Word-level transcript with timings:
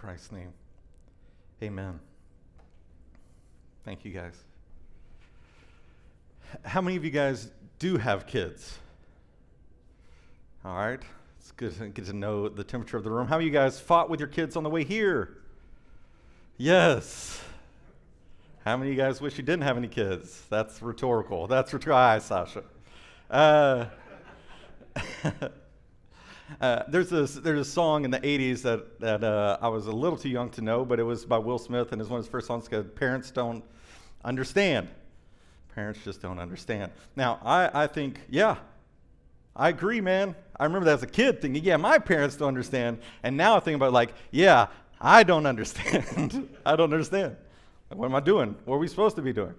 Christ's 0.00 0.32
name. 0.32 0.54
Amen. 1.62 2.00
Thank 3.84 4.02
you 4.02 4.12
guys. 4.12 4.34
How 6.64 6.80
many 6.80 6.96
of 6.96 7.04
you 7.04 7.10
guys 7.10 7.50
do 7.78 7.98
have 7.98 8.26
kids? 8.26 8.78
All 10.64 10.74
right. 10.74 11.00
It's 11.38 11.52
good 11.52 11.76
to 11.76 11.88
get 11.88 12.06
to 12.06 12.14
know 12.14 12.48
the 12.48 12.64
temperature 12.64 12.96
of 12.96 13.04
the 13.04 13.10
room. 13.10 13.26
How 13.26 13.38
you 13.40 13.50
guys 13.50 13.78
fought 13.78 14.08
with 14.08 14.20
your 14.20 14.28
kids 14.30 14.56
on 14.56 14.62
the 14.62 14.70
way 14.70 14.84
here? 14.84 15.36
Yes. 16.56 17.42
How 18.64 18.78
many 18.78 18.92
of 18.92 18.96
you 18.96 19.02
guys 19.02 19.20
wish 19.20 19.36
you 19.36 19.44
didn't 19.44 19.64
have 19.64 19.76
any 19.76 19.88
kids? 19.88 20.44
That's 20.48 20.80
rhetorical. 20.80 21.46
That's 21.46 21.74
rhetorical. 21.74 21.98
Hi, 21.98 22.18
Sasha. 22.20 22.64
Uh, 23.30 23.84
uh, 26.60 26.82
there's, 26.88 27.12
a, 27.12 27.26
there's 27.40 27.60
a 27.60 27.70
song 27.70 28.04
in 28.04 28.10
the 28.10 28.20
80s 28.20 28.62
that, 28.62 29.00
that 29.00 29.24
uh, 29.24 29.58
I 29.60 29.68
was 29.68 29.86
a 29.86 29.92
little 29.92 30.18
too 30.18 30.28
young 30.28 30.50
to 30.50 30.62
know, 30.62 30.84
but 30.84 30.98
it 30.98 31.04
was 31.04 31.24
by 31.24 31.38
Will 31.38 31.58
Smith, 31.58 31.92
and 31.92 32.00
it's 32.00 32.10
one 32.10 32.18
of 32.18 32.24
his 32.24 32.30
first 32.30 32.46
songs 32.46 32.68
called 32.68 32.94
Parents 32.96 33.30
Don't 33.30 33.64
Understand. 34.24 34.88
Parents 35.74 36.00
just 36.04 36.20
don't 36.20 36.38
understand. 36.38 36.90
Now, 37.16 37.38
I, 37.44 37.84
I 37.84 37.86
think, 37.86 38.20
yeah, 38.28 38.56
I 39.54 39.68
agree, 39.68 40.00
man. 40.00 40.34
I 40.58 40.64
remember 40.64 40.86
that 40.86 40.94
as 40.94 41.02
a 41.02 41.06
kid 41.06 41.40
thinking, 41.40 41.64
yeah, 41.64 41.76
my 41.76 41.98
parents 41.98 42.36
don't 42.36 42.48
understand. 42.48 42.98
And 43.22 43.36
now 43.36 43.56
I 43.56 43.60
think 43.60 43.76
about 43.76 43.92
like, 43.92 44.12
yeah, 44.30 44.66
I 45.00 45.22
don't 45.22 45.46
understand. 45.46 46.48
I 46.66 46.76
don't 46.76 46.92
understand. 46.92 47.36
What 47.88 48.06
am 48.06 48.14
I 48.14 48.20
doing? 48.20 48.56
What 48.64 48.76
are 48.76 48.78
we 48.78 48.88
supposed 48.88 49.16
to 49.16 49.22
be 49.22 49.32
doing? 49.32 49.54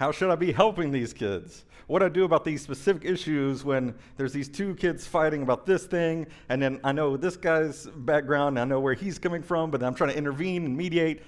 How 0.00 0.10
should 0.12 0.30
I 0.30 0.34
be 0.34 0.50
helping 0.50 0.90
these 0.90 1.12
kids? 1.12 1.66
What 1.86 1.98
do 1.98 2.06
I 2.06 2.08
do 2.08 2.24
about 2.24 2.42
these 2.42 2.62
specific 2.62 3.04
issues 3.04 3.66
when 3.66 3.94
there's 4.16 4.32
these 4.32 4.48
two 4.48 4.74
kids 4.76 5.06
fighting 5.06 5.42
about 5.42 5.66
this 5.66 5.84
thing, 5.84 6.26
and 6.48 6.62
then 6.62 6.80
I 6.82 6.92
know 6.92 7.18
this 7.18 7.36
guy's 7.36 7.84
background, 7.84 8.58
I 8.58 8.64
know 8.64 8.80
where 8.80 8.94
he's 8.94 9.18
coming 9.18 9.42
from, 9.42 9.70
but 9.70 9.82
I'm 9.82 9.94
trying 9.94 10.08
to 10.08 10.16
intervene 10.16 10.64
and 10.64 10.74
mediate. 10.74 11.22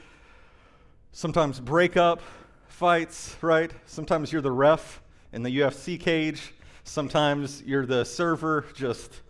Sometimes 1.13 1.61
break 1.61 1.99
up 1.99 2.23
fights, 2.66 3.37
right? 3.43 3.71
Sometimes 3.85 4.33
you're 4.33 4.41
the 4.41 4.51
ref 4.51 5.02
in 5.35 5.43
the 5.43 5.51
UFC 5.51 6.01
cage. 6.01 6.55
Sometimes 6.85 7.63
you're 7.66 7.85
the 7.85 8.05
server 8.05 8.65
just 8.74 9.21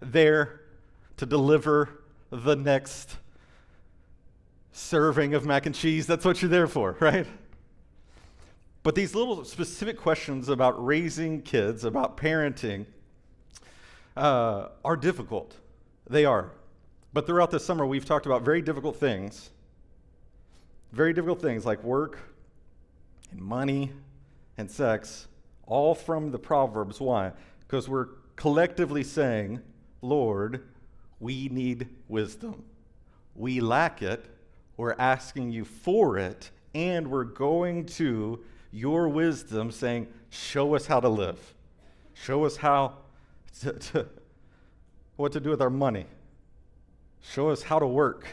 there 0.00 0.60
to 1.16 1.24
deliver 1.24 2.02
the 2.28 2.54
next 2.54 3.16
serving 4.72 5.32
of 5.32 5.46
mac 5.46 5.64
and 5.64 5.74
cheese. 5.74 6.06
That's 6.06 6.26
what 6.26 6.42
you're 6.42 6.50
there 6.50 6.66
for, 6.66 6.96
right? 7.00 7.26
But 8.82 8.94
these 8.94 9.14
little 9.14 9.44
specific 9.44 9.98
questions 9.98 10.48
about 10.48 10.84
raising 10.84 11.42
kids, 11.42 11.84
about 11.84 12.16
parenting, 12.16 12.86
uh, 14.16 14.68
are 14.84 14.96
difficult. 14.96 15.56
They 16.08 16.24
are. 16.24 16.50
But 17.12 17.26
throughout 17.26 17.50
the 17.50 17.60
summer, 17.60 17.84
we've 17.84 18.04
talked 18.04 18.26
about 18.26 18.42
very 18.42 18.62
difficult 18.62 18.96
things. 18.96 19.50
Very 20.92 21.12
difficult 21.12 21.42
things 21.42 21.66
like 21.66 21.82
work 21.84 22.18
and 23.30 23.40
money 23.40 23.92
and 24.56 24.70
sex, 24.70 25.28
all 25.66 25.94
from 25.94 26.30
the 26.30 26.38
Proverbs. 26.38 27.00
Why? 27.00 27.32
Because 27.60 27.88
we're 27.88 28.08
collectively 28.36 29.04
saying, 29.04 29.60
Lord, 30.02 30.66
we 31.20 31.48
need 31.48 31.88
wisdom. 32.08 32.64
We 33.34 33.60
lack 33.60 34.02
it. 34.02 34.24
We're 34.76 34.96
asking 34.98 35.52
you 35.52 35.64
for 35.64 36.16
it. 36.16 36.50
And 36.74 37.08
we're 37.08 37.24
going 37.24 37.86
to 37.86 38.40
your 38.70 39.08
wisdom, 39.08 39.70
saying, 39.70 40.08
Show 40.30 40.74
us 40.74 40.86
how 40.86 41.00
to 41.00 41.08
live. 41.08 41.54
Show 42.14 42.44
us 42.44 42.56
how 42.56 42.94
to, 43.60 43.72
to, 43.72 44.06
what 45.16 45.32
to 45.32 45.40
do 45.40 45.50
with 45.50 45.60
our 45.60 45.70
money. 45.70 46.06
Show 47.20 47.50
us 47.50 47.62
how 47.62 47.78
to 47.78 47.86
work. 47.86 48.26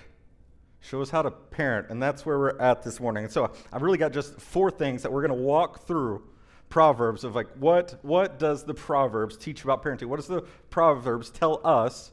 Show 0.80 1.02
us 1.02 1.10
how 1.10 1.22
to 1.22 1.32
parent. 1.32 1.88
And 1.90 2.02
that's 2.02 2.26
where 2.26 2.38
we're 2.38 2.60
at 2.60 2.84
this 2.84 3.00
morning. 3.00 3.26
And 3.26 3.34
so 3.34 3.52
I've 3.74 3.82
really 3.82 3.98
got 3.98 4.14
just 4.14 4.40
four 4.40 4.72
things 4.72 5.02
that 5.04 5.12
we're 5.12 5.26
going 5.26 5.38
to 5.38 5.44
walk 5.44 5.86
through 5.86 6.24
Proverbs 6.70 7.24
of 7.24 7.34
like 7.34 7.48
what 7.58 7.98
what 8.02 8.40
does 8.40 8.66
the 8.66 8.74
Proverbs 8.74 9.38
teach 9.38 9.64
about 9.64 9.84
parenting? 9.84 10.08
What 10.08 10.18
does 10.18 10.28
the 10.28 10.42
Proverbs 10.70 11.30
tell 11.30 11.62
us 11.64 12.12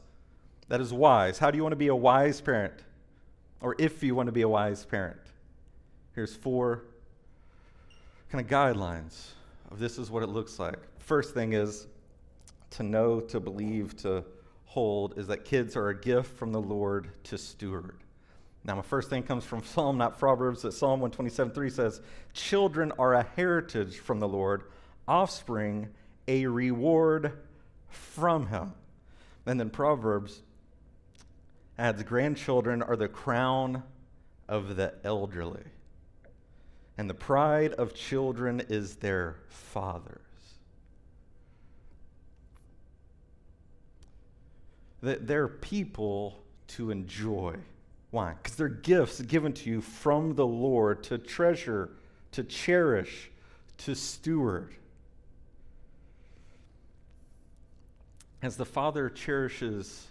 that 0.69 0.79
is 0.79 0.93
wise? 0.93 1.37
How 1.37 1.51
do 1.51 1.57
you 1.57 1.63
want 1.63 1.73
to 1.73 1.77
be 1.77 1.87
a 1.87 1.95
wise 1.95 2.39
parent? 2.39 2.73
Or 3.59 3.75
if 3.77 4.01
you 4.01 4.15
want 4.15 4.27
to 4.27 4.31
be 4.31 4.43
a 4.43 4.49
wise 4.49 4.85
parent? 4.85 5.19
Here's 6.13 6.35
four 6.35 6.83
kind 8.29 8.43
of 8.43 8.49
guidelines 8.49 9.31
of 9.71 9.79
this 9.79 9.97
is 9.97 10.09
what 10.09 10.23
it 10.23 10.29
looks 10.29 10.59
like. 10.59 10.77
First 10.99 11.33
thing 11.33 11.53
is 11.53 11.87
to 12.71 12.83
know, 12.83 13.19
to 13.19 13.39
believe, 13.39 13.95
to 13.97 14.23
hold 14.65 15.17
is 15.17 15.27
that 15.27 15.45
kids 15.45 15.75
are 15.75 15.89
a 15.89 15.99
gift 15.99 16.37
from 16.37 16.51
the 16.51 16.61
Lord 16.61 17.09
to 17.25 17.37
steward. 17.37 17.97
Now, 18.63 18.75
my 18.75 18.81
first 18.81 19.09
thing 19.09 19.23
comes 19.23 19.43
from 19.43 19.63
Psalm, 19.63 19.97
not 19.97 20.17
Proverbs. 20.17 20.63
That 20.63 20.73
Psalm 20.73 20.99
127 20.99 21.53
3 21.53 21.69
says, 21.69 22.01
Children 22.33 22.91
are 22.97 23.13
a 23.13 23.23
heritage 23.35 23.99
from 23.99 24.19
the 24.19 24.27
Lord, 24.27 24.63
offspring 25.07 25.87
a 26.27 26.47
reward 26.47 27.33
from 27.87 28.47
him. 28.47 28.73
And 29.45 29.59
then 29.59 29.69
Proverbs 29.69 30.41
adds, 31.77 32.01
Grandchildren 32.01 32.81
are 32.81 32.95
the 32.95 33.07
crown 33.07 33.83
of 34.49 34.75
the 34.75 34.95
elderly 35.03 35.63
and 36.97 37.09
the 37.09 37.13
pride 37.13 37.73
of 37.73 37.93
children 37.93 38.61
is 38.69 38.95
their 38.95 39.35
fathers. 39.49 40.21
They're 45.01 45.47
people 45.47 46.41
to 46.69 46.89
enjoy. 46.89 47.55
Why? 48.11 48.33
Because 48.41 48.55
they're 48.55 48.69
gifts 48.69 49.21
given 49.21 49.53
to 49.53 49.69
you 49.69 49.81
from 49.81 50.35
the 50.35 50.47
Lord 50.47 51.03
to 51.03 51.17
treasure, 51.17 51.91
to 52.31 52.43
cherish, 52.43 53.29
to 53.79 53.93
steward. 53.93 54.73
As 58.41 58.57
the 58.57 58.65
Father 58.65 59.09
cherishes 59.09 60.07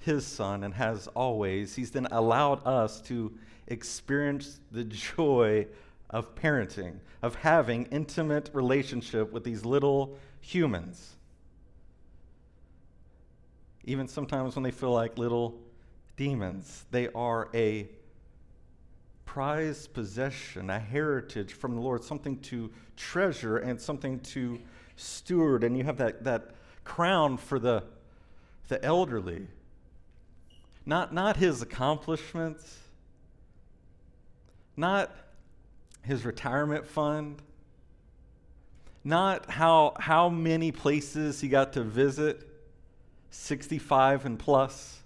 his 0.00 0.26
Son 0.26 0.62
and 0.62 0.72
has 0.74 1.08
always, 1.08 1.74
he's 1.74 1.90
then 1.90 2.06
allowed 2.10 2.66
us 2.66 3.00
to 3.02 3.32
experience 3.66 4.60
the 4.70 4.84
joy 4.84 5.66
of 6.10 6.34
parenting, 6.34 6.98
of 7.22 7.34
having 7.36 7.84
intimate 7.86 8.50
relationship 8.52 9.32
with 9.32 9.44
these 9.44 9.64
little 9.64 10.16
humans. 10.40 11.14
Even 13.84 14.08
sometimes 14.08 14.54
when 14.56 14.62
they 14.62 14.70
feel 14.70 14.92
like 14.92 15.18
little 15.18 15.58
demons, 16.16 16.84
they 16.90 17.08
are 17.08 17.48
a 17.54 17.88
prized 19.24 19.92
possession, 19.92 20.70
a 20.70 20.78
heritage 20.78 21.52
from 21.52 21.74
the 21.74 21.80
Lord, 21.80 22.02
something 22.02 22.38
to 22.40 22.70
treasure 22.96 23.58
and 23.58 23.80
something 23.80 24.20
to 24.20 24.58
steward. 24.96 25.64
And 25.64 25.76
you 25.76 25.84
have 25.84 25.98
that, 25.98 26.24
that 26.24 26.54
crown 26.84 27.36
for 27.36 27.58
the, 27.58 27.84
the 28.68 28.82
elderly. 28.84 29.46
Not, 30.86 31.12
not 31.12 31.36
his 31.36 31.60
accomplishments, 31.60 32.78
not 34.76 35.14
his 36.08 36.24
retirement 36.24 36.86
fund, 36.86 37.42
not 39.04 39.50
how, 39.50 39.92
how 40.00 40.30
many 40.30 40.72
places 40.72 41.40
he 41.40 41.48
got 41.48 41.74
to 41.74 41.82
visit, 41.82 42.48
65 43.30 44.24
and 44.24 44.38
plus, 44.38 45.00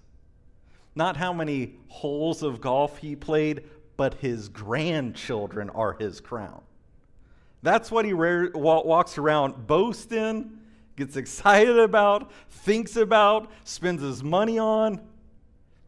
not 0.95 1.17
how 1.17 1.33
many 1.33 1.73
holes 1.89 2.41
of 2.41 2.61
golf 2.61 2.99
he 2.99 3.17
played, 3.17 3.63
but 3.97 4.13
his 4.15 4.47
grandchildren 4.47 5.69
are 5.71 5.93
his 5.99 6.21
crown. 6.21 6.61
That's 7.61 7.91
what 7.91 8.05
he 8.05 8.13
walks 8.13 9.17
around 9.17 9.67
boasting, 9.67 10.57
gets 10.95 11.17
excited 11.17 11.77
about, 11.79 12.31
thinks 12.49 12.95
about, 12.95 13.51
spends 13.65 14.01
his 14.01 14.23
money 14.23 14.57
on, 14.57 15.01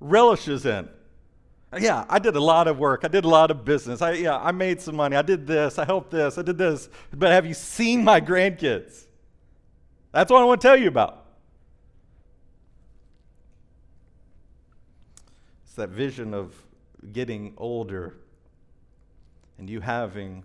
relishes 0.02 0.66
in. 0.66 0.90
Yeah, 1.78 2.06
I 2.10 2.20
did 2.20 2.36
a 2.36 2.42
lot 2.42 2.68
of 2.68 2.80
work. 2.80 3.02
I 3.04 3.08
did 3.08 3.26
a 3.26 3.28
lot 3.28 3.52
of 3.52 3.66
business. 3.66 4.02
I, 4.02 4.14
yeah, 4.14 4.38
I 4.38 4.52
made 4.52 4.80
some 4.80 4.96
money. 4.96 5.16
I 5.16 5.22
did 5.22 5.46
this. 5.46 5.78
I 5.78 5.86
helped 5.86 6.12
this. 6.12 6.38
I 6.38 6.42
did 6.42 6.58
this. 6.58 6.90
But 7.12 7.32
have 7.32 7.46
you 7.46 7.54
seen 7.54 8.04
my 8.04 8.22
grandkids? 8.22 9.06
That's 10.12 10.32
what 10.32 10.42
I 10.42 10.46
want 10.46 10.62
to 10.62 10.68
tell 10.68 10.78
you 10.78 10.88
about. 10.88 11.26
It's 15.66 15.76
that 15.76 15.90
vision 15.90 16.34
of 16.34 16.56
getting 17.12 17.54
older 17.58 18.16
and 19.58 19.70
you 19.70 19.82
having 19.82 20.44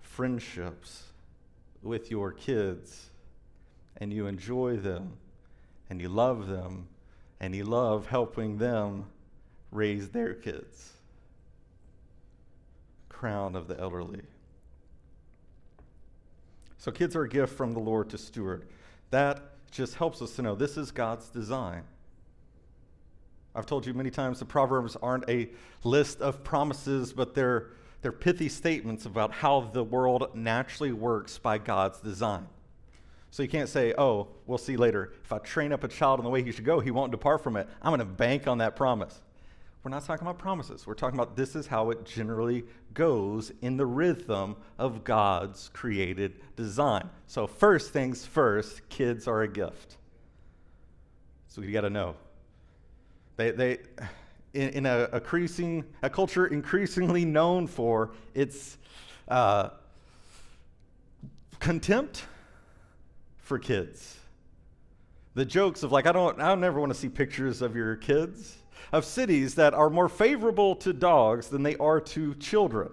friendships 0.00 1.04
with 1.82 2.10
your 2.10 2.32
kids 2.32 3.10
and 3.96 4.12
you 4.12 4.26
enjoy 4.26 4.76
them 4.76 5.14
and 5.88 6.00
you 6.00 6.08
love 6.08 6.48
them 6.48 6.88
and 7.40 7.54
you 7.54 7.64
love 7.64 8.06
helping 8.06 8.58
them 8.58 9.06
raise 9.76 10.08
their 10.08 10.34
kids. 10.34 10.92
Crown 13.08 13.54
of 13.54 13.68
the 13.68 13.78
elderly. 13.78 14.22
So, 16.78 16.90
kids 16.90 17.16
are 17.16 17.22
a 17.22 17.28
gift 17.28 17.54
from 17.54 17.72
the 17.72 17.80
Lord 17.80 18.10
to 18.10 18.18
steward. 18.18 18.66
That 19.10 19.42
just 19.70 19.94
helps 19.94 20.22
us 20.22 20.34
to 20.36 20.42
know 20.42 20.54
this 20.54 20.76
is 20.76 20.90
God's 20.90 21.28
design. 21.28 21.82
I've 23.54 23.66
told 23.66 23.86
you 23.86 23.94
many 23.94 24.10
times 24.10 24.38
the 24.38 24.44
Proverbs 24.44 24.96
aren't 25.02 25.28
a 25.30 25.48
list 25.82 26.20
of 26.20 26.44
promises, 26.44 27.12
but 27.12 27.34
they're, 27.34 27.68
they're 28.02 28.12
pithy 28.12 28.48
statements 28.48 29.06
about 29.06 29.32
how 29.32 29.62
the 29.72 29.82
world 29.82 30.28
naturally 30.34 30.92
works 30.92 31.38
by 31.38 31.56
God's 31.58 31.98
design. 32.00 32.46
So 33.30 33.42
you 33.42 33.48
can't 33.48 33.68
say, 33.68 33.94
oh, 33.96 34.28
we'll 34.46 34.58
see 34.58 34.76
later. 34.76 35.12
If 35.24 35.32
I 35.32 35.38
train 35.38 35.72
up 35.72 35.84
a 35.84 35.88
child 35.88 36.20
in 36.20 36.24
the 36.24 36.30
way 36.30 36.42
he 36.42 36.52
should 36.52 36.64
go, 36.64 36.80
he 36.80 36.90
won't 36.90 37.12
depart 37.12 37.42
from 37.42 37.56
it. 37.56 37.68
I'm 37.82 37.90
going 37.90 38.00
to 38.00 38.04
bank 38.04 38.46
on 38.46 38.58
that 38.58 38.76
promise. 38.76 39.20
We're 39.86 39.90
not 39.90 40.04
talking 40.04 40.26
about 40.26 40.38
promises. 40.38 40.84
We're 40.84 40.94
talking 40.94 41.16
about 41.16 41.36
this 41.36 41.54
is 41.54 41.68
how 41.68 41.90
it 41.90 42.04
generally 42.04 42.64
goes 42.92 43.52
in 43.62 43.76
the 43.76 43.86
rhythm 43.86 44.56
of 44.80 45.04
God's 45.04 45.70
created 45.74 46.40
design. 46.56 47.08
So, 47.28 47.46
first 47.46 47.92
things 47.92 48.26
first, 48.26 48.88
kids 48.88 49.28
are 49.28 49.42
a 49.42 49.48
gift. 49.48 49.98
So 51.46 51.60
you 51.60 51.70
got 51.70 51.82
to 51.82 51.90
know. 51.90 52.16
They, 53.36 53.52
they, 53.52 53.78
in, 54.54 54.70
in 54.70 54.86
a, 54.86 55.08
increasing, 55.12 55.84
a 56.02 56.10
culture 56.10 56.48
increasingly 56.48 57.24
known 57.24 57.68
for 57.68 58.10
its 58.34 58.78
uh, 59.28 59.68
contempt 61.60 62.24
for 63.38 63.56
kids. 63.56 64.18
The 65.34 65.44
jokes 65.44 65.84
of 65.84 65.92
like, 65.92 66.08
I 66.08 66.12
don't, 66.12 66.40
I 66.40 66.56
never 66.56 66.80
want 66.80 66.92
to 66.92 66.98
see 66.98 67.08
pictures 67.08 67.62
of 67.62 67.76
your 67.76 67.94
kids, 67.94 68.56
of 68.92 69.04
cities 69.04 69.54
that 69.56 69.74
are 69.74 69.90
more 69.90 70.08
favorable 70.08 70.76
to 70.76 70.92
dogs 70.92 71.48
than 71.48 71.62
they 71.62 71.76
are 71.76 72.00
to 72.00 72.34
children. 72.34 72.90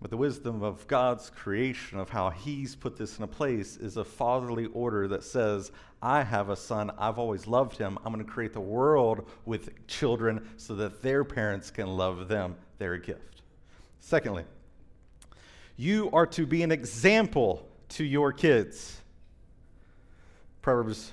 But 0.00 0.10
the 0.10 0.16
wisdom 0.16 0.62
of 0.62 0.86
God's 0.86 1.30
creation, 1.30 1.98
of 1.98 2.10
how 2.10 2.30
He's 2.30 2.76
put 2.76 2.96
this 2.96 3.18
in 3.18 3.24
a 3.24 3.26
place, 3.28 3.76
is 3.76 3.96
a 3.96 4.04
fatherly 4.04 4.66
order 4.66 5.08
that 5.08 5.24
says, 5.24 5.72
I 6.02 6.22
have 6.22 6.50
a 6.50 6.56
son. 6.56 6.90
I've 6.98 7.18
always 7.18 7.46
loved 7.46 7.78
him. 7.78 7.98
I'm 8.04 8.12
going 8.12 8.24
to 8.24 8.30
create 8.30 8.52
the 8.52 8.60
world 8.60 9.28
with 9.46 9.86
children 9.86 10.46
so 10.56 10.74
that 10.76 11.02
their 11.02 11.24
parents 11.24 11.70
can 11.70 11.88
love 11.88 12.28
them. 12.28 12.56
They're 12.78 12.94
a 12.94 13.00
gift. 13.00 13.42
Secondly, 14.00 14.44
you 15.76 16.10
are 16.12 16.26
to 16.26 16.46
be 16.46 16.62
an 16.62 16.70
example 16.70 17.66
to 17.90 18.04
your 18.04 18.32
kids. 18.32 19.00
Proverbs 20.62 21.12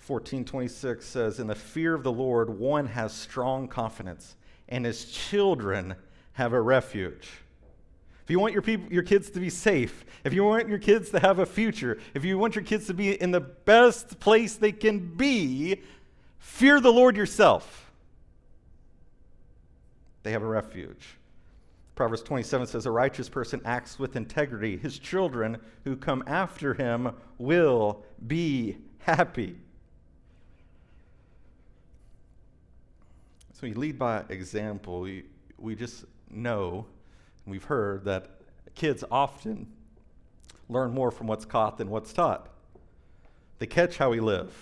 14:26 0.00 1.04
says, 1.04 1.38
"In 1.38 1.46
the 1.46 1.54
fear 1.54 1.94
of 1.94 2.02
the 2.02 2.12
Lord 2.12 2.50
one 2.50 2.86
has 2.88 3.12
strong 3.12 3.68
confidence, 3.68 4.36
and 4.68 4.84
his 4.84 5.04
children 5.04 5.94
have 6.32 6.52
a 6.52 6.60
refuge." 6.60 7.28
If 8.24 8.30
you 8.30 8.38
want 8.38 8.52
your, 8.52 8.62
people, 8.62 8.92
your 8.92 9.02
kids 9.02 9.28
to 9.30 9.40
be 9.40 9.50
safe, 9.50 10.04
if 10.22 10.32
you 10.32 10.44
want 10.44 10.68
your 10.68 10.78
kids 10.78 11.10
to 11.10 11.18
have 11.18 11.40
a 11.40 11.46
future, 11.46 11.98
if 12.14 12.24
you 12.24 12.38
want 12.38 12.54
your 12.54 12.64
kids 12.64 12.86
to 12.86 12.94
be 12.94 13.20
in 13.20 13.32
the 13.32 13.40
best 13.40 14.20
place 14.20 14.54
they 14.54 14.72
can 14.72 15.00
be, 15.16 15.82
fear 16.38 16.80
the 16.80 16.92
Lord 16.92 17.16
yourself. 17.16 17.90
They 20.22 20.32
have 20.32 20.42
a 20.42 20.46
refuge. 20.46 21.16
Proverbs 21.96 22.22
27 22.22 22.68
says, 22.68 22.86
A 22.86 22.90
righteous 22.90 23.28
person 23.28 23.60
acts 23.64 23.98
with 23.98 24.16
integrity. 24.16 24.76
His 24.76 24.98
children 24.98 25.58
who 25.84 25.96
come 25.96 26.22
after 26.26 26.72
him 26.72 27.10
will 27.36 28.04
be 28.26 28.76
happy. 29.00 29.56
So 33.60 33.66
we 33.66 33.74
lead 33.74 33.98
by 33.98 34.24
example. 34.30 35.00
We, 35.00 35.24
we 35.58 35.74
just 35.74 36.06
know 36.30 36.86
We've 37.46 37.64
heard 37.64 38.04
that 38.04 38.30
kids 38.74 39.02
often 39.10 39.66
learn 40.68 40.92
more 40.92 41.10
from 41.10 41.26
what's 41.26 41.44
caught 41.44 41.78
than 41.78 41.90
what's 41.90 42.12
taught. 42.12 42.48
They 43.58 43.66
catch 43.66 43.98
how 43.98 44.10
we 44.10 44.20
live. 44.20 44.54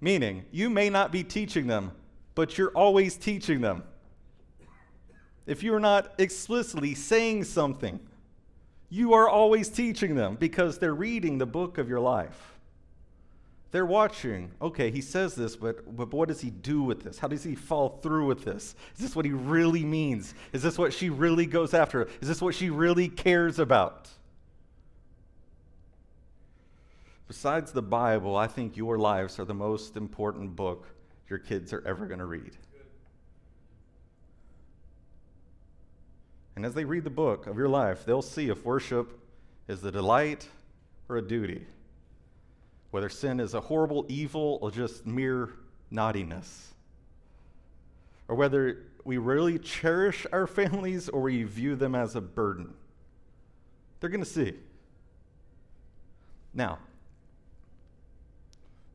Meaning, 0.00 0.44
you 0.50 0.70
may 0.70 0.88
not 0.88 1.12
be 1.12 1.22
teaching 1.22 1.66
them, 1.66 1.92
but 2.34 2.56
you're 2.56 2.70
always 2.70 3.16
teaching 3.16 3.60
them. 3.60 3.82
If 5.46 5.62
you're 5.62 5.80
not 5.80 6.14
explicitly 6.18 6.94
saying 6.94 7.44
something, 7.44 8.00
you 8.88 9.12
are 9.12 9.28
always 9.28 9.68
teaching 9.68 10.14
them 10.14 10.36
because 10.36 10.78
they're 10.78 10.94
reading 10.94 11.38
the 11.38 11.46
book 11.46 11.78
of 11.78 11.88
your 11.88 12.00
life. 12.00 12.55
They're 13.76 13.84
watching. 13.84 14.52
Okay, 14.62 14.90
he 14.90 15.02
says 15.02 15.34
this, 15.34 15.54
but, 15.54 15.94
but 15.94 16.10
what 16.10 16.28
does 16.28 16.40
he 16.40 16.48
do 16.48 16.80
with 16.80 17.04
this? 17.04 17.18
How 17.18 17.28
does 17.28 17.44
he 17.44 17.54
fall 17.54 18.00
through 18.02 18.24
with 18.24 18.42
this? 18.42 18.74
Is 18.94 19.02
this 19.02 19.14
what 19.14 19.26
he 19.26 19.32
really 19.32 19.84
means? 19.84 20.32
Is 20.54 20.62
this 20.62 20.78
what 20.78 20.94
she 20.94 21.10
really 21.10 21.44
goes 21.44 21.74
after? 21.74 22.08
Is 22.22 22.28
this 22.28 22.40
what 22.40 22.54
she 22.54 22.70
really 22.70 23.10
cares 23.10 23.58
about? 23.58 24.08
Besides 27.28 27.70
the 27.70 27.82
Bible, 27.82 28.34
I 28.34 28.46
think 28.46 28.78
your 28.78 28.96
lives 28.96 29.38
are 29.38 29.44
the 29.44 29.52
most 29.52 29.98
important 29.98 30.56
book 30.56 30.86
your 31.28 31.38
kids 31.38 31.74
are 31.74 31.86
ever 31.86 32.06
going 32.06 32.20
to 32.20 32.24
read. 32.24 32.56
And 36.56 36.64
as 36.64 36.72
they 36.72 36.86
read 36.86 37.04
the 37.04 37.10
book 37.10 37.46
of 37.46 37.58
your 37.58 37.68
life, 37.68 38.06
they'll 38.06 38.22
see 38.22 38.48
if 38.48 38.64
worship 38.64 39.20
is 39.68 39.84
a 39.84 39.90
delight 39.90 40.48
or 41.10 41.18
a 41.18 41.22
duty 41.22 41.66
whether 42.90 43.08
sin 43.08 43.40
is 43.40 43.54
a 43.54 43.60
horrible 43.60 44.06
evil 44.08 44.58
or 44.62 44.70
just 44.70 45.06
mere 45.06 45.50
naughtiness, 45.90 46.74
or 48.28 48.36
whether 48.36 48.84
we 49.04 49.18
really 49.18 49.58
cherish 49.58 50.26
our 50.32 50.46
families 50.46 51.08
or 51.08 51.22
we 51.22 51.44
view 51.44 51.76
them 51.76 51.94
as 51.94 52.16
a 52.16 52.20
burden. 52.20 52.74
They're 54.00 54.10
going 54.10 54.24
to 54.24 54.28
see. 54.28 54.54
Now, 56.52 56.78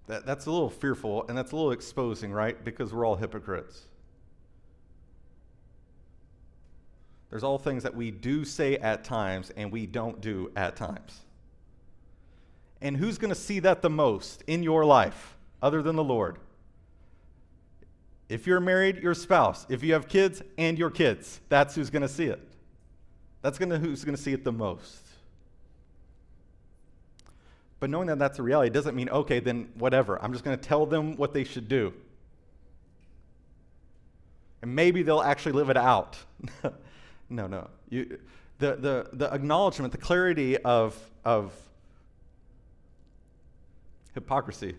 that, 0.07 0.25
that's 0.25 0.47
a 0.47 0.51
little 0.51 0.69
fearful 0.69 1.25
and 1.29 1.37
that's 1.37 1.53
a 1.53 1.55
little 1.55 1.71
exposing, 1.71 2.33
right? 2.33 2.61
Because 2.63 2.93
we're 2.93 3.05
all 3.05 3.15
hypocrites. 3.15 3.83
There's 7.29 7.43
all 7.43 7.57
things 7.57 7.83
that 7.83 7.95
we 7.95 8.11
do 8.11 8.43
say 8.43 8.75
at 8.75 9.05
times 9.05 9.51
and 9.55 9.71
we 9.71 9.85
don't 9.85 10.19
do 10.19 10.51
at 10.57 10.75
times. 10.75 11.21
And 12.81 12.97
who's 12.97 13.17
going 13.17 13.29
to 13.29 13.39
see 13.39 13.59
that 13.59 13.81
the 13.81 13.89
most 13.89 14.43
in 14.47 14.63
your 14.63 14.85
life 14.85 15.37
other 15.61 15.81
than 15.81 15.95
the 15.95 16.03
Lord? 16.03 16.37
If 18.27 18.47
you're 18.47 18.59
married, 18.59 18.97
your 18.97 19.13
spouse. 19.13 19.65
If 19.69 19.83
you 19.83 19.93
have 19.93 20.07
kids, 20.07 20.41
and 20.57 20.79
your 20.79 20.89
kids. 20.89 21.41
That's 21.49 21.75
who's 21.75 21.89
going 21.89 22.01
to 22.01 22.07
see 22.07 22.25
it. 22.25 22.39
That's 23.41 23.57
gonna, 23.57 23.77
who's 23.77 24.05
going 24.05 24.15
to 24.15 24.21
see 24.21 24.33
it 24.33 24.43
the 24.43 24.51
most. 24.51 25.05
But 27.81 27.89
knowing 27.89 28.07
that 28.07 28.19
that's 28.19 28.37
a 28.37 28.43
reality 28.43 28.69
doesn't 28.69 28.95
mean, 28.95 29.09
okay, 29.09 29.39
then 29.39 29.69
whatever. 29.75 30.21
I'm 30.23 30.31
just 30.31 30.43
going 30.45 30.57
to 30.57 30.63
tell 30.63 30.85
them 30.85 31.17
what 31.17 31.33
they 31.33 31.43
should 31.43 31.67
do. 31.67 31.93
And 34.61 34.75
maybe 34.75 35.01
they'll 35.01 35.21
actually 35.21 35.53
live 35.53 35.69
it 35.71 35.77
out. 35.77 36.17
no, 37.29 37.47
no. 37.47 37.67
You, 37.89 38.19
the, 38.59 38.75
the, 38.75 39.09
the 39.13 39.33
acknowledgement, 39.33 39.91
the 39.91 39.97
clarity 39.97 40.57
of, 40.59 40.95
of 41.25 41.51
hypocrisy 44.13 44.75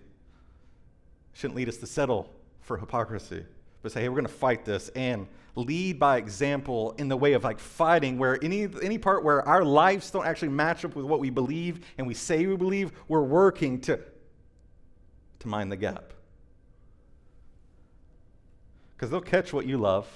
shouldn't 1.32 1.56
lead 1.56 1.68
us 1.68 1.78
to 1.78 1.86
settle 1.86 2.30
for 2.60 2.76
hypocrisy, 2.76 3.44
but 3.82 3.92
say, 3.92 4.02
hey, 4.02 4.08
we're 4.08 4.16
going 4.16 4.26
to 4.26 4.32
fight 4.32 4.64
this 4.64 4.90
and 4.90 5.26
lead 5.54 5.98
by 5.98 6.16
example 6.16 6.94
in 6.98 7.08
the 7.08 7.16
way 7.16 7.34
of 7.34 7.44
like 7.44 7.58
fighting 7.58 8.18
where 8.18 8.42
any, 8.42 8.68
any 8.82 8.96
part 8.98 9.22
where 9.22 9.46
our 9.46 9.64
lives 9.64 10.10
don't 10.10 10.26
actually 10.26 10.48
match 10.48 10.84
up 10.84 10.94
with 10.94 11.04
what 11.04 11.20
we 11.20 11.30
believe 11.30 11.84
and 11.98 12.06
we 12.06 12.14
say 12.14 12.46
we 12.46 12.56
believe, 12.56 12.92
we're 13.08 13.22
working 13.22 13.80
to, 13.80 13.98
to 15.40 15.48
mind 15.48 15.70
the 15.70 15.76
gap. 15.76 16.12
Because 18.96 19.10
they'll 19.10 19.20
catch 19.20 19.52
what 19.52 19.66
you 19.66 19.78
love, 19.78 20.06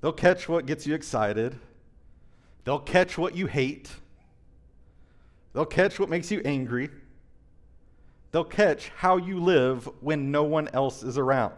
they'll 0.00 0.12
catch 0.12 0.48
what 0.48 0.66
gets 0.66 0.86
you 0.86 0.94
excited, 0.94 1.58
they'll 2.64 2.78
catch 2.78 3.18
what 3.18 3.36
you 3.36 3.46
hate, 3.46 3.90
they'll 5.52 5.66
catch 5.66 6.00
what 6.00 6.08
makes 6.08 6.30
you 6.30 6.40
angry. 6.44 6.88
They'll 8.34 8.42
catch 8.42 8.88
how 8.96 9.16
you 9.16 9.38
live 9.38 9.88
when 10.00 10.32
no 10.32 10.42
one 10.42 10.66
else 10.72 11.04
is 11.04 11.18
around. 11.18 11.54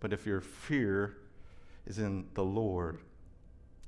But 0.00 0.12
if 0.12 0.26
your 0.26 0.40
fear 0.40 1.16
is 1.86 2.00
in 2.00 2.26
the 2.34 2.42
Lord, 2.42 2.98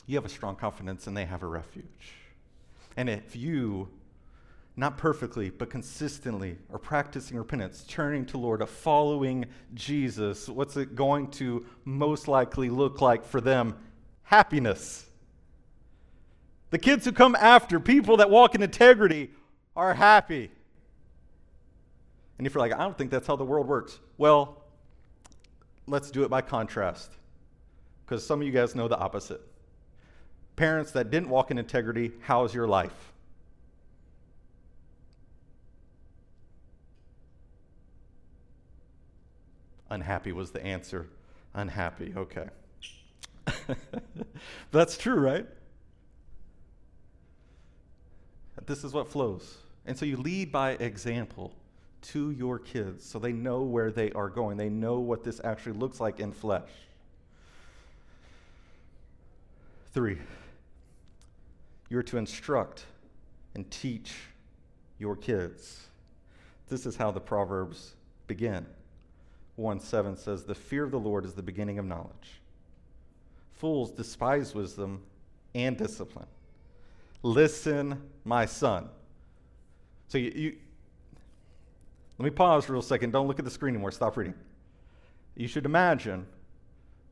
you 0.06 0.14
have 0.14 0.24
a 0.24 0.28
strong 0.28 0.54
confidence 0.54 1.08
and 1.08 1.16
they 1.16 1.24
have 1.24 1.42
a 1.42 1.48
refuge. 1.48 2.12
And 2.96 3.10
if 3.10 3.34
you, 3.34 3.88
not 4.76 4.98
perfectly, 4.98 5.50
but 5.50 5.68
consistently, 5.68 6.56
are 6.72 6.78
practicing 6.78 7.36
repentance, 7.36 7.84
turning 7.88 8.26
to 8.26 8.38
Lord, 8.38 8.64
following 8.68 9.46
Jesus, 9.74 10.48
what's 10.48 10.76
it 10.76 10.94
going 10.94 11.32
to 11.32 11.66
most 11.84 12.28
likely 12.28 12.70
look 12.70 13.00
like 13.00 13.24
for 13.24 13.40
them? 13.40 13.76
Happiness. 14.22 15.03
The 16.74 16.80
kids 16.80 17.04
who 17.04 17.12
come 17.12 17.36
after, 17.36 17.78
people 17.78 18.16
that 18.16 18.30
walk 18.30 18.56
in 18.56 18.60
integrity, 18.60 19.30
are 19.76 19.94
happy. 19.94 20.50
And 22.36 22.48
if 22.48 22.52
you're 22.52 22.60
like, 22.60 22.72
I 22.72 22.78
don't 22.78 22.98
think 22.98 23.12
that's 23.12 23.28
how 23.28 23.36
the 23.36 23.44
world 23.44 23.68
works, 23.68 24.00
well, 24.18 24.60
let's 25.86 26.10
do 26.10 26.24
it 26.24 26.30
by 26.30 26.40
contrast. 26.40 27.12
Because 28.04 28.26
some 28.26 28.40
of 28.40 28.46
you 28.48 28.52
guys 28.52 28.74
know 28.74 28.88
the 28.88 28.98
opposite. 28.98 29.40
Parents 30.56 30.90
that 30.90 31.12
didn't 31.12 31.28
walk 31.28 31.52
in 31.52 31.58
integrity, 31.58 32.10
how's 32.22 32.52
your 32.52 32.66
life? 32.66 33.12
Unhappy 39.90 40.32
was 40.32 40.50
the 40.50 40.64
answer. 40.64 41.06
Unhappy, 41.54 42.12
okay. 42.16 42.48
That's 44.72 44.96
true, 44.96 45.20
right? 45.20 45.46
This 48.66 48.84
is 48.84 48.92
what 48.92 49.08
flows. 49.08 49.58
And 49.86 49.98
so 49.98 50.06
you 50.06 50.16
lead 50.16 50.50
by 50.50 50.72
example 50.72 51.52
to 52.02 52.30
your 52.30 52.58
kids 52.58 53.04
so 53.04 53.18
they 53.18 53.32
know 53.32 53.62
where 53.62 53.90
they 53.90 54.10
are 54.12 54.28
going. 54.28 54.56
They 54.56 54.68
know 54.68 54.98
what 55.00 55.24
this 55.24 55.40
actually 55.42 55.72
looks 55.72 56.00
like 56.00 56.20
in 56.20 56.32
flesh. 56.32 56.68
Three, 59.92 60.18
you're 61.88 62.02
to 62.02 62.18
instruct 62.18 62.84
and 63.54 63.70
teach 63.70 64.14
your 64.98 65.16
kids. 65.16 65.86
This 66.68 66.86
is 66.86 66.96
how 66.96 67.10
the 67.10 67.20
Proverbs 67.20 67.94
begin. 68.26 68.66
1 69.56 69.80
7 69.80 70.16
says, 70.16 70.44
The 70.44 70.54
fear 70.54 70.84
of 70.84 70.90
the 70.90 70.98
Lord 70.98 71.24
is 71.24 71.34
the 71.34 71.42
beginning 71.42 71.78
of 71.78 71.84
knowledge. 71.84 72.40
Fools 73.52 73.92
despise 73.92 74.54
wisdom 74.54 75.02
and 75.54 75.76
discipline. 75.76 76.26
Listen, 77.24 78.02
my 78.26 78.44
son. 78.44 78.90
So 80.08 80.18
you, 80.18 80.32
you, 80.36 80.56
let 82.18 82.24
me 82.26 82.30
pause 82.30 82.66
for 82.66 82.76
a 82.76 82.82
second. 82.82 83.12
Don't 83.12 83.26
look 83.26 83.38
at 83.38 83.46
the 83.46 83.50
screen 83.50 83.74
anymore. 83.74 83.92
Stop 83.92 84.18
reading. 84.18 84.34
You 85.34 85.48
should 85.48 85.64
imagine 85.64 86.26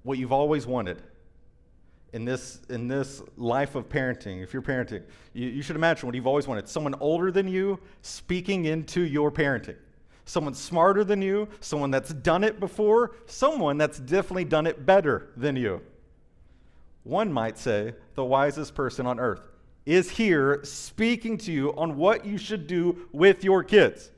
what 0.02 0.18
you've 0.18 0.30
always 0.30 0.66
wanted 0.66 1.02
in 2.12 2.26
this, 2.26 2.60
in 2.68 2.88
this 2.88 3.22
life 3.38 3.74
of 3.74 3.88
parenting. 3.88 4.42
If 4.42 4.52
you're 4.52 4.60
parenting, 4.60 5.02
you, 5.32 5.48
you 5.48 5.62
should 5.62 5.76
imagine 5.76 6.06
what 6.06 6.14
you've 6.14 6.26
always 6.26 6.46
wanted 6.46 6.68
someone 6.68 6.94
older 7.00 7.32
than 7.32 7.48
you 7.48 7.80
speaking 8.02 8.66
into 8.66 9.00
your 9.00 9.32
parenting 9.32 9.76
someone 10.24 10.54
smarter 10.54 11.02
than 11.02 11.20
you, 11.20 11.48
someone 11.58 11.90
that's 11.90 12.14
done 12.14 12.44
it 12.44 12.60
before, 12.60 13.10
someone 13.26 13.76
that's 13.76 13.98
definitely 13.98 14.44
done 14.44 14.68
it 14.68 14.86
better 14.86 15.32
than 15.36 15.56
you. 15.56 15.80
One 17.02 17.32
might 17.32 17.58
say 17.58 17.94
the 18.14 18.24
wisest 18.24 18.72
person 18.76 19.04
on 19.04 19.18
earth 19.18 19.51
is 19.84 20.10
here 20.10 20.60
speaking 20.64 21.36
to 21.38 21.52
you 21.52 21.74
on 21.76 21.96
what 21.96 22.24
you 22.24 22.38
should 22.38 22.66
do 22.66 23.08
with 23.12 23.44
your 23.44 23.64
kids. 23.64 24.10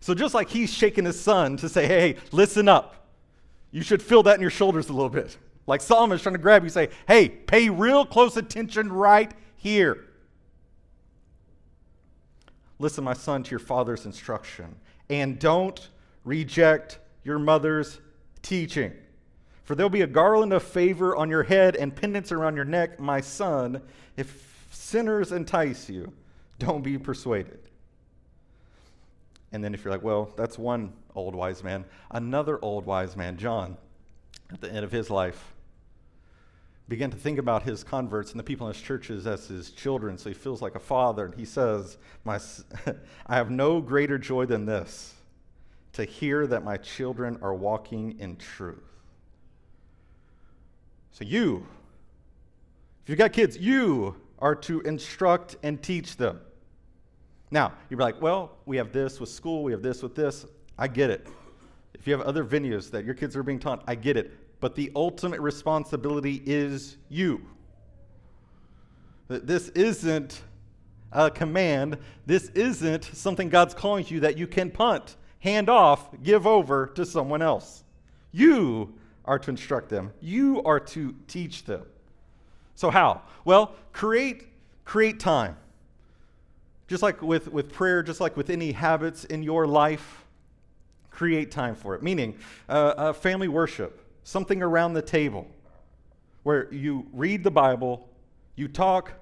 So, 0.00 0.14
just 0.14 0.34
like 0.34 0.48
he's 0.48 0.72
shaking 0.72 1.04
his 1.04 1.18
son 1.20 1.56
to 1.58 1.68
say, 1.68 1.86
hey, 1.86 2.16
listen 2.32 2.68
up, 2.68 3.06
you 3.70 3.82
should 3.82 4.02
feel 4.02 4.22
that 4.24 4.34
in 4.34 4.40
your 4.40 4.50
shoulders 4.50 4.88
a 4.88 4.92
little 4.92 5.10
bit. 5.10 5.36
Like 5.66 5.80
Solomon's 5.80 6.22
trying 6.22 6.34
to 6.34 6.40
grab 6.40 6.62
you, 6.62 6.70
say, 6.70 6.90
hey, 7.08 7.28
pay 7.28 7.68
real 7.68 8.06
close 8.06 8.36
attention 8.36 8.92
right 8.92 9.32
here. 9.56 10.04
Listen, 12.78 13.04
my 13.04 13.14
son, 13.14 13.42
to 13.42 13.50
your 13.50 13.58
father's 13.58 14.06
instruction 14.06 14.76
and 15.08 15.38
don't 15.38 15.88
reject 16.24 16.98
your 17.24 17.38
mother's 17.38 18.00
teaching. 18.42 18.92
For 19.64 19.74
there'll 19.74 19.90
be 19.90 20.02
a 20.02 20.06
garland 20.06 20.52
of 20.52 20.62
favor 20.62 21.16
on 21.16 21.28
your 21.28 21.42
head 21.42 21.74
and 21.74 21.94
pendants 21.94 22.30
around 22.30 22.54
your 22.54 22.64
neck, 22.64 23.00
my 23.00 23.20
son. 23.20 23.82
If 24.16 24.55
sinners 24.76 25.32
entice 25.32 25.88
you, 25.88 26.12
don't 26.58 26.82
be 26.82 26.98
persuaded. 26.98 27.58
And 29.52 29.62
then 29.62 29.74
if 29.74 29.84
you're 29.84 29.92
like, 29.92 30.02
well, 30.02 30.32
that's 30.36 30.58
one 30.58 30.92
old 31.14 31.34
wise 31.34 31.64
man, 31.64 31.84
another 32.10 32.58
old 32.62 32.86
wise 32.86 33.16
man, 33.16 33.36
John, 33.36 33.76
at 34.52 34.60
the 34.60 34.70
end 34.70 34.84
of 34.84 34.92
his 34.92 35.10
life, 35.10 35.54
began 36.88 37.10
to 37.10 37.16
think 37.16 37.38
about 37.38 37.62
his 37.62 37.82
converts 37.82 38.30
and 38.30 38.38
the 38.38 38.44
people 38.44 38.68
in 38.68 38.74
his 38.74 38.82
churches 38.82 39.26
as 39.26 39.48
his 39.48 39.70
children, 39.70 40.16
so 40.18 40.28
he 40.28 40.34
feels 40.34 40.62
like 40.62 40.76
a 40.76 40.80
father. 40.80 41.24
And 41.24 41.34
he 41.34 41.44
says, 41.44 41.98
my, 42.24 42.38
I 43.26 43.34
have 43.34 43.50
no 43.50 43.80
greater 43.80 44.18
joy 44.18 44.46
than 44.46 44.66
this 44.66 45.14
to 45.94 46.04
hear 46.04 46.46
that 46.46 46.62
my 46.62 46.76
children 46.76 47.38
are 47.42 47.54
walking 47.54 48.18
in 48.20 48.36
truth. 48.36 48.84
So, 51.10 51.24
you, 51.24 51.66
if 53.02 53.08
you've 53.08 53.18
got 53.18 53.32
kids, 53.32 53.56
you 53.56 54.16
are 54.38 54.54
to 54.54 54.80
instruct 54.82 55.56
and 55.62 55.82
teach 55.82 56.16
them. 56.16 56.40
Now, 57.50 57.72
you're 57.90 58.00
like, 58.00 58.20
well, 58.20 58.56
we 58.66 58.76
have 58.76 58.92
this 58.92 59.20
with 59.20 59.28
school, 59.28 59.62
we 59.62 59.72
have 59.72 59.82
this 59.82 60.02
with 60.02 60.14
this. 60.14 60.46
I 60.78 60.88
get 60.88 61.10
it. 61.10 61.26
If 61.94 62.06
you 62.06 62.12
have 62.16 62.26
other 62.26 62.44
venues 62.44 62.90
that 62.90 63.04
your 63.04 63.14
kids 63.14 63.36
are 63.36 63.42
being 63.42 63.58
taught, 63.58 63.82
I 63.86 63.94
get 63.94 64.16
it 64.16 64.32
but 64.60 64.74
the 64.74 64.90
ultimate 64.94 65.40
responsibility 65.40 66.42
is 66.44 66.96
you. 67.08 67.42
This 69.28 69.68
isn't 69.70 70.42
a 71.12 71.30
command. 71.30 71.98
This 72.26 72.48
isn't 72.50 73.04
something 73.04 73.48
God's 73.48 73.74
calling 73.74 74.06
you 74.08 74.20
that 74.20 74.38
you 74.38 74.46
can 74.46 74.70
punt, 74.70 75.16
hand 75.40 75.68
off, 75.68 76.08
give 76.22 76.46
over 76.46 76.86
to 76.88 77.04
someone 77.04 77.42
else. 77.42 77.84
You 78.32 78.94
are 79.24 79.38
to 79.38 79.50
instruct 79.50 79.88
them, 79.88 80.12
you 80.20 80.62
are 80.62 80.80
to 80.80 81.14
teach 81.26 81.64
them. 81.64 81.84
So, 82.76 82.90
how? 82.90 83.22
Well, 83.44 83.74
create, 83.92 84.46
create 84.84 85.18
time. 85.18 85.56
Just 86.86 87.02
like 87.02 87.20
with, 87.20 87.48
with 87.48 87.72
prayer, 87.72 88.02
just 88.02 88.20
like 88.20 88.36
with 88.36 88.50
any 88.50 88.70
habits 88.70 89.24
in 89.24 89.42
your 89.42 89.66
life, 89.66 90.24
create 91.10 91.50
time 91.50 91.74
for 91.74 91.94
it. 91.94 92.02
Meaning, 92.02 92.36
uh, 92.68 92.94
uh, 92.96 93.12
family 93.12 93.48
worship 93.48 94.02
something 94.22 94.60
around 94.60 94.92
the 94.92 95.02
table 95.02 95.46
where 96.42 96.72
you 96.72 97.06
read 97.12 97.42
the 97.42 97.50
Bible, 97.50 98.08
you 98.56 98.68
talk, 98.68 99.12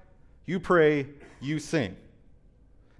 you 0.45 0.59
pray, 0.59 1.07
you 1.39 1.59
sing. 1.59 1.95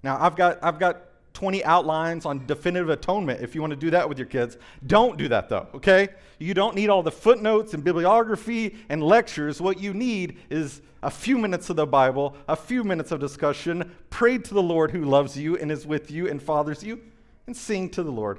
Now, 0.02 0.16
I've 0.20 0.36
got, 0.36 0.58
I've 0.62 0.78
got 0.78 1.02
20 1.36 1.62
outlines 1.66 2.24
on 2.24 2.46
definitive 2.46 2.88
atonement 2.88 3.42
if 3.42 3.54
you 3.54 3.60
want 3.60 3.70
to 3.70 3.76
do 3.76 3.90
that 3.90 4.08
with 4.08 4.16
your 4.16 4.26
kids. 4.26 4.56
Don't 4.86 5.18
do 5.18 5.28
that 5.28 5.50
though, 5.50 5.68
okay? 5.74 6.08
You 6.38 6.54
don't 6.54 6.74
need 6.74 6.88
all 6.88 7.02
the 7.02 7.10
footnotes 7.10 7.74
and 7.74 7.84
bibliography 7.84 8.74
and 8.88 9.02
lectures. 9.02 9.60
What 9.60 9.78
you 9.78 9.92
need 9.92 10.38
is 10.48 10.80
a 11.02 11.10
few 11.10 11.36
minutes 11.36 11.68
of 11.68 11.76
the 11.76 11.86
Bible, 11.86 12.34
a 12.48 12.56
few 12.56 12.82
minutes 12.84 13.12
of 13.12 13.20
discussion, 13.20 13.94
pray 14.08 14.38
to 14.38 14.54
the 14.54 14.62
Lord 14.62 14.92
who 14.92 15.04
loves 15.04 15.36
you 15.36 15.58
and 15.58 15.70
is 15.70 15.86
with 15.86 16.10
you 16.10 16.26
and 16.26 16.42
fathers 16.42 16.82
you, 16.82 17.02
and 17.46 17.54
sing 17.54 17.90
to 17.90 18.02
the 18.02 18.10
Lord. 18.10 18.38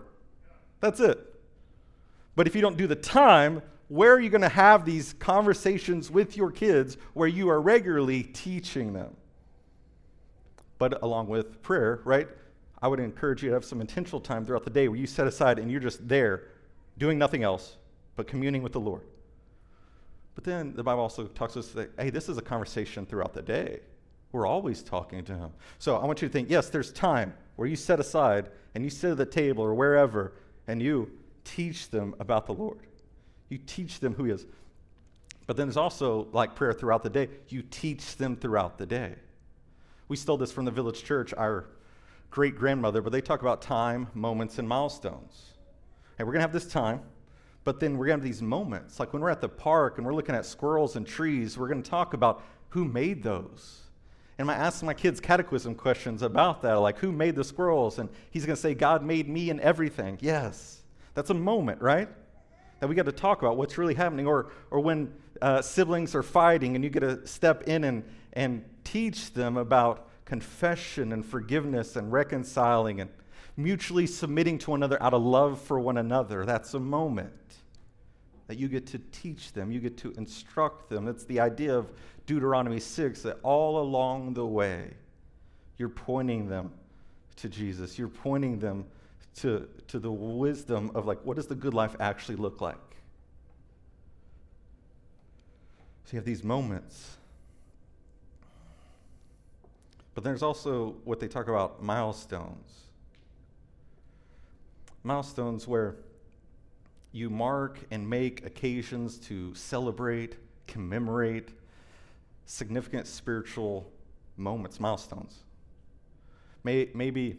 That's 0.80 1.00
it. 1.00 1.20
But 2.36 2.48
if 2.48 2.56
you 2.56 2.62
don't 2.62 2.78
do 2.78 2.88
the 2.88 2.96
time, 2.96 3.62
where 3.90 4.12
are 4.12 4.20
you 4.20 4.32
going 4.32 4.42
to 4.42 4.50
have 4.50 4.86
these 4.86 5.14
conversations 5.14 6.10
with 6.10 6.36
your 6.36 6.50
kids 6.50 6.98
where 7.14 7.28
you 7.28 7.48
are 7.50 7.62
regularly 7.62 8.24
teaching 8.24 8.94
them? 8.94 9.16
But 10.80 11.04
along 11.04 11.28
with 11.28 11.62
prayer, 11.62 12.02
right? 12.04 12.28
I 12.82 12.88
would 12.88 13.00
encourage 13.00 13.44
you 13.44 13.50
to 13.50 13.54
have 13.54 13.66
some 13.66 13.82
intentional 13.82 14.22
time 14.22 14.46
throughout 14.46 14.64
the 14.64 14.70
day 14.70 14.88
where 14.88 15.00
you 15.00 15.08
set 15.08 15.28
aside 15.28 15.60
and 15.60 15.72
you're 15.72 15.80
just 15.80 16.08
there 16.08 16.44
doing 16.98 17.18
nothing 17.18 17.44
else 17.44 17.78
but 18.16 18.28
communing 18.28 18.62
with 18.62 18.74
the 18.74 18.80
Lord. 18.80 19.02
But 20.36 20.44
then 20.44 20.76
the 20.76 20.84
Bible 20.84 21.02
also 21.02 21.26
talks 21.26 21.54
to 21.54 21.60
us 21.60 21.70
that, 21.70 21.92
hey, 21.98 22.12
this 22.12 22.30
is 22.30 22.38
a 22.38 22.42
conversation 22.42 23.06
throughout 23.06 23.34
the 23.34 23.42
day. 23.42 23.80
We're 24.32 24.46
always 24.46 24.84
talking 24.84 25.24
to 25.26 25.36
Him. 25.36 25.52
So 25.80 25.98
I 25.98 26.06
want 26.06 26.22
you 26.22 26.28
to 26.28 26.32
think 26.32 26.50
yes, 26.50 26.70
there's 26.70 26.92
time 26.92 27.34
where 27.56 27.68
you 27.68 27.76
set 27.76 28.00
aside 28.00 28.52
and 28.76 28.84
you 28.84 28.90
sit 28.92 29.12
at 29.12 29.18
the 29.18 29.26
table 29.26 29.64
or 29.64 29.74
wherever 29.74 30.34
and 30.68 30.82
you 30.82 31.10
teach 31.44 31.90
them 31.90 32.14
about 32.20 32.46
the 32.46 32.54
Lord. 32.54 32.80
You 33.50 33.58
teach 33.58 34.00
them 34.00 34.14
who 34.14 34.26
He 34.26 34.32
is. 34.32 34.46
But 35.48 35.56
then 35.56 35.68
there's 35.68 35.78
also, 35.78 36.28
like 36.34 36.54
prayer 36.54 36.74
throughout 36.74 37.02
the 37.02 37.10
day, 37.10 37.30
you 37.48 37.64
teach 37.64 38.18
them 38.18 38.36
throughout 38.36 38.78
the 38.78 38.86
day. 38.86 39.16
We 40.10 40.18
stole 40.18 40.38
this 40.38 40.52
from 40.52 40.66
the 40.66 40.72
village 40.72 41.04
church, 41.04 41.34
our 41.34 41.66
great 42.30 42.56
grandmother, 42.56 43.02
but 43.02 43.12
they 43.12 43.22
talk 43.22 43.42
about 43.42 43.62
time, 43.62 44.08
moments, 44.14 44.60
and 44.60 44.68
milestones. 44.68 45.54
And 46.18 46.28
we're 46.28 46.34
going 46.34 46.42
to 46.42 46.48
have 46.48 46.54
this 46.54 46.68
time, 46.68 47.02
but 47.64 47.80
then 47.80 47.98
we're 47.98 48.08
going 48.08 48.20
to 48.20 48.24
have 48.24 48.32
these 48.32 48.42
moments. 48.42 49.00
Like 49.00 49.14
when 49.14 49.22
we're 49.22 49.30
at 49.30 49.42
the 49.42 49.50
park 49.50 49.98
and 49.98 50.06
we're 50.06 50.14
looking 50.14 50.36
at 50.36 50.46
squirrels 50.46 50.96
and 50.96 51.06
trees, 51.06 51.58
we're 51.58 51.68
going 51.68 51.84
to 51.84 51.90
talk 51.90 52.14
about 52.14 52.44
who 52.70 52.86
made 52.86 53.24
those. 53.24 53.82
And 54.38 54.52
I 54.52 54.54
ask 54.54 54.84
my 54.84 54.94
kids 54.94 55.20
catechism 55.20 55.74
questions 55.74 56.22
about 56.22 56.62
that, 56.62 56.74
like 56.76 57.00
who 57.00 57.12
made 57.12 57.36
the 57.36 57.44
squirrels? 57.44 57.98
And 57.98 58.10
he's 58.30 58.46
going 58.46 58.56
to 58.56 58.62
say, 58.62 58.76
God 58.76 59.04
made 59.04 59.28
me 59.28 59.50
and 59.50 59.60
everything. 59.60 60.18
Yes. 60.22 60.82
That's 61.16 61.32
a 61.32 61.34
moment, 61.34 61.82
right? 61.82 62.08
That 62.80 62.88
we 62.88 62.94
got 62.94 63.06
to 63.06 63.12
talk 63.12 63.42
about 63.42 63.58
what's 63.58 63.80
really 63.80 63.96
happening. 63.96 64.28
Or, 64.28 64.52
or 64.70 64.80
when 64.80 65.12
uh, 65.42 65.64
siblings 65.64 66.14
are 66.14 66.22
fighting 66.22 66.76
and 66.76 66.84
you 66.84 66.92
get 66.92 67.00
to 67.00 67.26
step 67.26 67.64
in 67.64 67.84
and, 67.84 68.04
and 68.34 68.64
teach 68.84 69.34
them 69.34 69.58
about 69.58 70.07
confession 70.28 71.14
and 71.14 71.26
forgiveness 71.26 71.96
and 71.96 72.12
reconciling 72.12 73.00
and 73.00 73.10
mutually 73.56 74.06
submitting 74.06 74.58
to 74.58 74.72
one 74.72 74.80
another 74.80 75.02
out 75.02 75.14
of 75.14 75.24
love 75.24 75.60
for 75.62 75.80
one 75.80 75.98
another. 75.98 76.46
That's 76.46 76.74
a 76.74 76.80
moment 76.80 77.32
that 78.48 78.58
you 78.58 78.68
get 78.68 78.86
to 78.88 79.00
teach 79.14 79.54
them, 79.54 79.72
you 79.72 79.80
get 79.80 79.98
to 80.00 80.12
instruct 80.18 80.90
them. 80.90 81.06
That's 81.06 81.24
the 81.24 81.40
idea 81.40 81.74
of 81.74 81.94
Deuteronomy 82.26 82.82
6 82.82 83.22
that 83.22 83.40
all 83.42 83.80
along 83.80 84.34
the 84.34 84.46
way, 84.46 84.92
you're 85.78 85.88
pointing 85.88 86.50
them 86.50 86.74
to 87.38 87.48
Jesus. 87.48 87.98
You're 87.98 88.10
pointing 88.10 88.60
them 88.60 88.86
to, 89.38 89.70
to 89.88 89.98
the 89.98 90.12
wisdom 90.12 90.92
of 90.94 91.06
like, 91.06 91.20
what 91.24 91.38
does 91.38 91.48
the 91.48 91.56
good 91.56 91.74
life 91.74 91.96
actually 92.02 92.36
look 92.36 92.60
like? 92.60 92.76
So 96.04 96.14
you 96.14 96.18
have 96.18 96.26
these 96.26 96.44
moments. 96.44 97.16
But 100.18 100.24
there's 100.24 100.42
also 100.42 100.96
what 101.04 101.20
they 101.20 101.28
talk 101.28 101.48
about 101.48 101.84
milestones. 101.84 102.88
Milestones 105.04 105.68
where 105.68 105.98
you 107.12 107.30
mark 107.30 107.78
and 107.92 108.10
make 108.10 108.44
occasions 108.44 109.20
to 109.28 109.54
celebrate, 109.54 110.38
commemorate 110.66 111.50
significant 112.48 113.06
spiritual 113.06 113.92
moments, 114.38 114.80
milestones. 114.80 115.44
May, 116.64 116.90
maybe 116.96 117.38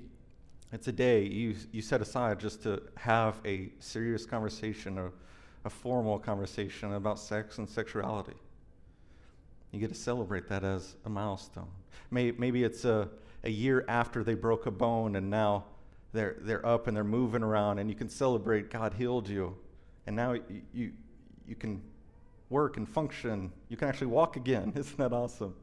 it's 0.70 0.86
a 0.86 0.92
day 0.92 1.24
you, 1.24 1.56
you 1.72 1.82
set 1.82 2.00
aside 2.00 2.38
just 2.38 2.62
to 2.62 2.80
have 2.96 3.40
a 3.44 3.72
serious 3.80 4.24
conversation, 4.24 4.98
or 4.98 5.10
a 5.64 5.70
formal 5.70 6.20
conversation 6.20 6.92
about 6.92 7.18
sex 7.18 7.58
and 7.58 7.68
sexuality. 7.68 8.36
You 9.72 9.80
get 9.80 9.88
to 9.88 9.96
celebrate 9.96 10.48
that 10.48 10.62
as 10.62 10.94
a 11.04 11.08
milestone. 11.08 11.72
May, 12.10 12.32
maybe 12.32 12.64
it's 12.64 12.84
a, 12.84 13.08
a 13.44 13.50
year 13.50 13.84
after 13.88 14.24
they 14.24 14.34
broke 14.34 14.66
a 14.66 14.70
bone 14.70 15.16
and 15.16 15.30
now 15.30 15.64
they're, 16.12 16.36
they're 16.40 16.64
up 16.64 16.86
and 16.86 16.96
they're 16.96 17.04
moving 17.04 17.42
around 17.42 17.78
and 17.78 17.88
you 17.88 17.96
can 17.96 18.08
celebrate 18.08 18.70
God 18.70 18.94
healed 18.94 19.28
you. 19.28 19.56
And 20.06 20.16
now 20.16 20.32
you, 20.32 20.62
you, 20.72 20.92
you 21.46 21.54
can 21.54 21.82
work 22.50 22.76
and 22.76 22.88
function. 22.88 23.52
You 23.68 23.76
can 23.76 23.88
actually 23.88 24.08
walk 24.08 24.36
again. 24.36 24.72
Isn't 24.76 24.96
that 24.98 25.12
awesome? 25.12 25.54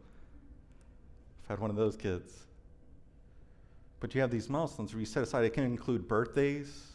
I've 1.43 1.49
had 1.49 1.59
one 1.59 1.69
of 1.69 1.75
those 1.75 1.95
kids. 1.95 2.31
But 3.99 4.13
you 4.13 4.21
have 4.21 4.31
these 4.31 4.49
milestones 4.49 4.93
where 4.93 4.99
you 4.99 5.05
set 5.05 5.23
aside, 5.23 5.45
it 5.45 5.53
can 5.53 5.63
include 5.63 6.07
birthdays, 6.07 6.91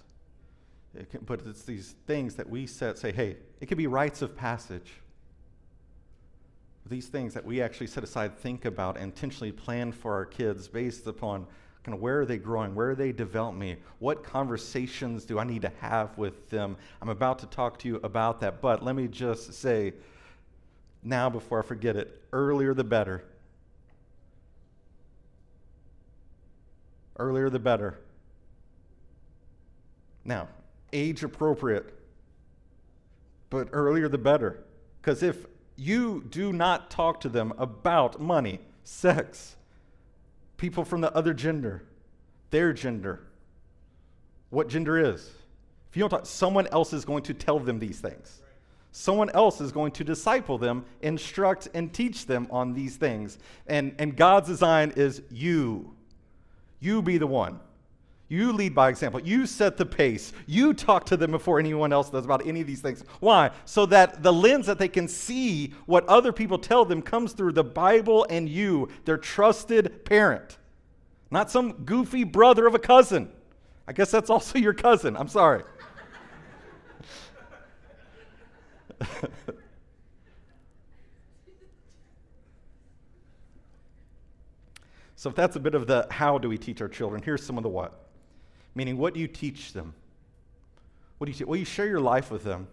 it 0.95 1.11
can, 1.11 1.21
but 1.21 1.41
it's 1.47 1.63
these 1.63 1.95
things 2.07 2.35
that 2.35 2.49
we 2.49 2.67
set, 2.67 2.99
say, 2.99 3.11
hey, 3.13 3.37
it 3.61 3.67
could 3.67 3.79
be 3.79 3.87
rites 3.87 4.23
of 4.23 4.37
passage. 4.37 4.93
These 6.87 7.09
things 7.09 7.35
that 7.35 7.45
we 7.45 7.63
actually 7.63 7.87
set 7.87 8.03
aside, 8.03 8.37
think 8.39 8.65
about, 8.65 8.97
and 8.97 9.05
intentionally 9.05 9.53
plan 9.53 9.93
for 9.93 10.15
our 10.15 10.25
kids 10.25 10.67
based 10.67 11.07
upon 11.07 11.47
kind 11.85 11.95
of 11.95 12.03
where 12.03 12.21
are 12.21 12.27
they 12.27 12.37
growing? 12.37 12.75
Where 12.75 12.91
are 12.91 12.95
they 12.95 13.13
developing? 13.13 13.77
What 14.01 14.23
conversations 14.23 15.25
do 15.25 15.39
I 15.39 15.45
need 15.45 15.63
to 15.63 15.73
have 15.81 16.17
with 16.19 16.51
them? 16.51 16.77
I'm 17.01 17.09
about 17.09 17.39
to 17.41 17.47
talk 17.47 17.79
to 17.81 17.89
you 17.89 18.01
about 18.03 18.41
that, 18.41 18.61
but 18.61 18.83
let 18.83 18.95
me 18.95 19.09
just 19.09 19.55
say 19.55 19.95
now 21.03 21.31
before 21.31 21.61
I 21.61 21.63
forget 21.63 21.97
it 21.97 22.21
earlier 22.33 22.75
the 22.75 22.85
better. 22.85 23.25
Earlier 27.19 27.51
the 27.51 27.59
better. 27.59 27.99
Now, 30.25 30.49
age 30.93 31.23
appropriate, 31.23 31.95
but 33.49 33.69
earlier 33.73 34.09
the 34.09 34.19
better. 34.19 34.65
Because 35.01 35.23
if 35.23 35.47
you 35.81 36.23
do 36.29 36.53
not 36.53 36.91
talk 36.91 37.21
to 37.23 37.31
them 37.31 37.55
about 37.57 38.21
money, 38.21 38.61
sex, 38.85 39.57
people 40.59 40.85
from 40.85 41.01
the 41.01 41.11
other 41.15 41.33
gender, 41.33 41.83
their 42.51 42.75
gender, 42.75 43.21
what 44.51 44.69
gender 44.69 44.99
is. 44.99 45.31
If 45.89 45.97
you 45.97 46.03
don't 46.03 46.11
talk, 46.11 46.27
someone 46.27 46.67
else 46.67 46.93
is 46.93 47.07
going 47.07 47.23
to 47.23 47.33
tell 47.33 47.59
them 47.59 47.79
these 47.79 47.99
things. 47.99 48.43
Someone 48.93 49.31
else 49.31 49.63
is 49.63 49.73
going 49.73 49.93
to 49.93 50.05
disciple 50.05 50.59
them, 50.59 50.85
instruct, 51.01 51.69
and 51.73 51.91
teach 51.95 52.27
them 52.27 52.47
on 52.51 52.75
these 52.75 52.97
things. 52.97 53.39
And, 53.67 53.95
and 53.99 54.15
God's 54.15 54.49
design 54.49 54.93
is 54.97 55.23
you. 55.31 55.95
You 56.79 57.01
be 57.01 57.17
the 57.17 57.27
one. 57.27 57.59
You 58.31 58.53
lead 58.53 58.75
by 58.77 58.89
example. 58.91 59.21
You 59.21 59.45
set 59.45 59.77
the 59.77 59.85
pace. 59.85 60.33
You 60.47 60.73
talk 60.73 61.05
to 61.07 61.17
them 61.17 61.33
before 61.33 61.59
anyone 61.59 61.93
else 61.93 62.11
does 62.11 62.25
about 62.25 62.47
any 62.47 62.61
of 62.61 62.67
these 62.69 62.81
things. 62.81 63.03
Why? 63.19 63.51
So 63.65 63.87
that 63.87 64.23
the 64.23 64.33
lens 64.33 64.67
that 64.67 64.79
they 64.79 64.87
can 64.87 65.09
see 65.09 65.75
what 65.87 66.07
other 66.07 66.33
people 66.33 66.57
tell 66.57 66.85
them 66.85 67.03
comes 67.03 67.33
through 67.33 67.55
the 67.55 67.65
Bible 67.65 68.25
and 68.31 68.49
you, 68.49 68.89
their 69.05 69.19
trusted 69.19 70.05
parent. 70.05 70.59
Not 71.33 71.51
some 71.51 71.73
goofy 71.85 72.23
brother 72.23 72.69
of 72.69 72.77
a 72.77 72.79
cousin. 72.79 73.33
I 73.89 73.93
guess 73.93 74.13
that's 74.13 74.31
also 74.31 74.61
your 74.61 74.75
cousin. 74.75 75.17
I'm 75.17 75.27
sorry. 75.27 75.65
so, 85.17 85.31
if 85.31 85.35
that's 85.35 85.57
a 85.57 85.61
bit 85.61 85.75
of 85.75 85.89
the 85.89 86.07
how 86.13 86.39
do 86.39 86.49
we 86.49 86.57
teach 86.59 86.81
our 86.81 86.87
children, 86.89 87.21
here's 87.25 87.45
some 87.45 87.57
of 87.57 87.65
the 87.65 87.69
what. 87.69 88.00
Meaning, 88.75 88.99
what 88.99 89.15
do 89.15 89.21
you 89.21 89.29
teach 89.29 89.73
them? 89.73 89.95
What 91.19 91.27
do 91.27 91.33
you 91.33 91.39
teach? 91.39 91.47
Well, 91.47 91.59
you 91.59 91.65
share 91.65 91.87
your 91.87 92.01
life 92.01 92.31
with 92.31 92.45
them. 92.45 92.69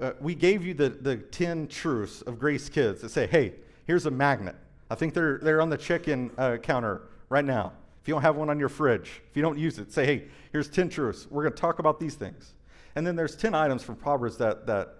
Uh, 0.00 0.12
we 0.20 0.34
gave 0.34 0.64
you 0.64 0.74
the, 0.74 0.88
the 0.88 1.16
10 1.16 1.68
truths 1.68 2.22
of 2.22 2.38
Grace 2.38 2.68
Kids 2.68 3.02
that 3.02 3.10
say, 3.10 3.26
hey, 3.26 3.54
here's 3.86 4.06
a 4.06 4.10
magnet. 4.10 4.56
I 4.90 4.94
think 4.96 5.14
they're, 5.14 5.38
they're 5.38 5.60
on 5.60 5.70
the 5.70 5.76
check 5.76 6.08
in 6.08 6.30
uh, 6.36 6.56
counter 6.56 7.02
right 7.28 7.44
now. 7.44 7.72
If 8.02 8.08
you 8.08 8.14
don't 8.14 8.22
have 8.22 8.36
one 8.36 8.50
on 8.50 8.58
your 8.58 8.68
fridge, 8.68 9.22
if 9.30 9.36
you 9.36 9.42
don't 9.42 9.58
use 9.58 9.78
it, 9.78 9.92
say, 9.92 10.04
hey, 10.04 10.24
here's 10.52 10.68
10 10.68 10.88
truths. 10.88 11.26
We're 11.30 11.42
going 11.42 11.54
to 11.54 11.60
talk 11.60 11.78
about 11.78 11.98
these 11.98 12.14
things. 12.14 12.52
And 12.96 13.06
then 13.06 13.16
there's 13.16 13.34
10 13.34 13.54
items 13.54 13.82
from 13.82 13.96
Proverbs 13.96 14.36
that, 14.38 14.66
that 14.66 14.96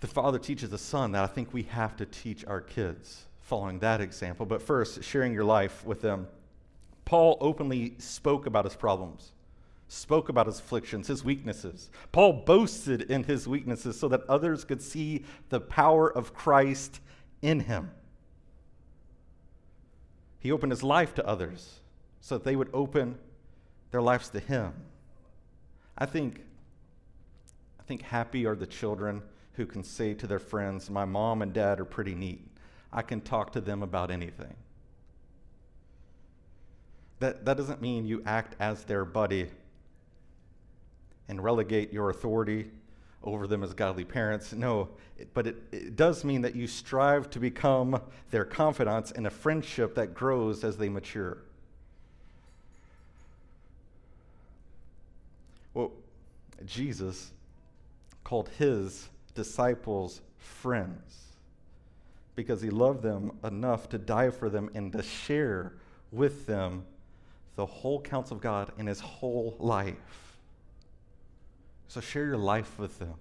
the 0.00 0.06
father 0.06 0.38
teaches 0.38 0.70
the 0.70 0.78
son 0.78 1.12
that 1.12 1.22
I 1.22 1.26
think 1.26 1.52
we 1.52 1.62
have 1.64 1.96
to 1.96 2.06
teach 2.06 2.44
our 2.46 2.60
kids 2.60 3.26
following 3.40 3.78
that 3.80 4.00
example. 4.00 4.46
But 4.46 4.62
first, 4.62 5.04
sharing 5.04 5.32
your 5.32 5.44
life 5.44 5.84
with 5.84 6.00
them. 6.00 6.26
Paul 7.10 7.38
openly 7.40 7.96
spoke 7.98 8.46
about 8.46 8.66
his 8.66 8.76
problems, 8.76 9.32
spoke 9.88 10.28
about 10.28 10.46
his 10.46 10.60
afflictions, 10.60 11.08
his 11.08 11.24
weaknesses. 11.24 11.90
Paul 12.12 12.44
boasted 12.46 13.02
in 13.10 13.24
his 13.24 13.48
weaknesses 13.48 13.98
so 13.98 14.06
that 14.10 14.22
others 14.28 14.64
could 14.64 14.80
see 14.80 15.24
the 15.48 15.58
power 15.58 16.08
of 16.08 16.32
Christ 16.34 17.00
in 17.42 17.58
him. 17.58 17.90
He 20.38 20.52
opened 20.52 20.70
his 20.70 20.84
life 20.84 21.12
to 21.16 21.26
others 21.26 21.80
so 22.20 22.38
that 22.38 22.44
they 22.44 22.54
would 22.54 22.70
open 22.72 23.18
their 23.90 24.02
lives 24.02 24.28
to 24.28 24.38
him. 24.38 24.72
I 25.98 26.06
think 26.06 26.44
I 27.80 27.82
think 27.82 28.02
happy 28.02 28.46
are 28.46 28.54
the 28.54 28.68
children 28.68 29.20
who 29.54 29.66
can 29.66 29.82
say 29.82 30.14
to 30.14 30.28
their 30.28 30.38
friends, 30.38 30.88
"My 30.88 31.06
mom 31.06 31.42
and 31.42 31.52
dad 31.52 31.80
are 31.80 31.84
pretty 31.84 32.14
neat. 32.14 32.46
I 32.92 33.02
can 33.02 33.20
talk 33.20 33.50
to 33.54 33.60
them 33.60 33.82
about 33.82 34.12
anything." 34.12 34.54
That, 37.20 37.44
that 37.44 37.56
doesn't 37.56 37.80
mean 37.80 38.06
you 38.06 38.22
act 38.26 38.56
as 38.58 38.84
their 38.84 39.04
buddy 39.04 39.50
and 41.28 41.42
relegate 41.42 41.92
your 41.92 42.10
authority 42.10 42.70
over 43.22 43.46
them 43.46 43.62
as 43.62 43.74
godly 43.74 44.04
parents. 44.04 44.52
No, 44.52 44.88
it, 45.18 45.32
but 45.34 45.46
it, 45.46 45.56
it 45.70 45.96
does 45.96 46.24
mean 46.24 46.42
that 46.42 46.56
you 46.56 46.66
strive 46.66 47.28
to 47.30 47.38
become 47.38 48.00
their 48.30 48.46
confidants 48.46 49.10
in 49.10 49.26
a 49.26 49.30
friendship 49.30 49.94
that 49.94 50.14
grows 50.14 50.64
as 50.64 50.78
they 50.78 50.88
mature. 50.88 51.38
Well, 55.74 55.92
Jesus 56.66 57.30
called 58.24 58.48
his 58.58 59.08
disciples 59.34 60.22
friends 60.38 61.26
because 62.34 62.62
he 62.62 62.70
loved 62.70 63.02
them 63.02 63.32
enough 63.44 63.90
to 63.90 63.98
die 63.98 64.30
for 64.30 64.48
them 64.48 64.70
and 64.74 64.90
to 64.92 65.02
share 65.02 65.74
with 66.10 66.46
them 66.46 66.84
the 67.56 67.66
whole 67.66 68.00
counsel 68.00 68.36
of 68.36 68.42
God 68.42 68.72
in 68.78 68.86
his 68.86 69.00
whole 69.00 69.56
life. 69.58 70.38
So 71.88 72.00
share 72.00 72.24
your 72.24 72.36
life 72.36 72.78
with 72.78 72.98
them. 72.98 73.14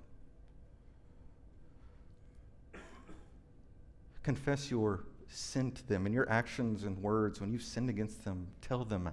Confess 4.23 4.69
your 4.69 5.05
sin 5.27 5.71
to 5.71 5.87
them 5.87 6.05
in 6.05 6.13
your 6.13 6.29
actions 6.29 6.83
and 6.83 6.97
words. 7.01 7.41
When 7.41 7.51
you've 7.51 7.63
sinned 7.63 7.89
against 7.89 8.23
them, 8.25 8.47
tell 8.61 8.85
them. 8.85 9.09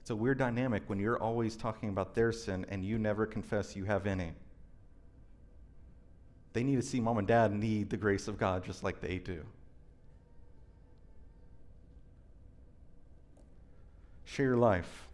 It's 0.00 0.10
a 0.10 0.16
weird 0.16 0.38
dynamic 0.38 0.84
when 0.86 1.00
you're 1.00 1.20
always 1.20 1.56
talking 1.56 1.88
about 1.88 2.14
their 2.14 2.30
sin 2.30 2.64
and 2.68 2.84
you 2.84 2.98
never 2.98 3.26
confess 3.26 3.74
you 3.74 3.84
have 3.84 4.06
any. 4.06 4.32
They 6.52 6.62
need 6.62 6.76
to 6.76 6.82
see 6.82 7.00
mom 7.00 7.18
and 7.18 7.26
dad 7.26 7.52
need 7.52 7.90
the 7.90 7.96
grace 7.96 8.28
of 8.28 8.38
God 8.38 8.64
just 8.64 8.84
like 8.84 9.00
they 9.00 9.18
do. 9.18 9.44
Share 14.26 14.46
your 14.46 14.56
life. 14.58 15.08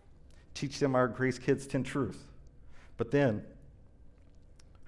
Teach 0.55 0.81
them 0.81 0.97
our 0.97 1.07
Grace 1.07 1.39
Kids 1.39 1.67
10 1.67 1.85
truths. 1.85 2.19
But 2.97 3.13
then, 3.13 3.45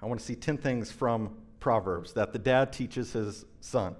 I 0.01 0.05
want 0.05 0.19
to 0.19 0.25
see 0.25 0.35
10 0.35 0.57
things 0.57 0.91
from 0.91 1.35
Proverbs 1.59 2.13
that 2.13 2.33
the 2.33 2.39
dad 2.39 2.73
teaches 2.73 3.13
his 3.13 3.45
son. 3.61 3.95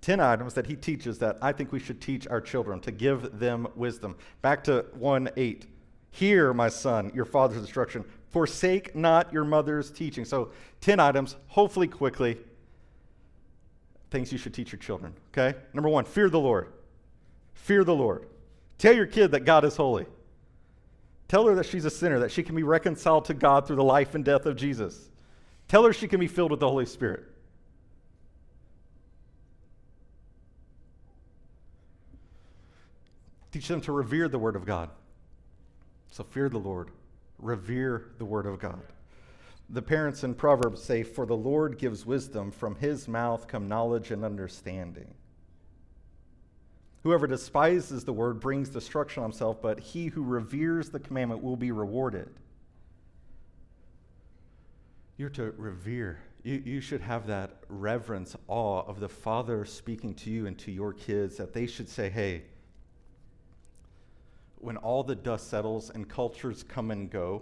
10 0.00 0.20
items 0.20 0.54
that 0.54 0.66
he 0.66 0.76
teaches 0.76 1.18
that 1.18 1.38
I 1.40 1.52
think 1.52 1.72
we 1.72 1.80
should 1.80 2.00
teach 2.00 2.26
our 2.28 2.40
children 2.40 2.80
to 2.80 2.90
give 2.90 3.38
them 3.38 3.66
wisdom. 3.74 4.16
Back 4.42 4.64
to 4.64 4.86
1 4.94 5.30
8. 5.36 5.66
Hear, 6.10 6.52
my 6.54 6.68
son, 6.68 7.12
your 7.14 7.24
father's 7.24 7.58
instruction. 7.58 8.04
Forsake 8.30 8.94
not 8.94 9.32
your 9.32 9.44
mother's 9.44 9.90
teaching. 9.90 10.24
So, 10.24 10.50
10 10.80 11.00
items, 11.00 11.36
hopefully 11.48 11.88
quickly, 11.88 12.38
things 14.10 14.32
you 14.32 14.38
should 14.38 14.54
teach 14.54 14.72
your 14.72 14.78
children. 14.78 15.14
Okay? 15.32 15.58
Number 15.72 15.88
one, 15.88 16.04
fear 16.04 16.30
the 16.30 16.40
Lord. 16.40 16.72
Fear 17.54 17.84
the 17.84 17.94
Lord. 17.94 18.26
Tell 18.78 18.94
your 18.94 19.06
kid 19.06 19.32
that 19.32 19.40
God 19.40 19.64
is 19.64 19.76
holy. 19.76 20.06
Tell 21.26 21.46
her 21.46 21.54
that 21.56 21.66
she's 21.66 21.84
a 21.84 21.90
sinner, 21.90 22.20
that 22.20 22.30
she 22.30 22.42
can 22.42 22.56
be 22.56 22.62
reconciled 22.62 23.26
to 23.26 23.34
God 23.34 23.66
through 23.66 23.76
the 23.76 23.84
life 23.84 24.14
and 24.14 24.24
death 24.24 24.46
of 24.46 24.56
Jesus. 24.56 25.10
Tell 25.66 25.84
her 25.84 25.92
she 25.92 26.08
can 26.08 26.20
be 26.20 26.26
filled 26.26 26.50
with 26.50 26.60
the 26.60 26.68
Holy 26.68 26.86
Spirit. 26.86 27.24
Teach 33.52 33.68
them 33.68 33.80
to 33.82 33.92
revere 33.92 34.28
the 34.28 34.38
Word 34.38 34.56
of 34.56 34.64
God. 34.64 34.90
So 36.10 36.24
fear 36.24 36.48
the 36.48 36.58
Lord. 36.58 36.90
Revere 37.38 38.06
the 38.18 38.24
Word 38.24 38.46
of 38.46 38.58
God. 38.58 38.80
The 39.70 39.82
parents 39.82 40.24
in 40.24 40.34
Proverbs 40.34 40.82
say, 40.82 41.02
For 41.02 41.26
the 41.26 41.36
Lord 41.36 41.78
gives 41.78 42.06
wisdom, 42.06 42.50
from 42.50 42.76
his 42.76 43.06
mouth 43.06 43.46
come 43.46 43.68
knowledge 43.68 44.10
and 44.10 44.24
understanding. 44.24 45.12
Whoever 47.08 47.26
despises 47.26 48.04
the 48.04 48.12
word 48.12 48.38
brings 48.38 48.68
destruction 48.68 49.22
on 49.22 49.30
himself, 49.30 49.62
but 49.62 49.80
he 49.80 50.08
who 50.08 50.22
reveres 50.22 50.90
the 50.90 51.00
commandment 51.00 51.42
will 51.42 51.56
be 51.56 51.72
rewarded. 51.72 52.28
You're 55.16 55.30
to 55.30 55.54
revere. 55.56 56.20
You, 56.42 56.62
you 56.62 56.80
should 56.82 57.00
have 57.00 57.26
that 57.28 57.62
reverence, 57.70 58.36
awe 58.46 58.82
of 58.82 59.00
the 59.00 59.08
Father 59.08 59.64
speaking 59.64 60.12
to 60.16 60.30
you 60.30 60.46
and 60.48 60.58
to 60.58 60.70
your 60.70 60.92
kids, 60.92 61.38
that 61.38 61.54
they 61.54 61.66
should 61.66 61.88
say, 61.88 62.10
hey, 62.10 62.42
when 64.58 64.76
all 64.76 65.02
the 65.02 65.14
dust 65.14 65.48
settles 65.48 65.88
and 65.88 66.06
cultures 66.10 66.62
come 66.62 66.90
and 66.90 67.10
go 67.10 67.40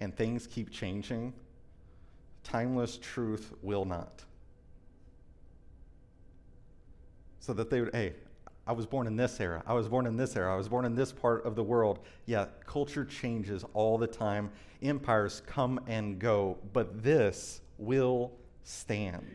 and 0.00 0.16
things 0.16 0.46
keep 0.46 0.70
changing, 0.70 1.32
timeless 2.44 2.96
truth 2.96 3.54
will 3.60 3.84
not. 3.84 4.22
So 7.40 7.52
that 7.54 7.68
they 7.68 7.80
would, 7.80 7.92
hey, 7.92 8.12
I 8.66 8.72
was 8.72 8.86
born 8.86 9.06
in 9.06 9.16
this 9.16 9.40
era. 9.40 9.62
I 9.66 9.74
was 9.74 9.88
born 9.88 10.06
in 10.06 10.16
this 10.16 10.36
era. 10.36 10.52
I 10.52 10.56
was 10.56 10.68
born 10.68 10.84
in 10.84 10.94
this 10.94 11.10
part 11.12 11.44
of 11.44 11.56
the 11.56 11.64
world. 11.64 11.98
Yeah, 12.26 12.46
culture 12.64 13.04
changes 13.04 13.64
all 13.74 13.98
the 13.98 14.06
time. 14.06 14.50
Empires 14.82 15.42
come 15.46 15.80
and 15.86 16.18
go, 16.18 16.58
but 16.72 17.02
this 17.02 17.60
will 17.78 18.32
stand. 18.62 19.26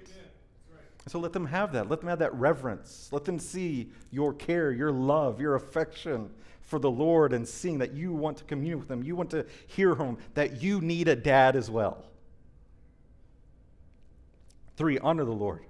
So 1.08 1.20
let 1.20 1.32
them 1.32 1.46
have 1.46 1.72
that. 1.74 1.90
Let 1.90 2.02
them 2.02 2.10
have 2.10 2.20
that 2.20 2.34
reverence. 2.34 3.10
Let 3.12 3.26
them 3.26 3.40
see 3.40 3.92
your 4.12 4.34
care, 4.34 4.72
your 4.72 4.92
love, 4.92 5.40
your 5.40 5.56
affection 5.56 6.30
for 6.62 6.80
the 6.80 6.92
Lord 6.92 7.32
and 7.32 7.48
seeing 7.48 7.78
that 7.78 7.94
you 7.94 8.12
want 8.12 8.38
to 8.38 8.44
commune 8.44 8.80
with 8.80 8.92
Him. 8.92 9.04
You 9.04 9.16
want 9.16 9.30
to 9.32 9.46
hear 9.68 9.96
Him, 9.96 10.18
that 10.34 10.62
you 10.62 10.82
need 10.82 11.08
a 11.08 11.16
dad 11.16 11.56
as 11.56 11.72
well. 11.72 12.04
Three, 14.76 15.00
honor 15.00 15.24
the 15.24 15.32
Lord. 15.32 15.62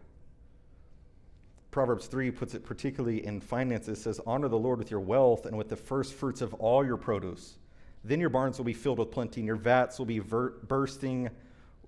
Proverbs 1.72 2.08
3 2.08 2.32
puts 2.32 2.54
it 2.54 2.64
particularly 2.64 3.26
in 3.26 3.42
finances. 3.42 4.00
It 4.00 4.02
says, 4.02 4.22
Honor 4.26 4.48
the 4.48 4.58
Lord 4.58 4.80
with 4.80 4.90
your 4.90 5.00
wealth 5.00 5.46
and 5.46 5.58
with 5.58 5.70
the 5.70 5.76
first 5.76 6.14
fruits 6.14 6.42
of 6.42 6.54
all 6.56 6.86
your 6.86 6.98
produce. 6.98 7.58
Then 8.04 8.20
your 8.20 8.30
barns 8.30 8.58
will 8.58 8.66
be 8.66 8.74
filled 8.74 9.00
with 9.00 9.12
plenty, 9.12 9.42
and 9.42 9.48
your 9.48 9.58
vats 9.58 10.00
will 10.00 10.06
be 10.06 10.20
ver- 10.20 10.52
bursting 10.68 11.30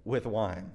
with 0.03 0.25
wine. 0.25 0.71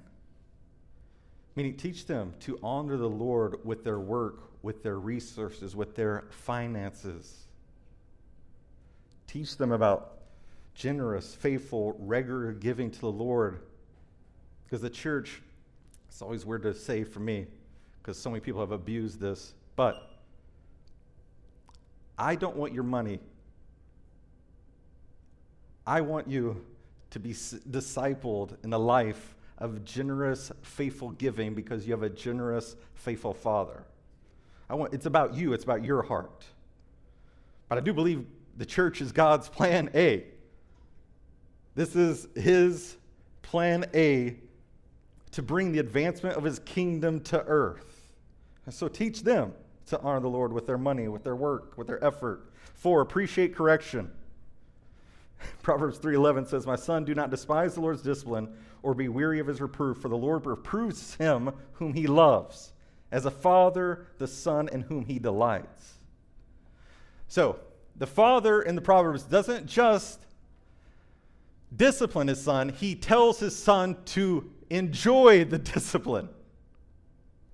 Meaning, 1.55 1.77
teach 1.77 2.05
them 2.05 2.33
to 2.41 2.59
honor 2.63 2.97
the 2.97 3.09
Lord 3.09 3.63
with 3.63 3.83
their 3.83 3.99
work, 3.99 4.49
with 4.61 4.83
their 4.83 4.99
resources, 4.99 5.75
with 5.75 5.95
their 5.95 6.25
finances. 6.29 7.45
Teach 9.27 9.55
them 9.55 9.71
about 9.71 10.17
generous, 10.73 11.33
faithful, 11.33 11.95
regular 11.99 12.51
giving 12.51 12.91
to 12.91 12.99
the 12.99 13.11
Lord. 13.11 13.61
Because 14.65 14.81
the 14.81 14.89
church, 14.89 15.41
it's 16.09 16.21
always 16.21 16.45
weird 16.45 16.63
to 16.63 16.73
say 16.73 17.03
for 17.03 17.19
me, 17.19 17.47
because 18.05 18.19
so 18.19 18.29
many 18.29 18.39
people 18.39 18.61
have 18.61 18.71
abused 18.71 19.19
this. 19.19 19.55
But 19.75 20.11
I 22.19 22.35
don't 22.35 22.55
want 22.55 22.71
your 22.71 22.83
money. 22.83 23.19
I 25.87 26.01
want 26.01 26.27
you 26.27 26.63
to 27.09 27.19
be 27.19 27.31
discipled 27.31 28.63
in 28.63 28.71
a 28.73 28.77
life 28.77 29.33
of 29.57 29.83
generous, 29.83 30.51
faithful 30.61 31.09
giving 31.11 31.55
because 31.55 31.87
you 31.87 31.93
have 31.93 32.03
a 32.03 32.09
generous, 32.09 32.75
faithful 32.93 33.33
Father. 33.33 33.83
I 34.69 34.75
want, 34.75 34.93
it's 34.93 35.07
about 35.07 35.33
you, 35.33 35.53
it's 35.53 35.63
about 35.63 35.83
your 35.83 36.03
heart. 36.03 36.45
But 37.69 37.79
I 37.79 37.81
do 37.81 37.91
believe 37.91 38.23
the 38.55 38.67
church 38.67 39.01
is 39.01 39.11
God's 39.11 39.49
plan 39.49 39.89
A. 39.95 40.25
This 41.73 41.95
is 41.95 42.27
His 42.35 42.97
plan 43.41 43.85
A 43.95 44.35
to 45.31 45.41
bring 45.41 45.71
the 45.71 45.79
advancement 45.79 46.37
of 46.37 46.43
His 46.43 46.59
kingdom 46.59 47.19
to 47.21 47.43
earth. 47.45 47.94
So 48.69 48.87
teach 48.87 49.23
them 49.23 49.53
to 49.87 49.99
honor 50.01 50.19
the 50.19 50.29
Lord 50.29 50.51
with 50.51 50.65
their 50.65 50.77
money, 50.77 51.07
with 51.07 51.23
their 51.23 51.35
work, 51.35 51.77
with 51.77 51.87
their 51.87 52.03
effort. 52.03 52.51
Four, 52.73 53.01
appreciate 53.01 53.55
correction. 53.55 54.11
Proverbs 55.61 55.99
3:11 55.99 56.47
says, 56.47 56.65
"My 56.65 56.75
son, 56.75 57.05
do 57.05 57.13
not 57.13 57.29
despise 57.29 57.75
the 57.75 57.81
Lord's 57.81 58.01
discipline 58.01 58.55
or 58.81 58.93
be 58.93 59.07
weary 59.07 59.39
of 59.39 59.47
his 59.47 59.61
reproof, 59.61 59.97
for 59.97 60.09
the 60.09 60.17
Lord 60.17 60.45
reproves 60.45 61.15
him 61.15 61.51
whom 61.73 61.93
he 61.93 62.07
loves, 62.07 62.73
as 63.11 63.25
a 63.25 63.31
father 63.31 64.07
the 64.17 64.27
son 64.27 64.67
in 64.69 64.81
whom 64.81 65.05
he 65.05 65.19
delights." 65.19 65.95
So, 67.27 67.59
the 67.95 68.07
father 68.07 68.61
in 68.61 68.75
the 68.75 68.81
Proverbs 68.81 69.23
doesn't 69.23 69.67
just 69.67 70.25
discipline 71.75 72.27
his 72.27 72.41
son, 72.41 72.69
he 72.69 72.95
tells 72.95 73.39
his 73.39 73.55
son 73.55 73.97
to 74.05 74.49
enjoy 74.69 75.45
the 75.45 75.57
discipline. 75.75 76.29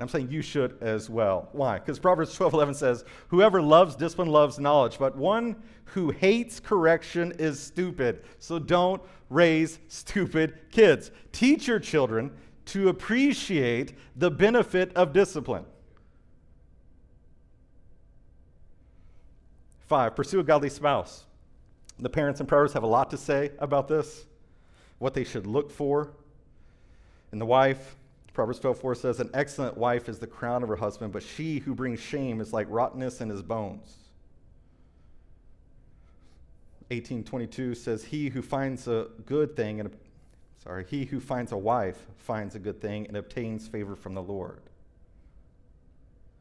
I'm 0.01 0.09
saying 0.09 0.31
you 0.31 0.41
should 0.41 0.81
as 0.81 1.09
well. 1.09 1.49
Why? 1.51 1.77
Because 1.77 1.99
Proverbs 1.99 2.37
12:11 2.37 2.75
says, 2.75 3.05
Whoever 3.27 3.61
loves 3.61 3.95
discipline 3.95 4.29
loves 4.29 4.57
knowledge, 4.57 4.97
but 4.97 5.15
one 5.15 5.61
who 5.85 6.09
hates 6.09 6.59
correction 6.59 7.33
is 7.37 7.59
stupid. 7.59 8.23
So 8.39 8.57
don't 8.57 9.01
raise 9.29 9.79
stupid 9.87 10.57
kids. 10.71 11.11
Teach 11.31 11.67
your 11.67 11.79
children 11.79 12.31
to 12.65 12.89
appreciate 12.89 13.93
the 14.15 14.31
benefit 14.31 14.91
of 14.95 15.13
discipline. 15.13 15.65
Five, 19.87 20.15
pursue 20.15 20.39
a 20.39 20.43
godly 20.43 20.69
spouse. 20.69 21.25
The 21.99 22.09
parents 22.09 22.39
and 22.39 22.49
Proverbs 22.49 22.73
have 22.73 22.83
a 22.83 22.87
lot 22.87 23.11
to 23.11 23.17
say 23.17 23.51
about 23.59 23.87
this, 23.87 24.25
what 24.97 25.13
they 25.13 25.23
should 25.23 25.45
look 25.45 25.69
for 25.69 26.11
in 27.31 27.39
the 27.39 27.45
wife. 27.45 27.97
Proverbs 28.33 28.59
12:4 28.59 28.97
says, 28.97 29.19
An 29.19 29.29
excellent 29.33 29.77
wife 29.77 30.07
is 30.07 30.19
the 30.19 30.27
crown 30.27 30.63
of 30.63 30.69
her 30.69 30.75
husband, 30.75 31.11
but 31.11 31.23
she 31.23 31.59
who 31.59 31.75
brings 31.75 31.99
shame 31.99 32.39
is 32.39 32.53
like 32.53 32.67
rottenness 32.69 33.21
in 33.21 33.29
his 33.29 33.41
bones. 33.41 33.97
1822 36.91 37.75
says, 37.75 38.03
He 38.03 38.29
who 38.29 38.41
finds 38.41 38.87
a 38.87 39.07
good 39.25 39.55
thing 39.55 39.79
and 39.79 39.95
sorry, 40.63 40.85
he 40.89 41.05
who 41.05 41.19
finds 41.19 41.51
a 41.51 41.57
wife 41.57 42.05
finds 42.17 42.55
a 42.55 42.59
good 42.59 42.81
thing 42.81 43.07
and 43.07 43.17
obtains 43.17 43.67
favor 43.67 43.95
from 43.95 44.13
the 44.13 44.21
Lord. 44.21 44.61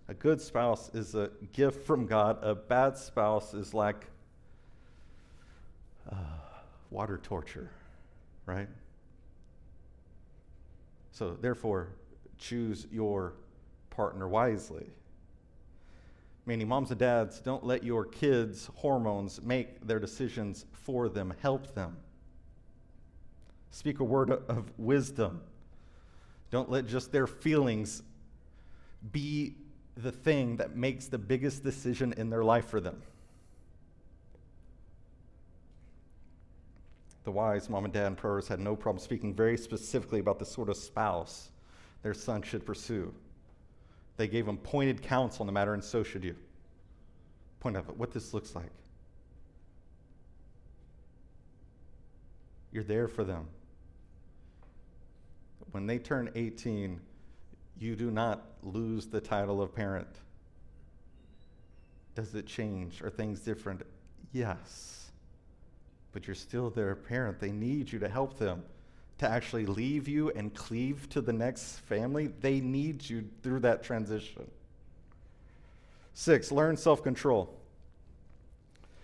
A 0.08 0.14
good 0.14 0.40
spouse 0.40 0.90
is 0.92 1.14
a 1.14 1.30
gift 1.52 1.86
from 1.86 2.06
God. 2.06 2.38
A 2.42 2.54
bad 2.54 2.98
spouse 2.98 3.54
is 3.54 3.72
like 3.72 4.06
uh, 6.10 6.16
water 6.90 7.20
torture, 7.22 7.70
right? 8.44 8.68
So, 11.12 11.36
therefore, 11.40 11.88
choose 12.38 12.86
your 12.90 13.34
partner 13.90 14.28
wisely. 14.28 14.86
Meaning, 16.46 16.68
moms 16.68 16.90
and 16.90 16.98
dads, 16.98 17.40
don't 17.40 17.64
let 17.64 17.84
your 17.84 18.04
kids' 18.04 18.70
hormones 18.76 19.42
make 19.42 19.86
their 19.86 19.98
decisions 19.98 20.64
for 20.72 21.08
them, 21.08 21.34
help 21.42 21.74
them. 21.74 21.96
Speak 23.70 24.00
a 24.00 24.04
word 24.04 24.30
of 24.30 24.72
wisdom. 24.78 25.42
Don't 26.50 26.70
let 26.70 26.86
just 26.86 27.12
their 27.12 27.26
feelings 27.26 28.02
be 29.12 29.54
the 29.96 30.10
thing 30.10 30.56
that 30.56 30.76
makes 30.76 31.06
the 31.06 31.18
biggest 31.18 31.62
decision 31.62 32.12
in 32.16 32.30
their 32.30 32.42
life 32.42 32.66
for 32.66 32.80
them. 32.80 33.02
The 37.24 37.30
wise 37.30 37.68
mom 37.68 37.84
and 37.84 37.92
dad 37.92 38.06
in 38.06 38.16
Proverbs 38.16 38.48
had 38.48 38.60
no 38.60 38.74
problem 38.74 39.02
speaking 39.02 39.34
very 39.34 39.56
specifically 39.56 40.20
about 40.20 40.38
the 40.38 40.46
sort 40.46 40.68
of 40.68 40.76
spouse 40.76 41.50
their 42.02 42.14
son 42.14 42.42
should 42.42 42.64
pursue. 42.64 43.12
They 44.16 44.26
gave 44.26 44.48
him 44.48 44.56
pointed 44.56 45.02
counsel 45.02 45.42
on 45.42 45.46
the 45.46 45.52
matter, 45.52 45.74
and 45.74 45.84
so 45.84 46.02
should 46.02 46.24
you. 46.24 46.34
Point 47.60 47.76
out 47.76 47.96
what 47.96 48.12
this 48.12 48.32
looks 48.32 48.54
like. 48.54 48.70
You're 52.72 52.84
there 52.84 53.08
for 53.08 53.24
them. 53.24 53.48
When 55.72 55.86
they 55.86 55.98
turn 55.98 56.30
18, 56.34 57.00
you 57.78 57.96
do 57.96 58.10
not 58.10 58.44
lose 58.62 59.06
the 59.06 59.20
title 59.20 59.60
of 59.60 59.74
parent. 59.74 60.08
Does 62.14 62.34
it 62.34 62.46
change? 62.46 63.02
Are 63.02 63.10
things 63.10 63.40
different? 63.40 63.82
Yes 64.32 64.99
but 66.12 66.26
you're 66.26 66.34
still 66.34 66.70
their 66.70 66.94
parent. 66.94 67.38
They 67.38 67.52
need 67.52 67.90
you 67.92 67.98
to 67.98 68.08
help 68.08 68.38
them 68.38 68.62
to 69.18 69.28
actually 69.28 69.66
leave 69.66 70.08
you 70.08 70.30
and 70.30 70.54
cleave 70.54 71.08
to 71.10 71.20
the 71.20 71.32
next 71.32 71.80
family. 71.80 72.28
They 72.40 72.60
need 72.60 73.08
you 73.08 73.24
through 73.42 73.60
that 73.60 73.82
transition. 73.82 74.50
Six, 76.14 76.50
learn 76.50 76.76
self 76.76 77.02
control. 77.02 77.54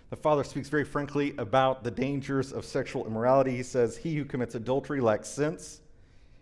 The 0.09 0.15
father 0.15 0.43
speaks 0.43 0.69
very 0.69 0.85
frankly 0.85 1.35
about 1.37 1.83
the 1.83 1.91
dangers 1.91 2.53
of 2.53 2.63
sexual 2.65 3.05
immorality. 3.05 3.55
He 3.57 3.63
says, 3.63 3.97
He 3.97 4.15
who 4.15 4.25
commits 4.25 4.55
adultery 4.55 5.01
lacks 5.01 5.27
sense, 5.27 5.81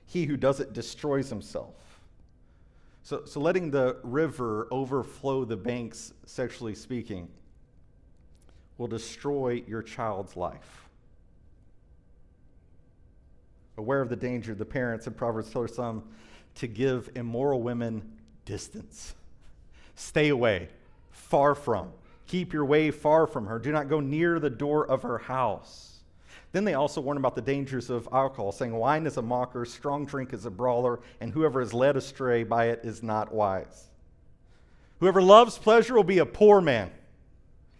he 0.06 0.26
who 0.26 0.38
does 0.38 0.60
it 0.60 0.74
destroys 0.74 1.30
himself. 1.30 1.74
So, 3.04 3.26
so 3.26 3.40
letting 3.40 3.72
the 3.72 3.98
river 4.04 4.68
overflow 4.72 5.46
the 5.46 5.58
banks, 5.58 6.14
sexually 6.26 6.76
speaking, 6.76 7.28
will 8.78 8.88
destroy 8.88 9.64
your 9.68 9.82
child's 9.82 10.36
life. 10.36 10.88
Aware 13.78 14.02
of 14.02 14.10
the 14.10 14.16
danger, 14.16 14.56
the 14.56 14.66
parents 14.66 15.08
in 15.08 15.14
Proverbs 15.14 15.50
tell 15.50 15.68
son 15.68 16.02
to 16.56 16.68
give 16.68 17.10
immoral 17.16 17.62
women 17.62 18.02
distance. 18.46 19.16
Stay 19.96 20.30
away, 20.30 20.70
far 21.12 21.56
from. 21.56 21.92
Keep 22.28 22.54
your 22.54 22.66
way 22.66 22.92
far 22.92 23.28
from 23.28 23.46
her. 23.48 23.60
Do 23.60 23.72
not 23.72 23.90
go 23.90 24.00
near 24.00 24.40
the 24.40 24.50
door 24.50 24.88
of 24.88 25.04
her 25.04 25.18
house. 25.18 26.00
Then 26.52 26.64
they 26.64 26.74
also 26.74 27.02
warn 27.02 27.18
about 27.18 27.36
the 27.36 27.42
dangers 27.42 27.90
of 27.90 28.08
alcohol, 28.14 28.54
saying, 28.54 28.74
Wine 28.74 29.06
is 29.06 29.18
a 29.18 29.22
mocker, 29.22 29.66
strong 29.66 30.06
drink 30.06 30.34
is 30.34 30.46
a 30.46 30.50
brawler, 30.50 31.02
and 31.20 31.32
whoever 31.32 31.62
is 31.62 31.74
led 31.74 31.98
astray 31.98 32.44
by 32.44 32.68
it 32.68 32.80
is 32.84 33.04
not 33.04 33.34
wise. 33.34 33.90
Whoever 35.02 35.22
loves 35.22 35.58
pleasure 35.58 35.96
will 35.96 36.06
be 36.06 36.20
a 36.20 36.26
poor 36.26 36.62
man. 36.62 36.92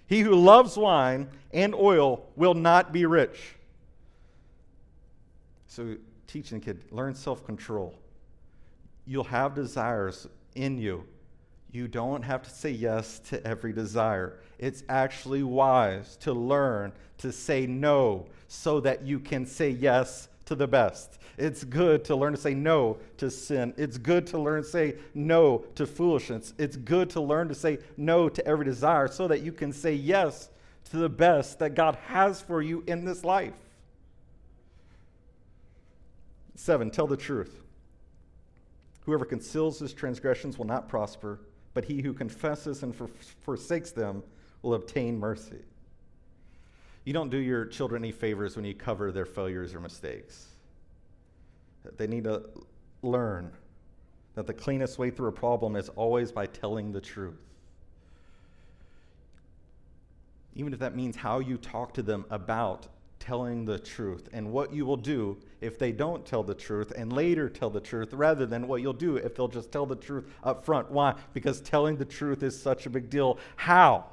He 0.08 0.22
who 0.22 0.36
loves 0.36 0.78
wine 0.78 1.30
and 1.54 1.74
oil 1.74 2.26
will 2.36 2.54
not 2.54 2.94
be 2.94 3.06
rich. 3.06 3.56
So, 5.68 5.96
teaching 6.28 6.60
the 6.60 6.66
kid, 6.66 6.84
learn 6.92 7.16
self 7.16 7.46
control. 7.46 7.96
You'll 9.06 9.24
have 9.26 9.56
desires 9.56 10.28
in 10.56 10.78
you 10.78 11.06
you 11.76 11.90
don't 11.90 12.24
have 12.24 12.42
to 12.42 12.50
say 12.50 12.72
yes 12.72 13.20
to 13.20 13.46
every 13.46 13.74
desire. 13.74 14.40
It's 14.58 14.84
actually 14.88 15.44
wise 15.44 16.16
to 16.22 16.32
learn 16.32 16.94
to 17.18 17.34
say 17.34 17.68
no 17.68 18.28
so 18.48 18.80
that 18.80 19.06
you 19.06 19.20
can 19.20 19.46
say 19.46 19.72
yes 19.72 20.30
to 20.46 20.56
the 20.56 20.68
best. 20.68 21.20
It's 21.38 21.64
good 21.64 22.06
to 22.06 22.16
learn 22.16 22.34
to 22.34 22.40
say 22.40 22.54
no 22.54 22.98
to 23.18 23.30
sin. 23.30 23.74
It's 23.78 23.98
good 23.98 24.28
to 24.28 24.38
learn 24.40 24.64
to 24.64 24.70
say 24.70 24.96
no 25.14 25.66
to 25.76 25.86
foolishness. 25.86 26.54
It's 26.58 26.78
good 26.78 27.10
to 27.12 27.22
learn 27.22 27.50
to 27.50 27.56
say 27.56 27.80
no 27.98 28.30
to 28.30 28.48
every 28.48 28.66
desire 28.66 29.08
so 29.08 29.28
that 29.28 29.42
you 29.42 29.52
can 29.52 29.74
say 29.74 29.94
yes 29.94 30.50
to 30.92 30.98
the 30.98 31.10
best 31.10 31.60
that 31.60 31.76
God 31.76 31.98
has 32.08 32.42
for 32.42 32.62
you 32.62 32.84
in 32.88 33.06
this 33.06 33.24
life. 33.24 33.54
Seven, 36.56 36.90
tell 36.90 37.08
the 37.08 37.18
truth. 37.18 37.62
Whoever 39.02 39.26
conceals 39.26 39.80
his 39.80 39.94
transgressions 39.94 40.58
will 40.58 40.66
not 40.66 40.88
prosper 40.88 41.40
but 41.76 41.86
he 41.86 42.02
who 42.02 42.14
confesses 42.14 42.82
and 42.82 42.96
for- 42.96 43.10
forsakes 43.44 43.92
them 43.92 44.24
will 44.64 44.74
obtain 44.74 45.20
mercy. 45.20 45.62
You 47.06 47.14
don't 47.14 47.30
do 47.30 47.38
your 47.38 47.66
children 47.66 48.04
any 48.04 48.12
favors 48.12 48.56
when 48.56 48.66
you 48.66 48.74
cover 48.74 49.12
their 49.12 49.26
failures 49.26 49.74
or 49.74 49.80
mistakes. 49.80 50.48
They 51.98 52.08
need 52.08 52.24
to 52.24 52.44
learn 53.04 53.52
that 54.34 54.48
the 54.48 54.54
cleanest 54.54 54.98
way 54.98 55.12
through 55.12 55.30
a 55.30 55.32
problem 55.32 55.76
is 55.76 55.90
always 55.90 56.32
by 56.32 56.48
telling 56.48 56.92
the 56.92 57.00
truth. 57.00 57.40
Even 60.56 60.74
if 60.74 60.80
that 60.80 60.96
means 60.96 61.16
how 61.16 61.40
you 61.40 61.58
talk 61.58 61.94
to 61.94 62.02
them 62.02 62.26
about 62.32 62.88
telling 63.20 63.66
the 63.66 63.78
truth 63.80 64.30
and 64.34 64.52
what 64.52 64.74
you 64.74 64.86
will 64.86 64.98
do 64.98 65.38
if 65.62 65.78
they 65.78 65.92
don't 65.92 66.26
tell 66.26 66.44
the 66.44 66.54
truth 66.54 66.92
and 66.96 67.12
later 67.14 67.50
tell 67.50 67.70
the 67.70 67.80
truth 67.80 68.14
rather 68.14 68.46
than 68.46 68.68
what 68.68 68.82
you'll 68.82 68.94
do 68.94 69.18
if 69.18 69.36
they'll 69.36 69.48
just 69.48 69.72
tell 69.72 69.86
the 69.86 69.96
truth 69.96 70.26
up 70.44 70.66
front. 70.66 70.90
Why? 70.92 71.14
Because 71.34 71.62
telling 71.62 71.98
the 71.98 72.06
truth 72.06 72.42
is 72.42 72.60
such 72.60 72.86
a 72.86 72.90
big 72.90 73.10
deal. 73.10 73.38
How? 73.56 74.06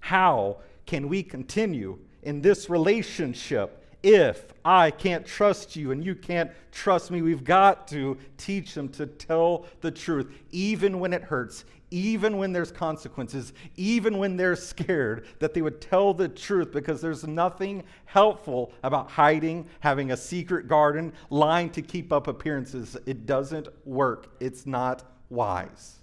How 0.00 0.58
can 0.90 1.08
we 1.08 1.22
continue 1.22 1.96
in 2.24 2.42
this 2.42 2.68
relationship 2.68 3.86
if 4.02 4.52
I 4.64 4.90
can't 4.90 5.24
trust 5.24 5.76
you 5.76 5.92
and 5.92 6.04
you 6.04 6.16
can't 6.16 6.50
trust 6.72 7.12
me? 7.12 7.22
We've 7.22 7.44
got 7.44 7.86
to 7.88 8.18
teach 8.36 8.74
them 8.74 8.88
to 8.88 9.06
tell 9.06 9.66
the 9.82 9.92
truth, 9.92 10.26
even 10.50 10.98
when 10.98 11.12
it 11.12 11.22
hurts, 11.22 11.64
even 11.92 12.38
when 12.38 12.52
there's 12.52 12.72
consequences, 12.72 13.52
even 13.76 14.18
when 14.18 14.36
they're 14.36 14.56
scared, 14.56 15.28
that 15.38 15.54
they 15.54 15.62
would 15.62 15.80
tell 15.80 16.12
the 16.12 16.28
truth 16.28 16.72
because 16.72 17.00
there's 17.00 17.24
nothing 17.24 17.84
helpful 18.06 18.72
about 18.82 19.08
hiding, 19.08 19.68
having 19.78 20.10
a 20.10 20.16
secret 20.16 20.66
garden, 20.66 21.12
lying 21.30 21.70
to 21.70 21.82
keep 21.82 22.12
up 22.12 22.26
appearances. 22.26 22.96
It 23.06 23.26
doesn't 23.26 23.68
work, 23.86 24.26
it's 24.40 24.66
not 24.66 25.04
wise. 25.28 26.00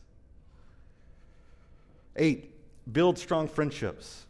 Eight, 2.16 2.54
build 2.94 3.20
strong 3.20 3.50
friendships. 3.50 4.27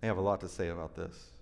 They 0.00 0.06
have 0.06 0.16
a 0.16 0.20
lot 0.22 0.40
to 0.40 0.48
say 0.48 0.68
about 0.68 0.94
this. 0.94 1.32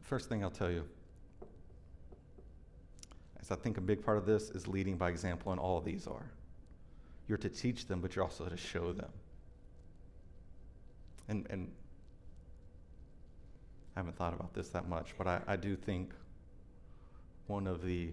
First 0.00 0.28
thing 0.28 0.42
I'll 0.42 0.50
tell 0.50 0.70
you 0.70 0.84
is 3.40 3.50
I 3.50 3.56
think 3.56 3.78
a 3.78 3.80
big 3.80 4.04
part 4.04 4.18
of 4.18 4.26
this 4.26 4.50
is 4.50 4.68
leading 4.68 4.96
by 4.96 5.10
example, 5.10 5.52
and 5.52 5.60
all 5.60 5.78
of 5.78 5.84
these 5.84 6.06
are. 6.06 6.30
You're 7.28 7.38
to 7.38 7.48
teach 7.48 7.86
them, 7.86 8.00
but 8.00 8.14
you're 8.14 8.24
also 8.24 8.46
to 8.46 8.56
show 8.56 8.92
them. 8.92 9.10
And, 11.28 11.46
and 11.50 11.70
I 13.96 14.00
haven't 14.00 14.16
thought 14.16 14.34
about 14.34 14.54
this 14.54 14.68
that 14.70 14.88
much, 14.88 15.14
but 15.16 15.26
I, 15.26 15.40
I 15.46 15.56
do 15.56 15.76
think 15.76 16.12
one 17.46 17.66
of 17.66 17.82
the 17.82 18.10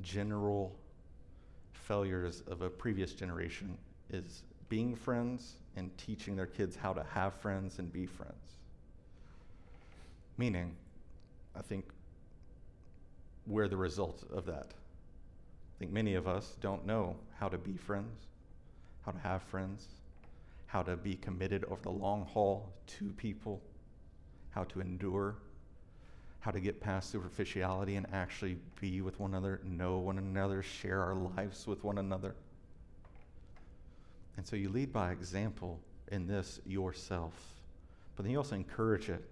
general 0.00 0.76
failures 1.74 2.42
of 2.46 2.62
a 2.62 2.70
previous 2.70 3.12
generation 3.12 3.76
is 4.10 4.42
being 4.68 4.94
friends 4.94 5.56
and 5.76 5.96
teaching 5.98 6.36
their 6.36 6.46
kids 6.46 6.76
how 6.76 6.92
to 6.92 7.04
have 7.12 7.34
friends 7.34 7.78
and 7.78 7.92
be 7.92 8.06
friends. 8.06 8.32
Meaning, 10.38 10.74
I 11.56 11.62
think 11.62 11.84
we're 13.46 13.68
the 13.68 13.76
result 13.76 14.24
of 14.32 14.46
that. 14.46 14.66
I 14.66 15.78
think 15.78 15.92
many 15.92 16.14
of 16.14 16.26
us 16.26 16.56
don't 16.60 16.86
know 16.86 17.16
how 17.38 17.48
to 17.48 17.58
be 17.58 17.76
friends, 17.76 18.26
how 19.04 19.12
to 19.12 19.18
have 19.18 19.42
friends, 19.42 19.86
how 20.66 20.82
to 20.82 20.96
be 20.96 21.14
committed 21.14 21.64
over 21.64 21.82
the 21.82 21.90
long 21.90 22.26
haul 22.26 22.72
to 22.98 23.10
people, 23.16 23.60
how 24.50 24.64
to 24.64 24.80
endure, 24.80 25.36
how 26.44 26.50
to 26.50 26.60
get 26.60 26.78
past 26.78 27.10
superficiality 27.10 27.96
and 27.96 28.06
actually 28.12 28.58
be 28.78 29.00
with 29.00 29.18
one 29.18 29.30
another, 29.30 29.62
know 29.64 29.96
one 29.96 30.18
another, 30.18 30.62
share 30.62 31.00
our 31.00 31.14
lives 31.14 31.66
with 31.66 31.82
one 31.82 31.96
another. 31.96 32.34
And 34.36 34.46
so 34.46 34.54
you 34.54 34.68
lead 34.68 34.92
by 34.92 35.10
example 35.10 35.80
in 36.12 36.26
this 36.26 36.60
yourself, 36.66 37.32
but 38.14 38.24
then 38.24 38.32
you 38.32 38.36
also 38.36 38.56
encourage 38.56 39.08
it 39.08 39.24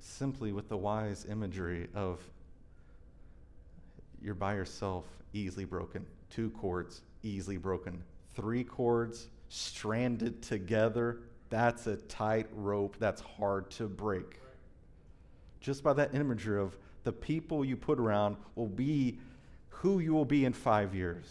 simply 0.00 0.50
with 0.50 0.70
the 0.70 0.76
wise 0.78 1.26
imagery 1.28 1.88
of 1.94 2.22
you're 4.22 4.34
by 4.34 4.54
yourself, 4.54 5.04
easily 5.34 5.66
broken. 5.66 6.06
Two 6.30 6.48
cords, 6.52 7.02
easily 7.22 7.58
broken. 7.58 8.02
Three 8.34 8.64
cords, 8.64 9.28
stranded 9.50 10.40
together. 10.40 11.18
That's 11.50 11.86
a 11.86 11.96
tight 11.96 12.46
rope 12.52 12.96
that's 12.98 13.20
hard 13.20 13.70
to 13.72 13.88
break. 13.88 14.40
Just 15.60 15.82
by 15.82 15.92
that 15.94 16.14
imagery 16.14 16.60
of 16.60 16.76
the 17.04 17.12
people 17.12 17.64
you 17.64 17.76
put 17.76 17.98
around 17.98 18.36
will 18.54 18.66
be 18.66 19.18
who 19.68 20.00
you 20.00 20.12
will 20.12 20.24
be 20.24 20.44
in 20.44 20.52
five 20.52 20.94
years. 20.94 21.26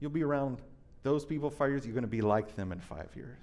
You'll 0.00 0.10
be 0.10 0.22
around 0.22 0.58
those 1.02 1.24
people 1.24 1.50
five 1.50 1.70
years, 1.70 1.84
you're 1.84 1.94
going 1.94 2.02
to 2.02 2.08
be 2.08 2.20
like 2.20 2.56
them 2.56 2.72
in 2.72 2.80
five 2.80 3.08
years. 3.14 3.36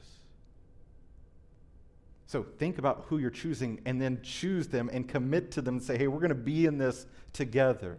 So 2.27 2.43
think 2.43 2.77
about 2.77 3.06
who 3.08 3.19
you're 3.19 3.29
choosing 3.29 3.79
and 3.86 4.01
then 4.01 4.19
choose 4.23 4.67
them 4.67 4.89
and 4.91 5.08
commit 5.08 5.51
to 5.51 5.62
them 5.62 5.75
and 5.75 5.84
say, 5.84 5.97
hey, 5.97 6.08
we're 6.08 6.19
going 6.19 6.29
to 6.29 6.36
be 6.36 6.65
in 6.65 6.77
this 6.77 7.06
together. 7.32 7.97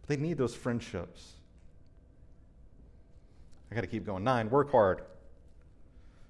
But 0.00 0.08
they 0.08 0.16
need 0.16 0.38
those 0.38 0.54
friendships. 0.54 1.32
I 3.74 3.78
got 3.78 3.80
to 3.80 3.88
keep 3.88 4.06
going. 4.06 4.22
Nine, 4.22 4.50
work 4.50 4.70
hard. 4.70 5.02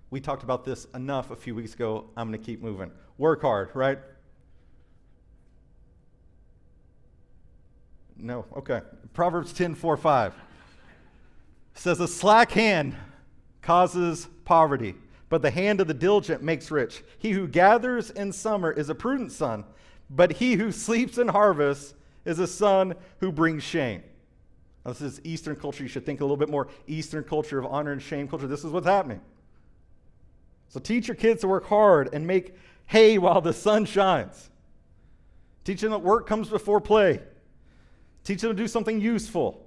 We 0.08 0.18
talked 0.18 0.44
about 0.44 0.64
this 0.64 0.86
enough 0.94 1.30
a 1.30 1.36
few 1.36 1.54
weeks 1.54 1.74
ago. 1.74 2.06
I'm 2.16 2.30
going 2.30 2.40
to 2.40 2.46
keep 2.46 2.62
moving. 2.62 2.90
Work 3.18 3.42
hard, 3.42 3.68
right? 3.74 3.98
No, 8.16 8.46
okay. 8.56 8.80
Proverbs 9.12 9.52
10 9.52 9.74
4 9.74 9.98
5 9.98 10.32
says, 11.74 12.00
A 12.00 12.08
slack 12.08 12.50
hand 12.52 12.96
causes 13.60 14.26
poverty 14.46 14.94
but 15.28 15.42
the 15.42 15.50
hand 15.50 15.80
of 15.80 15.88
the 15.88 15.94
diligent 15.94 16.44
makes 16.44 16.70
rich. 16.70 17.02
He 17.18 17.32
who 17.32 17.48
gathers 17.48 18.10
in 18.10 18.32
summer 18.32 18.70
is 18.70 18.88
a 18.88 18.94
prudent 18.94 19.32
son, 19.32 19.64
but 20.08 20.34
he 20.34 20.54
who 20.54 20.70
sleeps 20.70 21.18
in 21.18 21.28
harvest 21.28 21.96
is 22.24 22.38
a 22.38 22.46
son 22.46 22.94
who 23.18 23.32
brings 23.32 23.64
shame. 23.64 24.02
Now, 24.84 24.92
this 24.92 25.00
is 25.00 25.20
Eastern 25.24 25.56
culture. 25.56 25.82
You 25.82 25.88
should 25.88 26.04
think 26.04 26.20
a 26.20 26.24
little 26.24 26.36
bit 26.36 26.50
more 26.50 26.68
Eastern 26.86 27.24
culture 27.24 27.58
of 27.58 27.66
honor 27.66 27.92
and 27.92 28.02
shame 28.02 28.28
culture. 28.28 28.46
This 28.46 28.64
is 28.64 28.70
what's 28.70 28.86
happening. 28.86 29.20
So 30.68 30.80
teach 30.80 31.08
your 31.08 31.14
kids 31.14 31.40
to 31.42 31.48
work 31.48 31.66
hard 31.66 32.10
and 32.12 32.26
make 32.26 32.54
hay 32.86 33.18
while 33.18 33.40
the 33.40 33.52
sun 33.52 33.84
shines. 33.84 34.50
Teach 35.64 35.80
them 35.80 35.92
that 35.92 36.02
work 36.02 36.26
comes 36.26 36.48
before 36.48 36.80
play. 36.80 37.20
Teach 38.24 38.42
them 38.42 38.50
to 38.50 38.62
do 38.62 38.68
something 38.68 39.00
useful. 39.00 39.64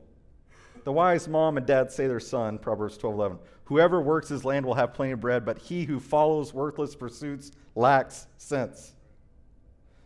The 0.84 0.92
wise 0.92 1.28
mom 1.28 1.58
and 1.58 1.66
dad 1.66 1.92
say 1.92 2.08
their 2.08 2.20
son, 2.20 2.60
Proverbs 2.60 2.98
12 2.98 3.16
11, 3.16 3.40
Whoever 3.66 4.00
works 4.00 4.30
his 4.30 4.46
land 4.46 4.66
will 4.66 4.76
have 4.76 4.94
plenty 4.94 5.12
of 5.12 5.20
bread, 5.20 5.44
but 5.44 5.58
he 5.58 5.84
who 5.84 6.00
follows 6.00 6.54
worthless 6.54 6.96
pursuits 6.96 7.52
lacks 7.76 8.28
sense. 8.38 8.94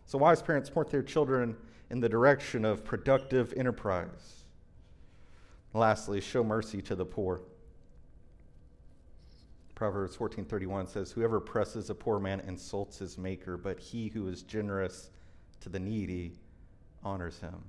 So, 0.06 0.18
wise 0.18 0.42
parents 0.42 0.68
point 0.68 0.90
their 0.90 1.02
children 1.02 1.56
in 1.90 2.00
the 2.00 2.08
direction 2.08 2.64
of 2.64 2.84
productive 2.84 3.54
enterprise. 3.56 4.41
Lastly, 5.74 6.20
show 6.20 6.44
mercy 6.44 6.82
to 6.82 6.94
the 6.94 7.06
poor. 7.06 7.42
Proverbs 9.74 10.14
14:31 10.16 10.86
says, 10.86 11.12
"Whoever 11.12 11.40
presses 11.40 11.90
a 11.90 11.94
poor 11.94 12.20
man 12.20 12.40
insults 12.40 12.98
his 12.98 13.18
maker, 13.18 13.56
but 13.56 13.80
he 13.80 14.08
who 14.08 14.28
is 14.28 14.42
generous 14.42 15.10
to 15.60 15.68
the 15.68 15.80
needy 15.80 16.38
honors 17.02 17.40
him." 17.40 17.64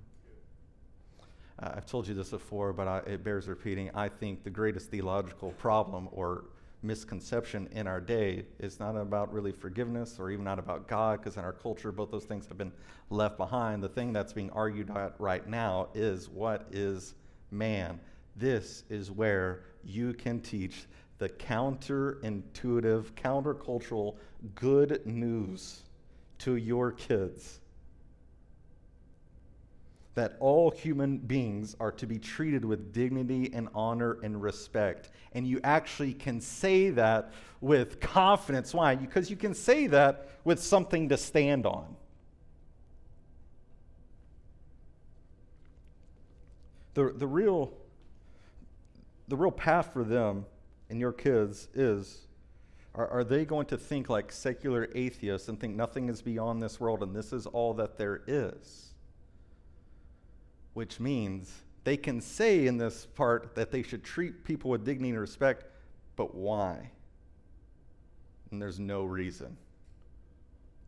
Uh, 1.60 1.72
I've 1.76 1.86
told 1.86 2.08
you 2.08 2.14
this 2.14 2.30
before, 2.30 2.74
but 2.74 2.88
I, 2.88 2.98
it 3.00 3.24
bears 3.24 3.48
repeating. 3.48 3.90
I 3.94 4.10
think 4.10 4.44
the 4.44 4.50
greatest 4.50 4.90
theological 4.90 5.52
problem 5.54 6.10
or 6.12 6.46
misconception 6.82 7.68
in 7.72 7.88
our 7.88 8.02
day 8.02 8.46
is 8.60 8.80
not 8.80 8.98
about 8.98 9.32
really 9.32 9.54
forgiveness 9.54 10.20
or 10.20 10.30
even 10.30 10.44
not 10.44 10.60
about 10.60 10.88
God, 10.88 11.20
because 11.20 11.38
in 11.38 11.44
our 11.44 11.54
culture, 11.54 11.92
both 11.92 12.12
those 12.12 12.26
things 12.26 12.48
have 12.48 12.58
been 12.58 12.74
left 13.10 13.38
behind. 13.38 13.82
The 13.82 13.90
thing 13.90 14.12
that's 14.12 14.34
being 14.34 14.50
argued 14.52 14.90
at 14.92 15.16
right 15.20 15.48
now 15.48 15.88
is 15.94 16.30
what 16.30 16.68
is 16.72 17.16
man? 17.54 18.00
This 18.36 18.84
is 18.90 19.12
where 19.12 19.62
you 19.84 20.14
can 20.14 20.42
teach 20.42 20.86
the 21.20 21.30
counterintuitive, 21.30 23.12
countercultural 23.14 24.16
good 24.56 25.06
news 25.06 25.84
to 26.40 26.56
your 26.56 26.92
kids 26.92 27.60
that 30.16 30.36
all 30.40 30.70
human 30.70 31.18
beings 31.18 31.76
are 31.80 31.92
to 31.92 32.06
be 32.06 32.20
treated 32.20 32.64
with 32.64 32.94
dignity 32.94 33.50
and 33.54 33.68
honor 33.74 34.20
and 34.24 34.42
respect. 34.42 35.10
And 35.34 35.48
you 35.48 35.60
actually 35.64 36.14
can 36.14 36.40
say 36.40 36.92
that 36.92 37.34
with 37.62 38.00
confidence. 38.00 38.74
Why? 38.74 38.96
Because 38.96 39.30
you 39.30 39.36
can 39.36 39.56
say 39.56 39.88
that 39.88 40.30
with 40.44 40.62
something 40.62 41.10
to 41.10 41.18
stand 41.18 41.66
on. 41.66 41.96
The, 46.94 47.14
the, 47.16 47.28
real, 47.28 47.74
the 49.28 49.36
real 49.36 49.52
path 49.52 49.94
for 49.94 50.04
them 50.04 50.46
and 50.90 51.00
your 51.00 51.14
kids 51.14 51.68
is 51.74 52.28
are, 52.96 53.08
are 53.08 53.24
they 53.24 53.46
going 53.46 53.66
to 53.68 53.78
think 53.78 54.10
like 54.10 54.32
secular 54.32 54.88
atheists 54.94 55.50
and 55.50 55.60
think 55.60 55.76
nothing 55.76 56.10
is 56.10 56.22
beyond 56.22 56.62
this 56.62 56.80
world 56.80 57.02
and 57.02 57.16
this 57.16 57.34
is 57.34 57.48
all 57.48 57.74
that 57.76 57.98
there 57.98 58.22
is? 58.28 58.94
which 60.74 61.00
means 61.00 61.62
they 61.84 61.98
can 61.98 62.22
say 62.22 62.66
in 62.66 62.78
this 62.78 63.06
part 63.06 63.56
that 63.56 63.72
they 63.72 63.84
should 63.84 64.04
treat 64.04 64.44
people 64.44 64.72
with 64.72 64.86
dignity 64.86 65.12
and 65.12 65.20
respect, 65.20 65.66
but 66.16 66.34
why? 66.34 66.92
And 68.52 68.62
there's 68.62 68.80
no 68.80 69.04
reason. 69.04 69.58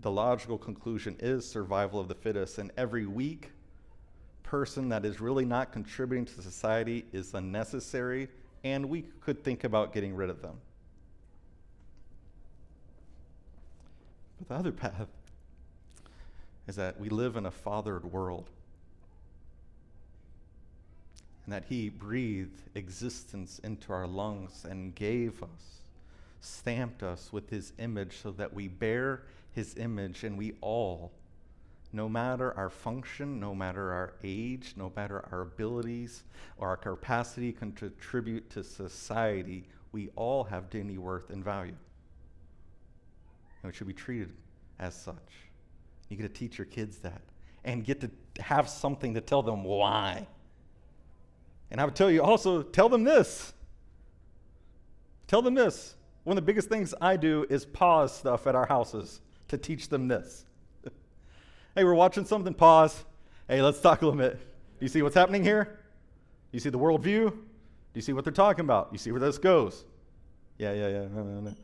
The 0.01 0.11
logical 0.11 0.57
conclusion 0.57 1.15
is 1.19 1.47
survival 1.47 1.99
of 1.99 2.07
the 2.07 2.15
fittest, 2.15 2.57
and 2.57 2.71
every 2.77 3.05
weak 3.05 3.51
person 4.45 4.89
that 4.89 5.05
is 5.05 5.19
really 5.19 5.45
not 5.45 5.71
contributing 5.71 6.25
to 6.25 6.41
society 6.41 7.05
is 7.11 7.33
unnecessary, 7.33 8.27
and 8.63 8.87
we 8.87 9.03
could 9.21 9.43
think 9.43 9.63
about 9.63 9.93
getting 9.93 10.15
rid 10.15 10.29
of 10.29 10.41
them. 10.41 10.55
But 14.37 14.47
the 14.47 14.55
other 14.55 14.71
path 14.83 15.07
is 16.67 16.75
that 16.75 16.99
we 16.99 17.09
live 17.09 17.35
in 17.35 17.45
a 17.45 17.51
fathered 17.51 18.05
world 18.05 18.49
and 21.45 21.53
that 21.53 21.65
He 21.69 21.89
breathed 21.89 22.61
existence 22.73 23.59
into 23.63 23.93
our 23.93 24.07
lungs 24.07 24.65
and 24.67 24.93
gave 24.95 25.41
us, 25.43 25.81
stamped 26.41 27.03
us 27.03 27.31
with 27.31 27.49
His 27.49 27.73
image 27.77 28.17
so 28.21 28.31
that 28.31 28.53
we 28.53 28.67
bear 28.67 29.23
His 29.53 29.75
image 29.77 30.23
and 30.23 30.37
we 30.37 30.53
all, 30.61 31.11
no 31.95 32.09
matter 32.09 32.55
our 32.57 32.69
function, 32.69 33.39
no 33.39 33.55
matter 33.55 33.93
our 33.93 34.13
age, 34.21 34.73
no 34.75 34.91
matter 34.97 35.25
our 35.31 35.41
abilities 35.41 36.23
or 36.57 36.67
our 36.67 36.77
capacity 36.77 37.53
to 37.53 37.57
contribute 37.57 38.49
to 38.49 38.63
society, 38.63 39.65
we 39.93 40.09
all 40.17 40.43
have 40.43 40.69
dignity, 40.69 40.97
worth, 40.97 41.29
and 41.29 41.41
value. 41.43 41.75
And 43.63 43.71
we 43.71 43.73
should 43.73 43.87
be 43.87 43.93
treated 43.93 44.33
as 44.77 44.93
such. 44.93 45.15
You 46.09 46.17
get 46.17 46.23
to 46.23 46.39
teach 46.39 46.57
your 46.57 46.65
kids 46.65 46.97
that 46.97 47.21
and 47.63 47.83
get 47.85 48.01
to 48.01 48.11
have 48.41 48.67
something 48.67 49.13
to 49.13 49.21
tell 49.21 49.41
them 49.41 49.63
why. 49.63 50.27
And 51.71 51.79
I 51.79 51.85
would 51.85 51.95
tell 51.95 52.11
you 52.11 52.21
also, 52.21 52.61
tell 52.61 52.89
them 52.89 53.05
this. 53.05 53.53
Tell 55.27 55.41
them 55.41 55.55
this. 55.55 55.95
One 56.25 56.37
of 56.37 56.43
the 56.43 56.45
biggest 56.45 56.67
things 56.67 56.93
I 56.99 57.15
do 57.15 57.45
is 57.49 57.65
pause 57.65 58.13
stuff 58.13 58.47
at 58.47 58.53
our 58.53 58.67
houses 58.67 59.21
to 59.47 59.57
teach 59.57 59.87
them 59.87 60.09
this. 60.09 60.45
Hey, 61.75 61.83
we're 61.83 61.93
watching 61.93 62.25
something, 62.25 62.53
pause. 62.53 63.03
Hey, 63.47 63.61
let's 63.61 63.79
talk 63.81 64.01
a 64.01 64.05
little 64.05 64.17
bit. 64.17 64.37
Do 64.37 64.85
you 64.85 64.87
see 64.87 65.01
what's 65.01 65.15
happening 65.15 65.43
here? 65.43 65.65
Do 65.65 65.71
you 66.53 66.59
see 66.59 66.69
the 66.69 66.79
worldview? 66.79 67.29
Do 67.29 67.35
you 67.93 68.01
see 68.01 68.13
what 68.13 68.23
they're 68.23 68.33
talking 68.33 68.65
about? 68.65 68.89
You 68.91 68.97
see 68.97 69.11
where 69.11 69.19
this 69.19 69.37
goes? 69.37 69.85
Yeah, 70.57 70.73
yeah, 70.73 70.87
yeah. 70.87 70.99
No, 71.13 71.23
no, 71.23 71.39
no. 71.41 71.55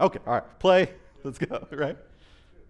Okay, 0.00 0.18
all 0.26 0.34
right, 0.34 0.58
play. 0.58 0.90
Let's 1.22 1.38
go, 1.38 1.66
right? 1.72 1.96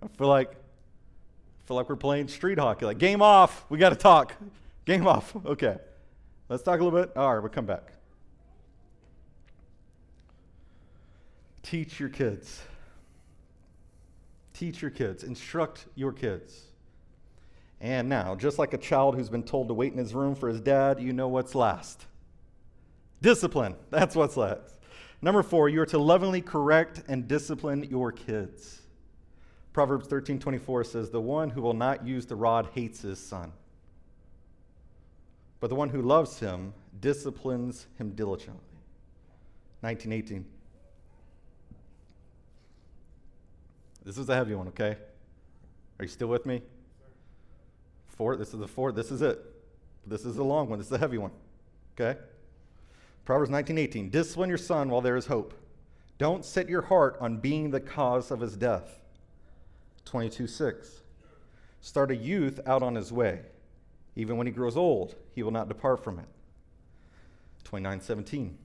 I 0.03 0.07
feel 0.19 0.29
like 0.29 0.51
I 0.53 1.69
feel 1.69 1.77
like 1.77 1.89
we're 1.89 1.97
playing 1.97 2.29
street 2.29 2.59
hockey. 2.59 2.85
Like, 2.85 2.99
game 2.99 3.23
off. 3.23 3.65
We 3.69 3.79
got 3.79 3.91
to 3.91 3.97
talk. 3.97 4.35
Game 4.85 5.07
off. 5.07 5.35
Okay. 5.47 5.79
Let's 6.49 6.63
talk 6.63 6.81
a 6.81 6.85
little 6.85 6.99
bit. 6.99 7.17
All 7.17 7.33
right, 7.33 7.41
we'll 7.41 7.49
come 7.49 7.65
back. 7.65 7.93
Teach 11.63 11.99
your 11.99 12.11
kids. 12.11 12.61
Teach 14.53 14.83
your 14.83 14.91
kids. 14.91 15.25
Instruct 15.25 15.87
your 15.95 16.13
kids. 16.13 16.65
And 17.83 18.09
now, 18.09 18.35
just 18.35 18.59
like 18.59 18.73
a 18.73 18.79
child 18.79 19.17
who's 19.17 19.29
been 19.29 19.43
told 19.43 19.69
to 19.69 19.75
wait 19.75 19.93
in 19.93 19.99
his 19.99 20.15
room 20.15 20.35
for 20.35 20.49
his 20.49 20.63
dad, 20.63 20.99
you 20.99 21.13
know 21.13 21.29
what's 21.29 21.55
last. 21.55 22.07
Discipline. 23.21 23.75
That's 23.91 24.17
what's 24.17 24.39
last. 24.39 24.77
Number 25.21 25.43
four, 25.43 25.69
you 25.69 25.83
are 25.83 25.87
to 25.87 25.99
lovingly 25.99 26.41
correct 26.41 27.03
and 27.09 27.29
discipline 27.29 27.85
your 27.85 28.11
kids. 28.11 28.81
Proverbs 29.75 30.07
13 30.07 30.39
24 30.39 30.85
says, 30.85 31.11
The 31.11 31.21
one 31.21 31.51
who 31.51 31.61
will 31.61 31.75
not 31.75 32.07
use 32.07 32.25
the 32.25 32.37
rod 32.37 32.71
hates 32.73 33.03
his 33.03 33.19
son 33.19 33.53
but 35.63 35.69
the 35.69 35.77
one 35.77 35.89
who 35.89 36.03
loves 36.03 36.41
him 36.41 36.75
disciplines 37.01 37.87
him 37.97 38.11
diligently. 38.17 38.59
1918. 39.83 40.45
This 44.05 44.19
is 44.19 44.29
a 44.29 44.35
heavy 44.35 44.57
one, 44.57 44.67
okay? 44.67 44.97
Are 46.01 46.05
you 46.05 46.09
still 46.09 46.27
with 46.27 46.47
me? 46.47 46.63
Four, 48.23 48.37
this 48.37 48.55
is 48.55 48.61
the 48.61 48.69
four, 48.69 48.93
this 48.93 49.11
is 49.11 49.21
it. 49.21 49.45
This 50.07 50.25
is 50.25 50.37
the 50.37 50.45
long 50.45 50.69
one, 50.69 50.79
this 50.79 50.87
is 50.87 50.91
the 50.93 50.99
heavy 50.99 51.19
one. 51.19 51.33
Okay? 51.99 52.21
Proverbs 53.25 53.51
19:18. 53.51 54.11
Discipline 54.13 54.49
your 54.49 54.59
son 54.59 54.91
while 54.91 55.01
there 55.01 55.17
is 55.17 55.27
hope. 55.27 55.55
Don't 56.19 56.45
set 56.45 56.69
your 56.69 56.83
heart 56.83 57.17
on 57.21 57.39
being 57.39 57.73
the 57.73 57.81
cause 57.81 58.31
of 58.31 58.39
his 58.39 58.57
death. 58.57 59.01
22:6. 60.05 61.03
Start 61.81 62.13
a 62.13 62.15
youth 62.15 62.61
out 62.65 62.81
on 62.81 62.95
his 62.95 63.11
way. 63.11 63.41
Even 64.15 64.37
when 64.37 64.47
he 64.47 64.53
grows 64.53 64.77
old, 64.77 65.17
he 65.35 65.43
will 65.43 65.51
not 65.51 65.67
depart 65.67 66.05
from 66.05 66.21
it. 66.21 66.29
29:17. 67.65 68.57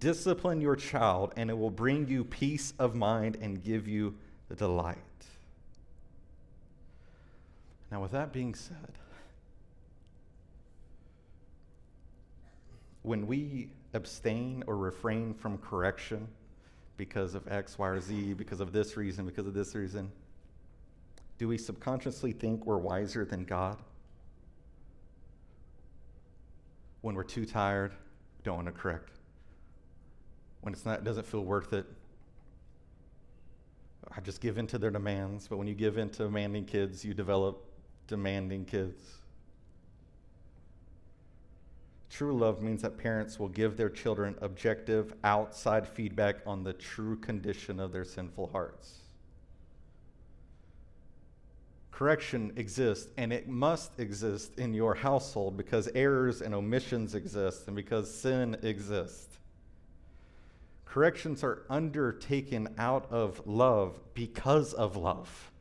Discipline 0.00 0.62
your 0.62 0.74
child, 0.74 1.34
and 1.36 1.50
it 1.50 1.58
will 1.58 1.68
bring 1.68 2.08
you 2.08 2.24
peace 2.24 2.72
of 2.78 2.94
mind 2.94 3.36
and 3.42 3.62
give 3.62 3.86
you 3.86 4.16
the 4.48 4.56
delight. 4.56 4.96
Now, 7.90 8.02
with 8.02 8.12
that 8.12 8.32
being 8.32 8.54
said, 8.54 8.98
when 13.02 13.26
we 13.26 13.70
abstain 13.94 14.62
or 14.66 14.76
refrain 14.76 15.32
from 15.32 15.58
correction 15.58 16.28
because 16.96 17.34
of 17.34 17.50
X, 17.50 17.78
Y, 17.78 17.88
or 17.88 18.00
Z, 18.00 18.34
because 18.34 18.60
of 18.60 18.72
this 18.72 18.96
reason, 18.96 19.24
because 19.24 19.46
of 19.46 19.54
this 19.54 19.74
reason, 19.74 20.12
do 21.38 21.48
we 21.48 21.56
subconsciously 21.56 22.32
think 22.32 22.66
we're 22.66 22.76
wiser 22.76 23.24
than 23.24 23.44
God? 23.44 23.78
when 27.00 27.14
we're 27.14 27.24
too 27.24 27.46
tired, 27.46 27.92
don't 28.44 28.56
want 28.56 28.66
to 28.66 28.72
correct. 28.72 29.10
When 30.60 30.74
it's 30.74 30.84
not, 30.84 30.98
it 30.98 31.04
doesn't 31.04 31.26
feel 31.26 31.44
worth 31.44 31.72
it, 31.72 31.86
I 34.16 34.20
just 34.20 34.40
give 34.40 34.58
in 34.58 34.66
to 34.68 34.78
their 34.78 34.90
demands. 34.90 35.46
But 35.48 35.58
when 35.58 35.66
you 35.66 35.74
give 35.74 35.98
in 35.98 36.10
to 36.10 36.24
demanding 36.24 36.64
kids, 36.64 37.04
you 37.04 37.14
develop 37.14 37.64
demanding 38.08 38.64
kids. 38.64 39.18
True 42.10 42.36
love 42.36 42.62
means 42.62 42.82
that 42.82 42.98
parents 42.98 43.38
will 43.38 43.48
give 43.48 43.76
their 43.76 43.90
children 43.90 44.34
objective, 44.40 45.14
outside 45.22 45.86
feedback 45.86 46.38
on 46.46 46.64
the 46.64 46.72
true 46.72 47.16
condition 47.16 47.78
of 47.78 47.92
their 47.92 48.04
sinful 48.04 48.48
hearts. 48.48 49.02
Correction 51.92 52.52
exists, 52.56 53.08
and 53.16 53.32
it 53.32 53.48
must 53.48 53.98
exist 54.00 54.58
in 54.58 54.72
your 54.72 54.94
household 54.94 55.56
because 55.56 55.88
errors 55.94 56.40
and 56.40 56.54
omissions 56.54 57.14
exist 57.14 57.66
and 57.66 57.76
because 57.76 58.12
sin 58.12 58.56
exists. 58.62 59.38
Corrections 60.84 61.44
are 61.44 61.64
undertaken 61.68 62.74
out 62.78 63.10
of 63.12 63.46
love 63.46 64.00
because 64.14 64.72
of 64.72 64.96
love. 64.96 65.52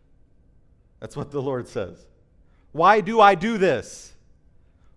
That's 1.00 1.18
what 1.18 1.32
the 1.32 1.42
Lord 1.42 1.68
says. 1.68 2.06
Why 2.78 3.02
do 3.02 3.20
I 3.20 3.34
do 3.34 3.58
this? 3.58 4.14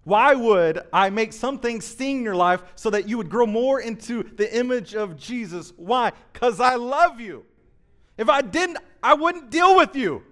Why 0.05 0.35
would 0.35 0.83
I 0.93 1.09
make 1.09 1.33
something 1.33 1.81
sting 1.81 2.23
your 2.23 2.37
life 2.37 2.63
so 2.75 2.91
that 2.91 3.09
you 3.09 3.17
would 3.17 3.31
grow 3.31 3.47
more 3.47 3.81
into 3.81 4.23
the 4.23 4.55
image 4.55 4.95
of 4.95 5.17
Jesus? 5.17 5.73
Why? 5.79 6.13
Because 6.31 6.61
I 6.61 6.75
love 6.75 7.21
you. 7.21 7.47
If 8.19 8.29
I 8.29 8.43
didn't, 8.43 8.77
I 9.03 9.15
wouldn't 9.15 9.51
deal 9.51 9.77
with 9.77 9.97
you. 9.97 10.23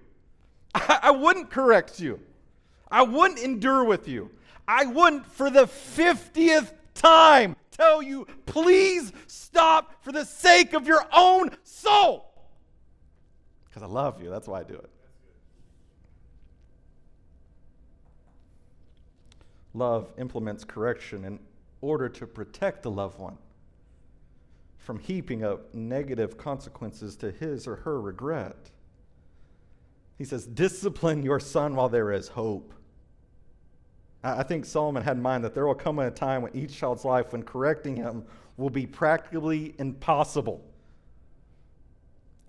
I, 0.75 0.99
I 1.03 1.11
wouldn't 1.11 1.49
correct 1.49 1.99
you. 1.99 2.19
I 2.91 3.01
wouldn't 3.01 3.39
endure 3.39 3.83
with 3.83 4.07
you. 4.07 4.29
I 4.67 4.85
wouldn't, 4.85 5.25
for 5.25 5.49
the 5.49 5.65
50th 5.65 6.71
time, 6.93 7.55
tell 7.71 8.03
you, 8.03 8.27
please 8.45 9.11
stop 9.25 10.03
for 10.03 10.11
the 10.11 10.23
sake 10.23 10.73
of 10.73 10.85
your 10.85 11.03
own 11.11 11.49
soul. 11.63 12.31
Because 13.65 13.81
I 13.81 13.87
love 13.87 14.21
you. 14.21 14.29
That's 14.29 14.47
why 14.47 14.59
I 14.59 14.63
do 14.63 14.75
it. 14.75 14.91
Love 19.73 20.11
implements 20.17 20.63
correction 20.63 21.25
in 21.25 21.39
order 21.81 22.09
to 22.09 22.25
protect 22.25 22.83
the 22.83 22.91
loved 22.91 23.19
one 23.19 23.37
from 24.77 24.97
heaping 24.97 25.43
up 25.43 25.73
negative 25.73 26.37
consequences 26.37 27.15
to 27.15 27.31
his 27.31 27.67
or 27.67 27.75
her 27.75 28.01
regret. 28.01 28.71
He 30.17 30.25
says, 30.25 30.45
Discipline 30.45 31.21
your 31.21 31.39
son 31.39 31.75
while 31.75 31.89
there 31.89 32.11
is 32.11 32.29
hope. 32.29 32.73
I 34.23 34.43
think 34.43 34.65
Solomon 34.65 35.03
had 35.03 35.17
in 35.17 35.23
mind 35.23 35.43
that 35.43 35.53
there 35.53 35.65
will 35.65 35.75
come 35.75 35.99
a 35.99 36.11
time 36.11 36.41
when 36.41 36.55
each 36.55 36.75
child's 36.75 37.05
life, 37.05 37.31
when 37.31 37.43
correcting 37.43 37.95
him, 37.95 38.25
will 38.57 38.69
be 38.69 38.85
practically 38.85 39.75
impossible. 39.79 40.61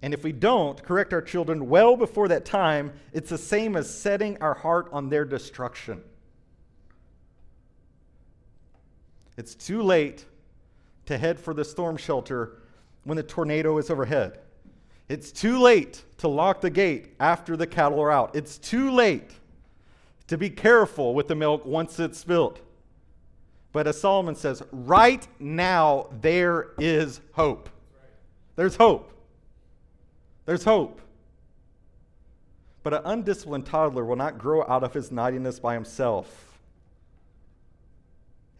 And 0.03 0.14
if 0.14 0.25
we 0.25 0.33
don't 0.33 0.83
correct 0.83 1.12
our 1.12 1.23
children 1.23 1.68
well 1.68 1.97
before 1.97 2.27
that 2.29 2.45
time, 2.45 2.93
it's 3.12 3.31
the 3.31 3.39
same 3.39 3.77
as 3.77 3.89
setting 3.89 4.39
our 4.41 4.55
heart 4.55 4.89
on 4.93 5.11
their 5.11 5.25
destruction. 5.25 6.03
It's 9.41 9.55
too 9.55 9.80
late 9.80 10.26
to 11.07 11.16
head 11.16 11.41
for 11.41 11.55
the 11.55 11.64
storm 11.64 11.97
shelter 11.97 12.59
when 13.05 13.16
the 13.16 13.22
tornado 13.22 13.78
is 13.78 13.88
overhead. 13.88 14.38
It's 15.09 15.32
too 15.32 15.59
late 15.59 16.05
to 16.18 16.28
lock 16.28 16.61
the 16.61 16.68
gate 16.68 17.14
after 17.20 17.57
the 17.57 17.66
cattle 17.66 18.03
are 18.03 18.12
out. 18.12 18.36
It's 18.36 18.59
too 18.59 18.91
late 18.91 19.30
to 20.26 20.36
be 20.36 20.51
careful 20.51 21.14
with 21.14 21.26
the 21.26 21.34
milk 21.34 21.64
once 21.64 21.99
it's 21.99 22.18
spilled. 22.18 22.61
But 23.72 23.86
as 23.86 23.99
Solomon 23.99 24.34
says, 24.34 24.62
right 24.72 25.26
now 25.38 26.09
there 26.20 26.72
is 26.78 27.22
hope. 27.32 27.70
There's 28.57 28.76
hope. 28.76 29.11
There's 30.45 30.64
hope. 30.64 31.01
But 32.82 32.93
an 32.93 33.03
undisciplined 33.07 33.64
toddler 33.64 34.05
will 34.05 34.16
not 34.16 34.36
grow 34.36 34.66
out 34.68 34.84
of 34.84 34.93
his 34.93 35.11
naughtiness 35.11 35.59
by 35.59 35.72
himself. 35.72 36.49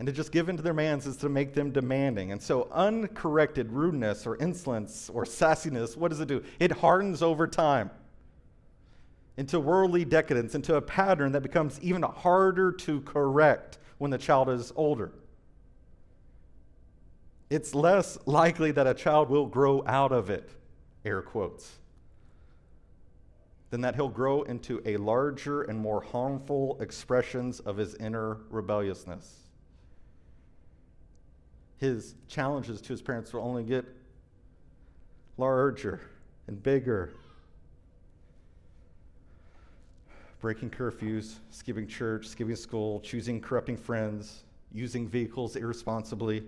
And 0.01 0.07
to 0.07 0.15
just 0.15 0.33
give 0.33 0.49
in 0.49 0.57
to 0.57 0.63
their 0.63 0.73
demands 0.73 1.07
is 1.07 1.19
to 1.19 1.29
make 1.29 1.53
them 1.53 1.73
demanding. 1.73 2.33
And 2.33 2.43
so, 2.43 2.69
uncorrected 2.73 3.71
rudeness 3.71 4.27
or 4.27 4.37
insolence 4.37 5.11
or 5.13 5.27
sassiness, 5.27 5.95
what 5.95 6.09
does 6.09 6.21
it 6.21 6.27
do? 6.27 6.43
It 6.59 6.73
hardens 6.73 7.21
over 7.21 7.47
time 7.47 7.91
into 9.37 9.61
worldly 9.61 10.07
decadence, 10.07 10.55
into 10.55 10.77
a 10.77 10.81
pattern 10.81 11.33
that 11.33 11.43
becomes 11.43 11.79
even 11.83 12.03
harder 12.03 12.73
to 12.73 13.03
correct 13.03 13.77
when 13.99 14.11
the 14.11 14.17
child 14.17 14.49
is 14.49 14.73
older. 14.75 15.13
It's 17.51 17.75
less 17.75 18.17
likely 18.25 18.71
that 18.71 18.87
a 18.87 18.95
child 18.95 19.29
will 19.29 19.47
grow 19.47 19.85
out 19.87 20.13
of 20.13 20.31
it, 20.31 20.49
air 21.05 21.21
quotes, 21.21 21.79
than 23.69 23.83
that 23.83 23.97
he'll 23.97 24.09
grow 24.09 24.45
into 24.45 24.81
a 24.87 24.97
larger 24.97 25.61
and 25.61 25.79
more 25.79 26.01
harmful 26.01 26.79
expressions 26.81 27.61
of 27.61 27.77
his 27.77 27.95
inner 27.97 28.39
rebelliousness 28.49 29.50
his 31.81 32.15
challenges 32.29 32.83
to 32.83 32.93
his 32.93 33.01
parents 33.01 33.33
will 33.33 33.41
only 33.41 33.65
get 33.65 33.87
larger 35.39 35.99
and 36.47 36.63
bigger. 36.63 37.15
Breaking 40.41 40.69
curfews, 40.69 41.37
skipping 41.51 41.87
church, 41.87 42.27
skipping 42.29 42.55
school, 42.57 43.01
choosing 43.01 43.41
corrupting 43.41 43.79
friends, 43.79 44.45
using 44.73 45.09
vehicles 45.09 45.57
irresponsibly, 45.57 46.45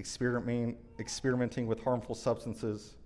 experimenting, 0.00 0.76
experimenting 0.98 1.68
with 1.68 1.82
harmful 1.82 2.16
substances, 2.16 2.96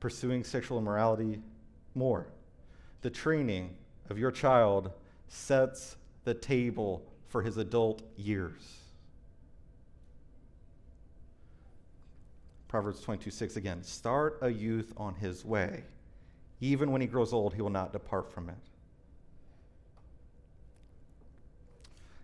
pursuing 0.00 0.42
sexual 0.42 0.78
immorality, 0.78 1.38
more. 1.94 2.26
The 3.02 3.10
training 3.10 3.76
of 4.08 4.18
your 4.18 4.30
child 4.30 4.90
sets 5.28 5.96
the 6.24 6.34
table 6.34 7.02
for 7.28 7.42
his 7.42 7.58
adult 7.58 8.02
years. 8.16 8.81
Proverbs 12.72 13.02
22 13.02 13.30
6 13.30 13.56
again. 13.56 13.82
Start 13.82 14.38
a 14.40 14.48
youth 14.48 14.94
on 14.96 15.14
his 15.16 15.44
way. 15.44 15.84
Even 16.62 16.90
when 16.90 17.02
he 17.02 17.06
grows 17.06 17.34
old, 17.34 17.52
he 17.52 17.60
will 17.60 17.68
not 17.68 17.92
depart 17.92 18.32
from 18.32 18.48
it. 18.48 18.56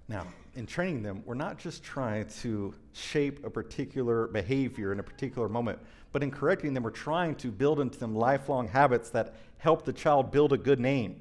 Now, 0.09 0.27
in 0.57 0.65
training 0.65 1.03
them, 1.03 1.23
we're 1.27 1.35
not 1.35 1.59
just 1.59 1.85
trying 1.85 2.29
to 2.41 2.73
shape 2.95 3.45
a 3.45 3.51
particular 3.51 4.29
behavior 4.29 4.91
in 4.91 5.01
a 5.01 5.03
particular 5.03 5.51
moment, 5.51 5.81
but 6.13 6.23
in 6.23 6.31
correcting 6.31 6.73
them, 6.73 6.83
we're 6.83 6.91
trying 6.93 7.35
to 7.35 7.51
build 7.51 7.79
into 7.79 7.99
them 7.99 8.17
lifelong 8.17 8.69
habits 8.69 9.11
that 9.11 9.35
help 9.59 9.85
the 9.85 9.93
child 9.93 10.31
build 10.31 10.55
a 10.55 10.57
good 10.57 10.81
name, 10.81 11.21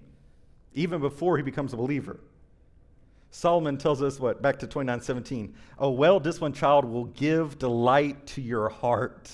even 0.74 1.02
before 1.02 1.36
he 1.36 1.44
becomes 1.44 1.74
a 1.74 1.76
believer. 1.76 2.18
Solomon 3.38 3.78
tells 3.78 4.02
us 4.02 4.20
what? 4.20 4.42
Back 4.42 4.58
to 4.60 4.68
29:17. 4.68 5.54
A 5.78 5.88
well-disciplined 5.88 6.56
child 6.56 6.86
will 6.86 7.06
give 7.06 7.60
delight 7.60 8.26
to 8.26 8.42
your 8.42 8.68
heart. 8.68 9.32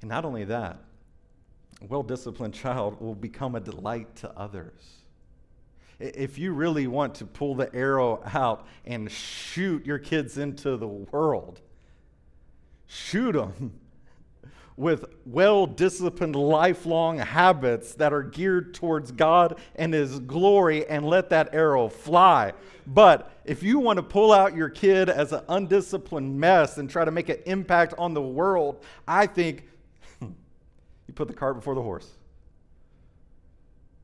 And 0.00 0.08
not 0.08 0.24
only 0.24 0.42
that, 0.42 0.80
a 1.80 1.84
well-disciplined 1.86 2.52
child 2.52 3.00
will 3.00 3.14
become 3.14 3.54
a 3.54 3.60
delight 3.60 4.16
to 4.16 4.36
others. 4.36 5.04
If 6.00 6.36
you 6.36 6.52
really 6.52 6.88
want 6.88 7.14
to 7.16 7.26
pull 7.26 7.54
the 7.54 7.72
arrow 7.72 8.20
out 8.34 8.66
and 8.84 9.08
shoot 9.08 9.86
your 9.86 10.00
kids 10.00 10.36
into 10.36 10.76
the 10.76 10.88
world, 10.88 11.60
shoot 12.88 13.32
them 13.34 13.79
with 14.80 15.04
well 15.26 15.66
disciplined, 15.66 16.34
lifelong 16.34 17.18
habits 17.18 17.94
that 17.96 18.14
are 18.14 18.22
geared 18.22 18.72
towards 18.72 19.12
God 19.12 19.58
and 19.76 19.92
His 19.92 20.18
glory 20.20 20.86
and 20.86 21.06
let 21.06 21.28
that 21.30 21.54
arrow 21.54 21.88
fly. 21.88 22.54
But 22.86 23.30
if 23.44 23.62
you 23.62 23.78
want 23.78 23.98
to 23.98 24.02
pull 24.02 24.32
out 24.32 24.56
your 24.56 24.70
kid 24.70 25.10
as 25.10 25.32
an 25.32 25.42
undisciplined 25.50 26.40
mess 26.40 26.78
and 26.78 26.88
try 26.88 27.04
to 27.04 27.10
make 27.10 27.28
an 27.28 27.36
impact 27.44 27.92
on 27.98 28.14
the 28.14 28.22
world, 28.22 28.82
I 29.06 29.26
think 29.26 29.68
you 30.22 31.14
put 31.14 31.28
the 31.28 31.34
cart 31.34 31.56
before 31.56 31.74
the 31.74 31.82
horse. 31.82 32.08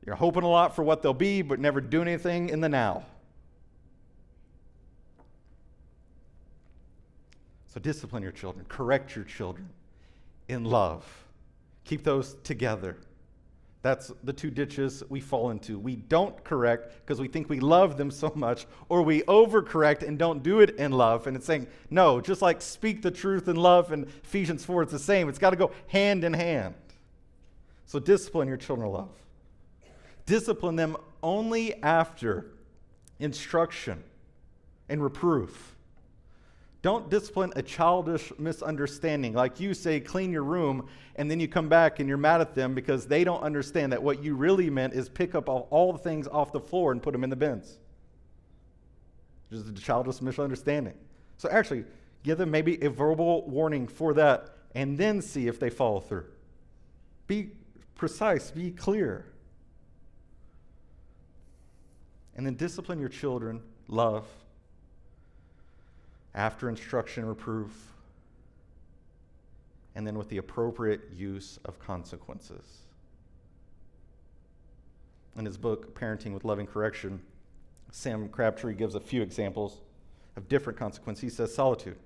You're 0.05 0.15
hoping 0.15 0.43
a 0.43 0.47
lot 0.47 0.75
for 0.75 0.83
what 0.83 1.01
they'll 1.01 1.13
be, 1.13 1.41
but 1.41 1.59
never 1.59 1.81
do 1.81 2.03
anything 2.03 2.49
in 2.49 2.61
the 2.61 2.69
now. 2.69 3.03
So 7.73 7.79
discipline 7.79 8.21
your 8.21 8.31
children, 8.31 8.63
correct 8.69 9.15
your 9.15 9.25
children 9.25 9.69
in 10.47 10.63
love. 10.63 11.05
Keep 11.83 12.03
those 12.03 12.35
together. 12.43 12.97
That's 13.81 14.11
the 14.23 14.33
two 14.33 14.49
ditches 14.49 15.03
we 15.07 15.21
fall 15.21 15.51
into. 15.51 15.79
We 15.79 15.95
don't 15.95 16.43
correct 16.43 16.93
because 17.05 17.21
we 17.21 17.27
think 17.27 17.49
we 17.49 17.59
love 17.59 17.95
them 17.95 18.11
so 18.11 18.31
much, 18.35 18.65
or 18.89 19.01
we 19.01 19.21
overcorrect 19.23 20.05
and 20.05 20.17
don't 20.17 20.43
do 20.43 20.59
it 20.59 20.71
in 20.71 20.91
love. 20.91 21.27
And 21.27 21.37
it's 21.37 21.45
saying, 21.45 21.67
no, 21.89 22.19
just 22.19 22.41
like 22.41 22.61
speak 22.61 23.01
the 23.01 23.11
truth 23.11 23.47
in 23.47 23.55
love 23.55 23.91
and 23.91 24.07
Ephesians 24.25 24.65
4, 24.65 24.83
it's 24.83 24.91
the 24.91 24.99
same. 24.99 25.29
It's 25.29 25.39
got 25.39 25.51
to 25.51 25.55
go 25.55 25.71
hand 25.87 26.23
in 26.23 26.33
hand. 26.33 26.75
So 27.85 27.99
discipline 27.99 28.49
your 28.49 28.57
children 28.57 28.87
of 28.87 28.93
love. 28.93 29.09
Discipline 30.25 30.75
them 30.75 30.97
only 31.23 31.81
after 31.81 32.47
instruction 33.19 34.03
and 34.89 35.01
reproof. 35.01 35.76
Don't 36.81 37.09
discipline 37.09 37.51
a 37.55 37.61
childish 37.61 38.31
misunderstanding. 38.37 39.33
Like 39.33 39.59
you 39.59 39.73
say, 39.73 39.99
clean 39.99 40.31
your 40.31 40.43
room, 40.43 40.87
and 41.15 41.29
then 41.29 41.39
you 41.39 41.47
come 41.47 41.67
back 41.69 41.99
and 41.99 42.07
you're 42.07 42.17
mad 42.17 42.39
at 42.39 42.53
them 42.53 42.75
because 42.75 43.07
they 43.07 43.23
don't 43.23 43.41
understand 43.41 43.91
that 43.91 44.01
what 44.01 44.23
you 44.23 44.35
really 44.35 44.69
meant 44.69 44.93
is 44.93 45.09
pick 45.09 45.33
up 45.33 45.49
all, 45.49 45.91
the 45.91 45.99
things 45.99 46.27
off 46.27 46.51
the 46.51 46.59
floor 46.59 46.91
and 46.91 47.01
put 47.01 47.13
them 47.13 47.23
in 47.23 47.29
the 47.29 47.35
bins. 47.35 47.79
Just 49.51 49.67
a 49.67 49.73
childish 49.73 50.21
misunderstanding. 50.21 50.93
So 51.37 51.49
actually, 51.49 51.85
give 52.23 52.37
them 52.37 52.51
maybe 52.51 52.81
a 52.83 52.89
verbal 52.89 53.47
warning 53.49 53.87
for 53.87 54.13
that 54.13 54.49
and 54.75 54.97
then 54.97 55.21
see 55.21 55.47
if 55.47 55.59
they 55.59 55.69
follow 55.69 55.99
through. 55.99 56.25
Be 57.25 57.51
precise, 57.95 58.51
be 58.51 58.71
clear. 58.71 59.25
And 62.35 62.45
then 62.45 62.53
discipline 62.53 62.99
your 62.99 63.09
children, 63.09 63.61
love, 63.87 64.27
after 66.37 66.69
instruction 66.69 67.23
or 67.23 67.33
proof, 67.33 67.91
and 69.95 70.05
then 70.05 70.17
with 70.17 70.29
the 70.29 70.37
appropriate 70.37 71.01
use 71.13 71.59
of 71.65 71.79
consequences. 71.79 72.83
in 75.35 75.45
his 75.45 75.57
book, 75.57 75.93
Parenting 75.93 76.33
with 76.33 76.45
Loving 76.45 76.65
Correction, 76.65 77.19
Sam 77.91 78.29
Crabtree 78.29 78.73
gives 78.73 78.95
a 78.95 78.99
few 78.99 79.21
examples 79.21 79.81
of 80.35 80.47
different 80.47 80.79
consequences. 80.79 81.21
He 81.21 81.29
says, 81.29 81.53
Solitude. 81.53 81.97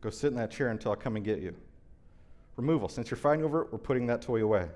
Go 0.00 0.10
sit 0.10 0.28
in 0.28 0.36
that 0.36 0.50
chair 0.50 0.68
until 0.68 0.92
I 0.92 0.96
come 0.96 1.16
and 1.16 1.24
get 1.24 1.40
you. 1.40 1.54
Removal. 2.56 2.88
Since 2.88 3.10
you're 3.10 3.18
fighting 3.18 3.44
over 3.44 3.62
it, 3.62 3.72
we're 3.72 3.78
putting 3.78 4.06
that 4.06 4.22
toy 4.22 4.42
away. 4.42 4.68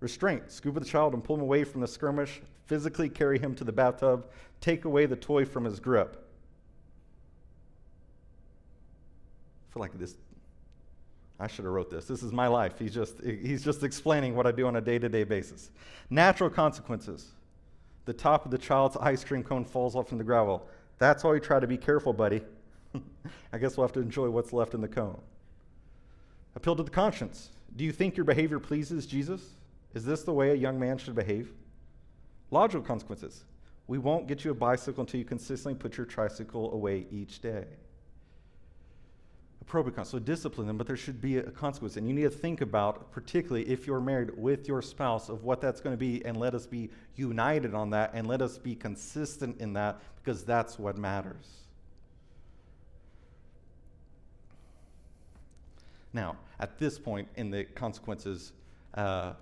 Restraint. 0.00 0.50
Scoop 0.50 0.74
the 0.74 0.84
child 0.84 1.14
and 1.14 1.22
pull 1.22 1.36
him 1.36 1.42
away 1.42 1.62
from 1.62 1.80
the 1.80 1.88
skirmish. 1.88 2.40
Physically 2.66 3.08
carry 3.08 3.38
him 3.38 3.54
to 3.54 3.64
the 3.64 3.72
bathtub. 3.72 4.26
Take 4.60 4.84
away 4.84 5.06
the 5.06 5.16
toy 5.16 5.44
from 5.44 5.64
his 5.64 5.78
grip. 5.78 6.23
Feel 9.74 9.80
like 9.80 9.98
this. 9.98 10.14
I 11.40 11.48
should 11.48 11.64
have 11.64 11.74
wrote 11.74 11.90
this. 11.90 12.06
This 12.06 12.22
is 12.22 12.32
my 12.32 12.46
life. 12.46 12.78
He's 12.78 12.94
just 12.94 13.20
he's 13.22 13.64
just 13.64 13.82
explaining 13.82 14.36
what 14.36 14.46
I 14.46 14.52
do 14.52 14.66
on 14.68 14.76
a 14.76 14.80
day-to-day 14.80 15.24
basis. 15.24 15.70
Natural 16.08 16.48
consequences. 16.48 17.32
The 18.04 18.12
top 18.12 18.44
of 18.44 18.52
the 18.52 18.58
child's 18.58 18.96
ice 18.98 19.24
cream 19.24 19.42
cone 19.42 19.64
falls 19.64 19.96
off 19.96 20.12
in 20.12 20.18
the 20.18 20.24
gravel. 20.24 20.68
That's 20.98 21.24
why 21.24 21.32
we 21.32 21.40
try 21.40 21.58
to 21.58 21.66
be 21.66 21.76
careful, 21.76 22.12
buddy. 22.12 22.42
I 23.52 23.58
guess 23.58 23.76
we'll 23.76 23.86
have 23.86 23.94
to 23.94 24.00
enjoy 24.00 24.30
what's 24.30 24.52
left 24.52 24.74
in 24.74 24.80
the 24.80 24.88
cone. 24.88 25.20
Appeal 26.54 26.76
to 26.76 26.84
the 26.84 26.90
conscience. 26.90 27.50
Do 27.74 27.82
you 27.82 27.90
think 27.90 28.16
your 28.16 28.24
behavior 28.24 28.60
pleases 28.60 29.06
Jesus? 29.06 29.42
Is 29.94 30.04
this 30.04 30.22
the 30.22 30.32
way 30.32 30.50
a 30.50 30.54
young 30.54 30.78
man 30.78 30.98
should 30.98 31.16
behave? 31.16 31.50
Logical 32.52 32.82
consequences. 32.82 33.44
We 33.88 33.98
won't 33.98 34.28
get 34.28 34.44
you 34.44 34.52
a 34.52 34.54
bicycle 34.54 35.00
until 35.00 35.18
you 35.18 35.24
consistently 35.24 35.74
put 35.74 35.96
your 35.96 36.06
tricycle 36.06 36.72
away 36.72 37.06
each 37.10 37.40
day. 37.40 37.64
Appropriate 39.66 39.96
consequence. 39.96 40.26
So 40.26 40.32
discipline 40.32 40.66
them, 40.66 40.76
but 40.76 40.86
there 40.86 40.96
should 40.96 41.20
be 41.20 41.38
a 41.38 41.50
consequence. 41.50 41.96
And 41.96 42.06
you 42.06 42.14
need 42.14 42.22
to 42.24 42.30
think 42.30 42.60
about, 42.60 43.10
particularly 43.10 43.66
if 43.68 43.86
you're 43.86 44.00
married 44.00 44.36
with 44.36 44.68
your 44.68 44.82
spouse, 44.82 45.28
of 45.28 45.42
what 45.42 45.60
that's 45.60 45.80
going 45.80 45.94
to 45.94 45.98
be, 45.98 46.24
and 46.24 46.36
let 46.36 46.54
us 46.54 46.66
be 46.66 46.90
united 47.16 47.74
on 47.74 47.90
that, 47.90 48.10
and 48.12 48.26
let 48.26 48.42
us 48.42 48.58
be 48.58 48.74
consistent 48.74 49.60
in 49.60 49.72
that, 49.72 50.00
because 50.22 50.44
that's 50.44 50.78
what 50.78 50.98
matters. 50.98 51.64
Now, 56.12 56.36
at 56.60 56.78
this 56.78 56.98
point 56.98 57.26
in 57.36 57.50
the 57.50 57.64
consequences, 57.64 58.52
uh, 58.92 59.32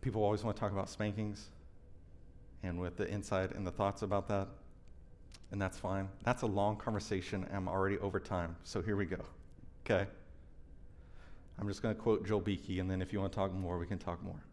people 0.00 0.22
always 0.22 0.42
want 0.44 0.56
to 0.56 0.60
talk 0.60 0.72
about 0.72 0.88
spankings 0.88 1.50
and 2.62 2.80
with 2.80 2.96
the 2.96 3.10
insight 3.10 3.54
and 3.54 3.66
the 3.66 3.70
thoughts 3.70 4.00
about 4.02 4.28
that. 4.28 4.48
And 5.56 5.62
that's 5.62 5.78
fine. 5.78 6.10
That's 6.22 6.42
a 6.42 6.46
long 6.46 6.76
conversation. 6.76 7.46
I'm 7.50 7.66
already 7.66 7.96
over 8.00 8.20
time. 8.20 8.54
So 8.62 8.82
here 8.82 8.94
we 8.94 9.06
go. 9.06 9.16
Okay? 9.86 10.06
I'm 11.58 11.66
just 11.66 11.80
going 11.80 11.94
to 11.94 11.98
quote 11.98 12.26
Joel 12.26 12.42
Beeke, 12.42 12.78
and 12.78 12.90
then 12.90 13.00
if 13.00 13.10
you 13.10 13.20
want 13.20 13.32
to 13.32 13.36
talk 13.36 13.54
more, 13.54 13.78
we 13.78 13.86
can 13.86 13.96
talk 13.96 14.22
more. 14.22 14.44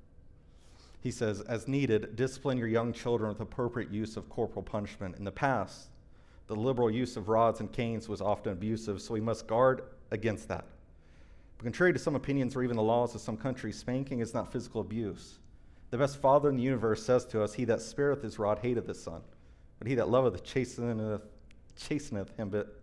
He 1.01 1.11
says, 1.11 1.41
as 1.41 1.67
needed, 1.67 2.15
discipline 2.15 2.57
your 2.57 2.69
young 2.69 2.93
children 2.93 3.27
with 3.27 3.41
appropriate 3.41 3.91
use 3.91 4.15
of 4.15 4.29
corporal 4.29 4.63
punishment. 4.63 5.17
In 5.17 5.25
the 5.25 5.31
past, 5.33 5.89
the 6.47 6.55
liberal 6.55 6.89
use 6.89 7.17
of 7.17 7.27
rods 7.27 7.59
and 7.59 7.69
canes 7.69 8.07
was 8.07 8.21
often 8.21 8.53
abusive, 8.53 9.01
so 9.01 9.13
we 9.13 9.19
must 9.19 9.45
guard 9.45 9.83
against 10.11 10.47
that. 10.47 10.63
But 11.57 11.65
contrary 11.65 11.91
to 11.91 11.99
some 11.99 12.15
opinions 12.15 12.55
or 12.55 12.63
even 12.63 12.77
the 12.77 12.81
laws 12.81 13.13
of 13.13 13.19
some 13.19 13.35
countries, 13.35 13.77
spanking 13.77 14.21
is 14.21 14.33
not 14.33 14.53
physical 14.53 14.79
abuse. 14.79 15.39
The 15.89 15.97
best 15.97 16.21
father 16.21 16.47
in 16.47 16.55
the 16.55 16.63
universe 16.63 17.03
says 17.03 17.25
to 17.25 17.43
us, 17.43 17.55
He 17.55 17.65
that 17.65 17.81
spareth 17.81 18.21
his 18.21 18.39
rod 18.39 18.59
hateth 18.59 18.87
his 18.87 19.03
son, 19.03 19.21
but 19.79 19.87
he 19.87 19.95
that 19.95 20.09
loveth 20.09 20.43
chasteneth, 20.43 21.21
chasteneth 21.77 22.35
him 22.37 22.49
but 22.49 22.79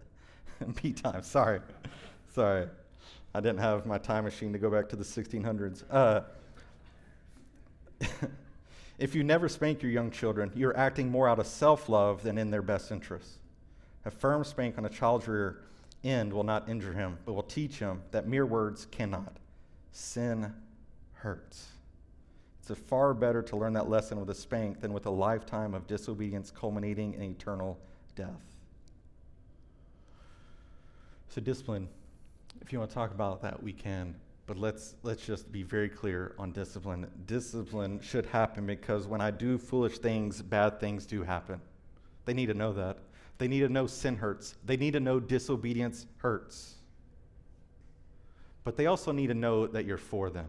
be 0.82 0.92
time. 0.92 1.22
Sorry. 1.22 1.60
Sorry. 2.34 2.66
I 3.34 3.40
didn't 3.40 3.60
have 3.60 3.86
my 3.86 3.98
time 3.98 4.24
machine 4.24 4.52
to 4.52 4.58
go 4.58 4.70
back 4.70 4.88
to 4.90 4.96
the 4.96 5.04
1600s. 5.04 5.84
Uh, 5.90 6.22
if 8.98 9.14
you 9.14 9.22
never 9.22 9.48
spank 9.48 9.82
your 9.82 9.92
young 9.92 10.10
children, 10.10 10.50
you're 10.54 10.76
acting 10.76 11.10
more 11.10 11.28
out 11.28 11.38
of 11.38 11.46
self 11.46 11.88
love 11.88 12.22
than 12.22 12.38
in 12.38 12.50
their 12.50 12.62
best 12.62 12.90
interests. 12.90 13.38
A 14.04 14.10
firm 14.10 14.44
spank 14.44 14.78
on 14.78 14.84
a 14.84 14.88
child's 14.88 15.28
rear 15.28 15.62
end 16.02 16.32
will 16.32 16.44
not 16.44 16.68
injure 16.68 16.92
him, 16.92 17.18
but 17.24 17.34
will 17.34 17.42
teach 17.42 17.78
him 17.78 18.02
that 18.10 18.26
mere 18.26 18.46
words 18.46 18.86
cannot. 18.90 19.36
Sin 19.92 20.52
hurts. 21.14 21.68
It's 22.60 22.78
far 22.80 23.14
better 23.14 23.42
to 23.42 23.56
learn 23.56 23.72
that 23.72 23.88
lesson 23.88 24.20
with 24.20 24.30
a 24.30 24.34
spank 24.34 24.80
than 24.80 24.92
with 24.92 25.06
a 25.06 25.10
lifetime 25.10 25.74
of 25.74 25.86
disobedience 25.86 26.50
culminating 26.50 27.14
in 27.14 27.22
eternal 27.22 27.78
death. 28.14 28.50
So, 31.28 31.40
discipline, 31.40 31.88
if 32.60 32.72
you 32.72 32.78
want 32.78 32.90
to 32.90 32.94
talk 32.94 33.12
about 33.12 33.42
that, 33.42 33.62
we 33.62 33.72
can. 33.72 34.14
But 34.46 34.58
let's, 34.58 34.96
let's 35.04 35.24
just 35.24 35.50
be 35.52 35.62
very 35.62 35.88
clear 35.88 36.34
on 36.38 36.50
discipline. 36.50 37.06
Discipline 37.26 38.00
should 38.00 38.26
happen 38.26 38.66
because 38.66 39.06
when 39.06 39.20
I 39.20 39.30
do 39.30 39.58
foolish 39.58 39.98
things, 39.98 40.42
bad 40.42 40.80
things 40.80 41.06
do 41.06 41.22
happen. 41.22 41.60
They 42.24 42.34
need 42.34 42.46
to 42.46 42.54
know 42.54 42.72
that. 42.72 42.98
They 43.38 43.48
need 43.48 43.60
to 43.60 43.68
know 43.68 43.86
sin 43.86 44.16
hurts. 44.16 44.56
They 44.64 44.76
need 44.76 44.92
to 44.92 45.00
know 45.00 45.20
disobedience 45.20 46.06
hurts. 46.18 46.74
But 48.64 48.76
they 48.76 48.86
also 48.86 49.12
need 49.12 49.28
to 49.28 49.34
know 49.34 49.66
that 49.68 49.84
you're 49.84 49.96
for 49.96 50.30
them. 50.30 50.48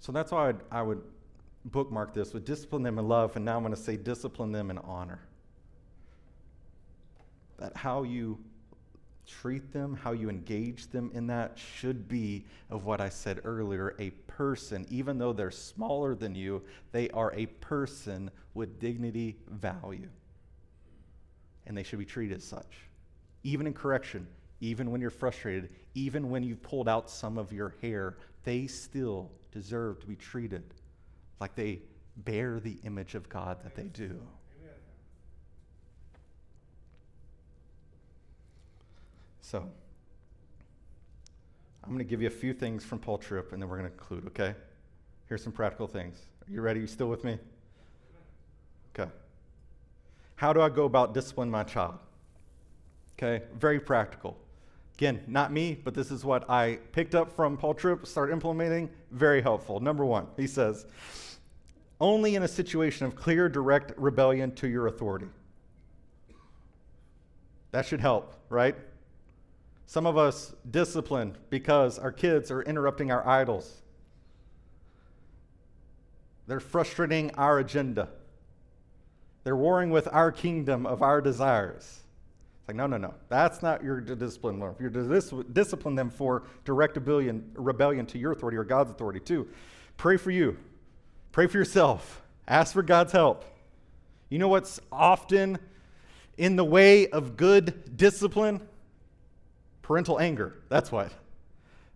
So 0.00 0.12
that's 0.12 0.32
why 0.32 0.48
I'd, 0.48 0.60
I 0.70 0.82
would 0.82 1.02
bookmark 1.66 2.14
this 2.14 2.32
with 2.32 2.44
discipline 2.44 2.82
them 2.82 2.98
in 2.98 3.06
love, 3.06 3.36
and 3.36 3.44
now 3.44 3.56
I'm 3.56 3.62
going 3.62 3.74
to 3.74 3.80
say 3.80 3.96
discipline 3.96 4.50
them 4.50 4.70
in 4.70 4.78
honor. 4.78 5.20
That 7.58 7.76
how 7.76 8.02
you 8.02 8.38
treat 9.26 9.72
them, 9.72 9.94
how 9.94 10.12
you 10.12 10.28
engage 10.28 10.88
them 10.88 11.10
in 11.14 11.26
that 11.28 11.56
should 11.56 12.08
be 12.08 12.44
of 12.70 12.84
what 12.84 13.00
I 13.00 13.10
said 13.10 13.42
earlier 13.44 13.94
a 13.98 14.10
person. 14.26 14.86
Even 14.88 15.18
though 15.18 15.32
they're 15.32 15.50
smaller 15.50 16.14
than 16.14 16.34
you, 16.34 16.62
they 16.92 17.10
are 17.10 17.32
a 17.34 17.46
person 17.46 18.30
with 18.54 18.80
dignity, 18.80 19.36
value 19.48 20.08
and 21.70 21.76
they 21.76 21.84
should 21.84 22.00
be 22.00 22.04
treated 22.04 22.38
as 22.38 22.44
such. 22.44 22.88
Even 23.44 23.66
in 23.66 23.72
correction, 23.72 24.26
even 24.60 24.90
when 24.90 25.00
you're 25.00 25.10
frustrated, 25.10 25.70
even 25.94 26.30
when 26.30 26.42
you've 26.42 26.62
pulled 26.62 26.88
out 26.88 27.10
some 27.10 27.38
of 27.38 27.52
your 27.52 27.74
hair, 27.80 28.16
they 28.44 28.66
still 28.66 29.30
deserve 29.52 30.00
to 30.00 30.06
be 30.06 30.16
treated 30.16 30.62
like 31.40 31.54
they 31.54 31.80
bear 32.18 32.60
the 32.60 32.76
image 32.84 33.14
of 33.14 33.28
God 33.28 33.62
that 33.64 33.74
they 33.74 33.84
do. 33.84 34.20
So, 39.40 39.66
I'm 41.82 41.88
going 41.88 41.98
to 41.98 42.04
give 42.04 42.20
you 42.20 42.28
a 42.28 42.30
few 42.30 42.52
things 42.52 42.84
from 42.84 43.00
Paul 43.00 43.18
Tripp 43.18 43.52
and 43.52 43.60
then 43.60 43.68
we're 43.68 43.78
going 43.78 43.90
to 43.90 43.96
conclude, 43.96 44.26
okay? 44.26 44.54
Here's 45.28 45.42
some 45.42 45.52
practical 45.52 45.88
things. 45.88 46.18
Are 46.46 46.52
you 46.52 46.60
ready? 46.60 46.78
Are 46.78 46.82
You 46.82 46.86
still 46.86 47.08
with 47.08 47.24
me? 47.24 47.38
Okay. 48.94 49.10
How 50.36 50.52
do 50.52 50.60
I 50.60 50.68
go 50.68 50.84
about 50.84 51.14
disciplining 51.14 51.50
my 51.50 51.64
child? 51.64 51.98
Okay, 53.18 53.44
very 53.58 53.80
practical. 53.80 54.38
Again, 55.00 55.22
not 55.26 55.50
me, 55.50 55.80
but 55.82 55.94
this 55.94 56.10
is 56.10 56.26
what 56.26 56.50
I 56.50 56.78
picked 56.92 57.14
up 57.14 57.32
from 57.32 57.56
Paul 57.56 57.72
Tripp, 57.72 58.06
start 58.06 58.30
implementing. 58.30 58.90
Very 59.10 59.40
helpful. 59.40 59.80
Number 59.80 60.04
one, 60.04 60.26
he 60.36 60.46
says, 60.46 60.84
only 62.02 62.34
in 62.34 62.42
a 62.42 62.48
situation 62.48 63.06
of 63.06 63.16
clear, 63.16 63.48
direct 63.48 63.98
rebellion 63.98 64.54
to 64.56 64.68
your 64.68 64.88
authority. 64.88 65.28
That 67.70 67.86
should 67.86 68.00
help, 68.00 68.34
right? 68.50 68.76
Some 69.86 70.04
of 70.04 70.18
us 70.18 70.54
discipline 70.70 71.34
because 71.48 71.98
our 71.98 72.12
kids 72.12 72.50
are 72.50 72.60
interrupting 72.60 73.10
our 73.10 73.26
idols. 73.26 73.80
They're 76.46 76.60
frustrating 76.60 77.30
our 77.36 77.58
agenda. 77.58 78.10
They're 79.44 79.56
warring 79.56 79.88
with 79.88 80.08
our 80.12 80.30
kingdom 80.30 80.84
of 80.84 81.00
our 81.00 81.22
desires. 81.22 82.00
Like, 82.70 82.76
no, 82.76 82.86
no, 82.86 82.98
no. 82.98 83.14
That's 83.28 83.62
not 83.62 83.82
your 83.82 84.00
discipline. 84.00 84.62
If 84.62 84.80
you're 84.80 84.90
to 84.90 85.02
dis- 85.08 85.34
discipline 85.52 85.96
them 85.96 86.08
for 86.08 86.44
direct 86.64 86.94
rebellion, 86.94 87.50
rebellion 87.54 88.06
to 88.06 88.16
your 88.16 88.30
authority 88.30 88.56
or 88.56 88.62
God's 88.62 88.92
authority, 88.92 89.18
too, 89.18 89.48
pray 89.96 90.16
for 90.16 90.30
you. 90.30 90.56
Pray 91.32 91.48
for 91.48 91.58
yourself. 91.58 92.22
Ask 92.46 92.72
for 92.72 92.84
God's 92.84 93.10
help. 93.10 93.44
You 94.28 94.38
know 94.38 94.46
what's 94.46 94.78
often 94.92 95.58
in 96.38 96.54
the 96.54 96.64
way 96.64 97.08
of 97.08 97.36
good 97.36 97.96
discipline? 97.96 98.60
Parental 99.82 100.20
anger. 100.20 100.54
That's 100.68 100.92
what. 100.92 101.10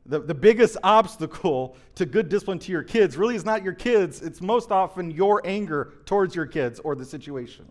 The, 0.07 0.19
the 0.19 0.35
biggest 0.35 0.77
obstacle 0.83 1.77
to 1.95 2.05
good 2.05 2.29
discipline 2.29 2.59
to 2.59 2.73
your 2.73 2.83
kids 2.83 3.17
really 3.17 3.37
is 3.37 3.45
not 3.45 3.63
your 3.63 3.75
kids, 3.75 4.23
it's 4.23 4.41
most 4.41 4.73
often 4.73 5.13
your 5.13 5.41
anger 5.45 5.93
towards 6.05 6.35
your 6.35 6.47
kids 6.47 6.81
or 6.81 6.97
the 6.97 7.05
situation. 7.05 7.71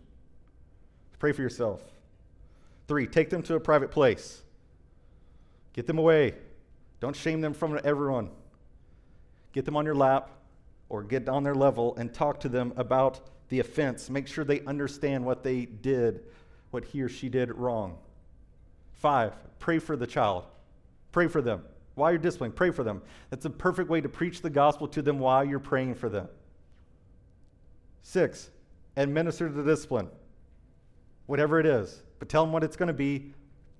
Pray 1.18 1.32
for 1.32 1.42
yourself. 1.42 1.82
Three, 2.86 3.06
take 3.06 3.30
them 3.30 3.42
to 3.44 3.54
a 3.54 3.60
private 3.60 3.90
place. 3.90 4.42
Get 5.72 5.86
them 5.86 5.98
away. 5.98 6.34
Don't 7.00 7.16
shame 7.16 7.40
them 7.40 7.54
from 7.54 7.78
everyone. 7.84 8.30
Get 9.52 9.64
them 9.64 9.76
on 9.76 9.84
your 9.84 9.94
lap 9.94 10.30
or 10.88 11.02
get 11.02 11.28
on 11.28 11.42
their 11.42 11.54
level 11.54 11.94
and 11.96 12.12
talk 12.12 12.40
to 12.40 12.48
them 12.48 12.72
about 12.76 13.20
the 13.48 13.60
offense. 13.60 14.10
Make 14.10 14.26
sure 14.26 14.44
they 14.44 14.60
understand 14.62 15.24
what 15.24 15.42
they 15.42 15.64
did, 15.64 16.24
what 16.70 16.84
he 16.84 17.02
or 17.02 17.08
she 17.08 17.28
did 17.28 17.52
wrong. 17.52 17.98
Five, 18.92 19.32
pray 19.58 19.78
for 19.78 19.96
the 19.96 20.06
child. 20.06 20.44
Pray 21.12 21.28
for 21.28 21.42
them. 21.42 21.62
While 21.94 22.10
you're 22.10 22.18
disciplining, 22.18 22.54
pray 22.54 22.70
for 22.70 22.82
them. 22.82 23.02
That's 23.30 23.44
a 23.44 23.50
perfect 23.50 23.88
way 23.88 24.00
to 24.00 24.08
preach 24.08 24.42
the 24.42 24.50
gospel 24.50 24.88
to 24.88 25.02
them 25.02 25.18
while 25.18 25.44
you're 25.44 25.60
praying 25.60 25.94
for 25.94 26.08
them. 26.08 26.28
Six, 28.02 28.50
administer 28.96 29.48
the 29.48 29.62
discipline, 29.62 30.08
whatever 31.26 31.60
it 31.60 31.66
is. 31.66 32.02
But 32.24 32.30
tell 32.30 32.42
them 32.42 32.54
what 32.54 32.64
it's 32.64 32.76
going 32.76 32.86
to 32.86 32.94
be, 32.94 33.34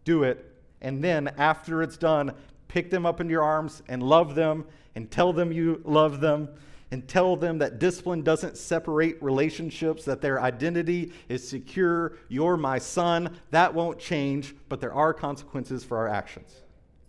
do 0.04 0.22
it, 0.22 0.54
and 0.82 1.02
then 1.02 1.28
after 1.38 1.82
it's 1.82 1.96
done, 1.96 2.34
pick 2.68 2.90
them 2.90 3.06
up 3.06 3.18
into 3.18 3.30
your 3.30 3.42
arms 3.42 3.82
and 3.88 4.02
love 4.02 4.34
them 4.34 4.66
and 4.94 5.10
tell 5.10 5.32
them 5.32 5.50
you 5.50 5.80
love 5.86 6.20
them 6.20 6.50
and 6.90 7.08
tell 7.08 7.36
them 7.36 7.56
that 7.56 7.78
discipline 7.78 8.20
doesn't 8.20 8.58
separate 8.58 9.16
relationships, 9.22 10.04
that 10.04 10.20
their 10.20 10.42
identity 10.42 11.10
is 11.30 11.48
secure. 11.48 12.18
You're 12.28 12.58
my 12.58 12.78
son. 12.78 13.34
That 13.50 13.72
won't 13.72 13.98
change, 13.98 14.54
but 14.68 14.78
there 14.78 14.92
are 14.92 15.14
consequences 15.14 15.82
for 15.82 15.96
our 15.96 16.08
actions. 16.10 16.52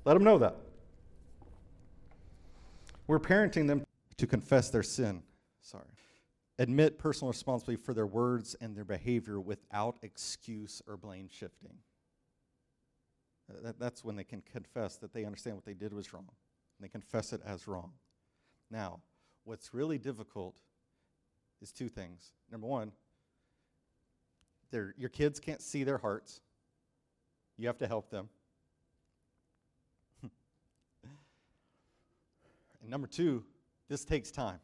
Let 0.05 0.13
them 0.13 0.23
know 0.23 0.37
that. 0.37 0.55
We're 3.07 3.19
parenting 3.19 3.67
them 3.67 3.83
to 4.15 4.25
confess 4.25 4.69
their 4.69 4.83
sin. 4.83 5.21
Admit 6.57 6.97
personal 6.97 7.31
responsibility 7.31 7.81
for 7.81 7.93
their 7.93 8.07
words 8.07 8.55
and 8.61 8.75
their 8.75 8.85
behavior 8.85 9.39
without 9.41 9.97
excuse 10.01 10.81
or 10.87 10.95
blame 10.95 11.27
shifting. 11.29 11.77
Uh, 13.49 13.55
that, 13.61 13.79
that's 13.79 14.05
when 14.05 14.15
they 14.15 14.23
can 14.23 14.41
confess 14.41 14.95
that 14.97 15.13
they 15.13 15.25
understand 15.25 15.57
what 15.57 15.65
they 15.65 15.73
did 15.73 15.93
was 15.93 16.13
wrong. 16.13 16.29
And 16.77 16.83
they 16.85 16.89
confess 16.89 17.33
it 17.33 17.41
as 17.45 17.67
wrong. 17.67 17.91
Now, 18.71 19.01
what's 19.43 19.73
really 19.73 19.97
difficult 19.97 20.55
is 21.61 21.73
two 21.73 21.89
things. 21.89 22.31
Number 22.51 22.67
one, 22.67 22.91
your 24.97 25.09
kids 25.09 25.39
can't 25.39 25.61
see 25.61 25.83
their 25.83 25.97
hearts. 25.97 26.41
You 27.57 27.67
have 27.67 27.77
to 27.77 27.87
help 27.87 28.09
them. 28.09 28.27
and 32.81 32.89
number 32.89 33.07
two, 33.07 33.45
this 33.87 34.03
takes 34.03 34.31
time 34.31 34.59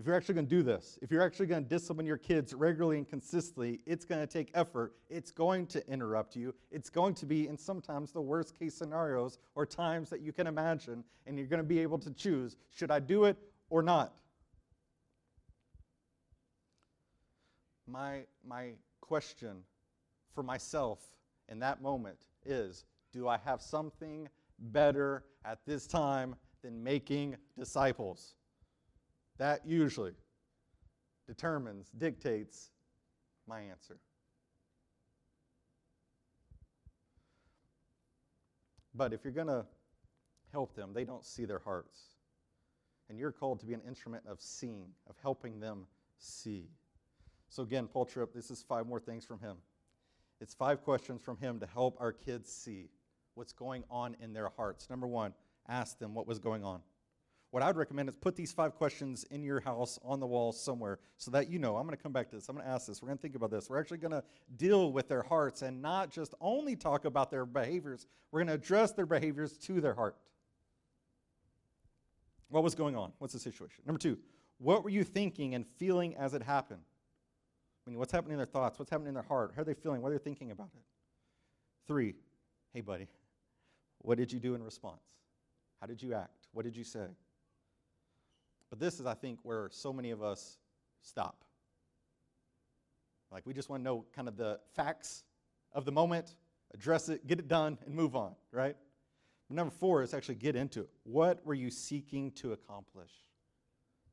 if 0.00 0.06
you're 0.06 0.16
actually 0.16 0.36
going 0.36 0.46
to 0.46 0.56
do 0.56 0.62
this, 0.62 0.98
if 1.02 1.10
you're 1.10 1.20
actually 1.20 1.44
going 1.44 1.62
to 1.62 1.68
discipline 1.68 2.06
your 2.06 2.16
kids 2.16 2.54
regularly 2.54 2.96
and 2.96 3.06
consistently, 3.06 3.80
it's 3.84 4.06
going 4.06 4.22
to 4.22 4.26
take 4.26 4.50
effort. 4.54 4.94
It's 5.10 5.30
going 5.30 5.66
to 5.66 5.86
interrupt 5.90 6.34
you. 6.34 6.54
It's 6.70 6.88
going 6.88 7.12
to 7.16 7.26
be 7.26 7.48
in 7.48 7.58
sometimes 7.58 8.10
the 8.10 8.20
worst 8.22 8.58
case 8.58 8.74
scenarios 8.74 9.38
or 9.54 9.66
times 9.66 10.08
that 10.08 10.22
you 10.22 10.32
can 10.32 10.46
imagine, 10.46 11.04
and 11.26 11.36
you're 11.36 11.48
going 11.48 11.60
to 11.60 11.68
be 11.68 11.80
able 11.80 11.98
to 11.98 12.10
choose 12.12 12.56
should 12.74 12.90
I 12.90 12.98
do 12.98 13.26
it 13.26 13.36
or 13.68 13.82
not? 13.82 14.14
My, 17.86 18.20
my 18.42 18.70
question 19.02 19.58
for 20.34 20.42
myself 20.42 21.00
in 21.50 21.58
that 21.58 21.82
moment 21.82 22.24
is 22.46 22.86
do 23.12 23.28
I 23.28 23.36
have 23.44 23.60
something 23.60 24.30
better 24.58 25.24
at 25.44 25.58
this 25.66 25.86
time 25.86 26.36
than 26.62 26.82
making 26.82 27.36
disciples? 27.58 28.36
That 29.40 29.66
usually 29.66 30.12
determines, 31.26 31.88
dictates 31.96 32.72
my 33.48 33.62
answer. 33.62 33.96
But 38.94 39.14
if 39.14 39.24
you're 39.24 39.32
going 39.32 39.46
to 39.46 39.64
help 40.52 40.74
them, 40.74 40.90
they 40.92 41.04
don't 41.04 41.24
see 41.24 41.46
their 41.46 41.58
hearts. 41.58 41.98
And 43.08 43.18
you're 43.18 43.32
called 43.32 43.60
to 43.60 43.66
be 43.66 43.72
an 43.72 43.80
instrument 43.88 44.24
of 44.28 44.42
seeing, 44.42 44.88
of 45.08 45.16
helping 45.22 45.58
them 45.58 45.86
see. 46.18 46.68
So, 47.48 47.62
again, 47.62 47.86
Paul 47.86 48.04
Tripp, 48.04 48.34
this 48.34 48.50
is 48.50 48.62
five 48.62 48.86
more 48.86 49.00
things 49.00 49.24
from 49.24 49.40
him. 49.40 49.56
It's 50.42 50.52
five 50.52 50.84
questions 50.84 51.22
from 51.22 51.38
him 51.38 51.58
to 51.60 51.66
help 51.66 51.96
our 51.98 52.12
kids 52.12 52.52
see 52.52 52.90
what's 53.36 53.54
going 53.54 53.84
on 53.90 54.16
in 54.20 54.34
their 54.34 54.50
hearts. 54.54 54.90
Number 54.90 55.06
one, 55.06 55.32
ask 55.66 55.98
them 55.98 56.12
what 56.12 56.26
was 56.26 56.38
going 56.38 56.62
on. 56.62 56.82
What 57.50 57.64
I'd 57.64 57.76
recommend 57.76 58.08
is 58.08 58.14
put 58.16 58.36
these 58.36 58.52
five 58.52 58.76
questions 58.76 59.24
in 59.30 59.42
your 59.42 59.58
house 59.60 59.98
on 60.04 60.20
the 60.20 60.26
wall 60.26 60.52
somewhere 60.52 61.00
so 61.16 61.32
that 61.32 61.50
you 61.50 61.58
know. 61.58 61.76
I'm 61.76 61.84
going 61.84 61.96
to 61.96 62.02
come 62.02 62.12
back 62.12 62.28
to 62.30 62.36
this. 62.36 62.48
I'm 62.48 62.54
going 62.54 62.66
to 62.66 62.72
ask 62.72 62.86
this. 62.86 63.02
We're 63.02 63.08
going 63.08 63.18
to 63.18 63.22
think 63.22 63.34
about 63.34 63.50
this. 63.50 63.68
We're 63.68 63.80
actually 63.80 63.98
going 63.98 64.12
to 64.12 64.22
deal 64.56 64.92
with 64.92 65.08
their 65.08 65.22
hearts 65.22 65.62
and 65.62 65.82
not 65.82 66.10
just 66.10 66.34
only 66.40 66.76
talk 66.76 67.04
about 67.04 67.30
their 67.30 67.44
behaviors. 67.44 68.06
We're 68.30 68.40
going 68.40 68.48
to 68.48 68.54
address 68.54 68.92
their 68.92 69.06
behaviors 69.06 69.56
to 69.58 69.80
their 69.80 69.94
heart. 69.94 70.16
What 72.50 72.62
was 72.62 72.76
going 72.76 72.96
on? 72.96 73.12
What's 73.18 73.32
the 73.32 73.40
situation? 73.40 73.82
Number 73.84 73.98
two, 73.98 74.16
what 74.58 74.84
were 74.84 74.90
you 74.90 75.02
thinking 75.02 75.54
and 75.56 75.66
feeling 75.76 76.14
as 76.16 76.34
it 76.34 76.42
happened? 76.42 76.82
I 77.84 77.90
mean, 77.90 77.98
what's 77.98 78.12
happening 78.12 78.32
in 78.32 78.38
their 78.38 78.46
thoughts? 78.46 78.78
What's 78.78 78.90
happening 78.90 79.08
in 79.08 79.14
their 79.14 79.22
heart? 79.24 79.52
How 79.56 79.62
are 79.62 79.64
they 79.64 79.74
feeling? 79.74 80.02
What 80.02 80.10
are 80.10 80.18
they 80.18 80.22
thinking 80.22 80.52
about 80.52 80.68
it? 80.74 80.82
Three, 81.88 82.14
hey, 82.72 82.80
buddy, 82.80 83.08
what 83.98 84.18
did 84.18 84.32
you 84.32 84.38
do 84.38 84.54
in 84.54 84.62
response? 84.62 85.02
How 85.80 85.86
did 85.86 86.00
you 86.00 86.14
act? 86.14 86.46
What 86.52 86.64
did 86.64 86.76
you 86.76 86.84
say? 86.84 87.06
But 88.70 88.78
this 88.78 89.00
is, 89.00 89.06
I 89.06 89.14
think, 89.14 89.40
where 89.42 89.68
so 89.72 89.92
many 89.92 90.12
of 90.12 90.22
us 90.22 90.58
stop. 91.02 91.44
Like, 93.32 93.44
we 93.44 93.52
just 93.52 93.68
want 93.68 93.80
to 93.80 93.84
know 93.84 94.04
kind 94.14 94.28
of 94.28 94.36
the 94.36 94.60
facts 94.74 95.24
of 95.72 95.84
the 95.84 95.92
moment, 95.92 96.36
address 96.72 97.08
it, 97.08 97.26
get 97.26 97.38
it 97.38 97.48
done, 97.48 97.78
and 97.84 97.94
move 97.94 98.16
on, 98.16 98.34
right? 98.52 98.76
But 99.48 99.56
number 99.56 99.72
four 99.72 100.02
is 100.02 100.14
actually 100.14 100.36
get 100.36 100.56
into 100.56 100.80
it. 100.80 100.90
What 101.04 101.44
were 101.44 101.54
you 101.54 101.70
seeking 101.70 102.30
to 102.32 102.52
accomplish? 102.52 103.10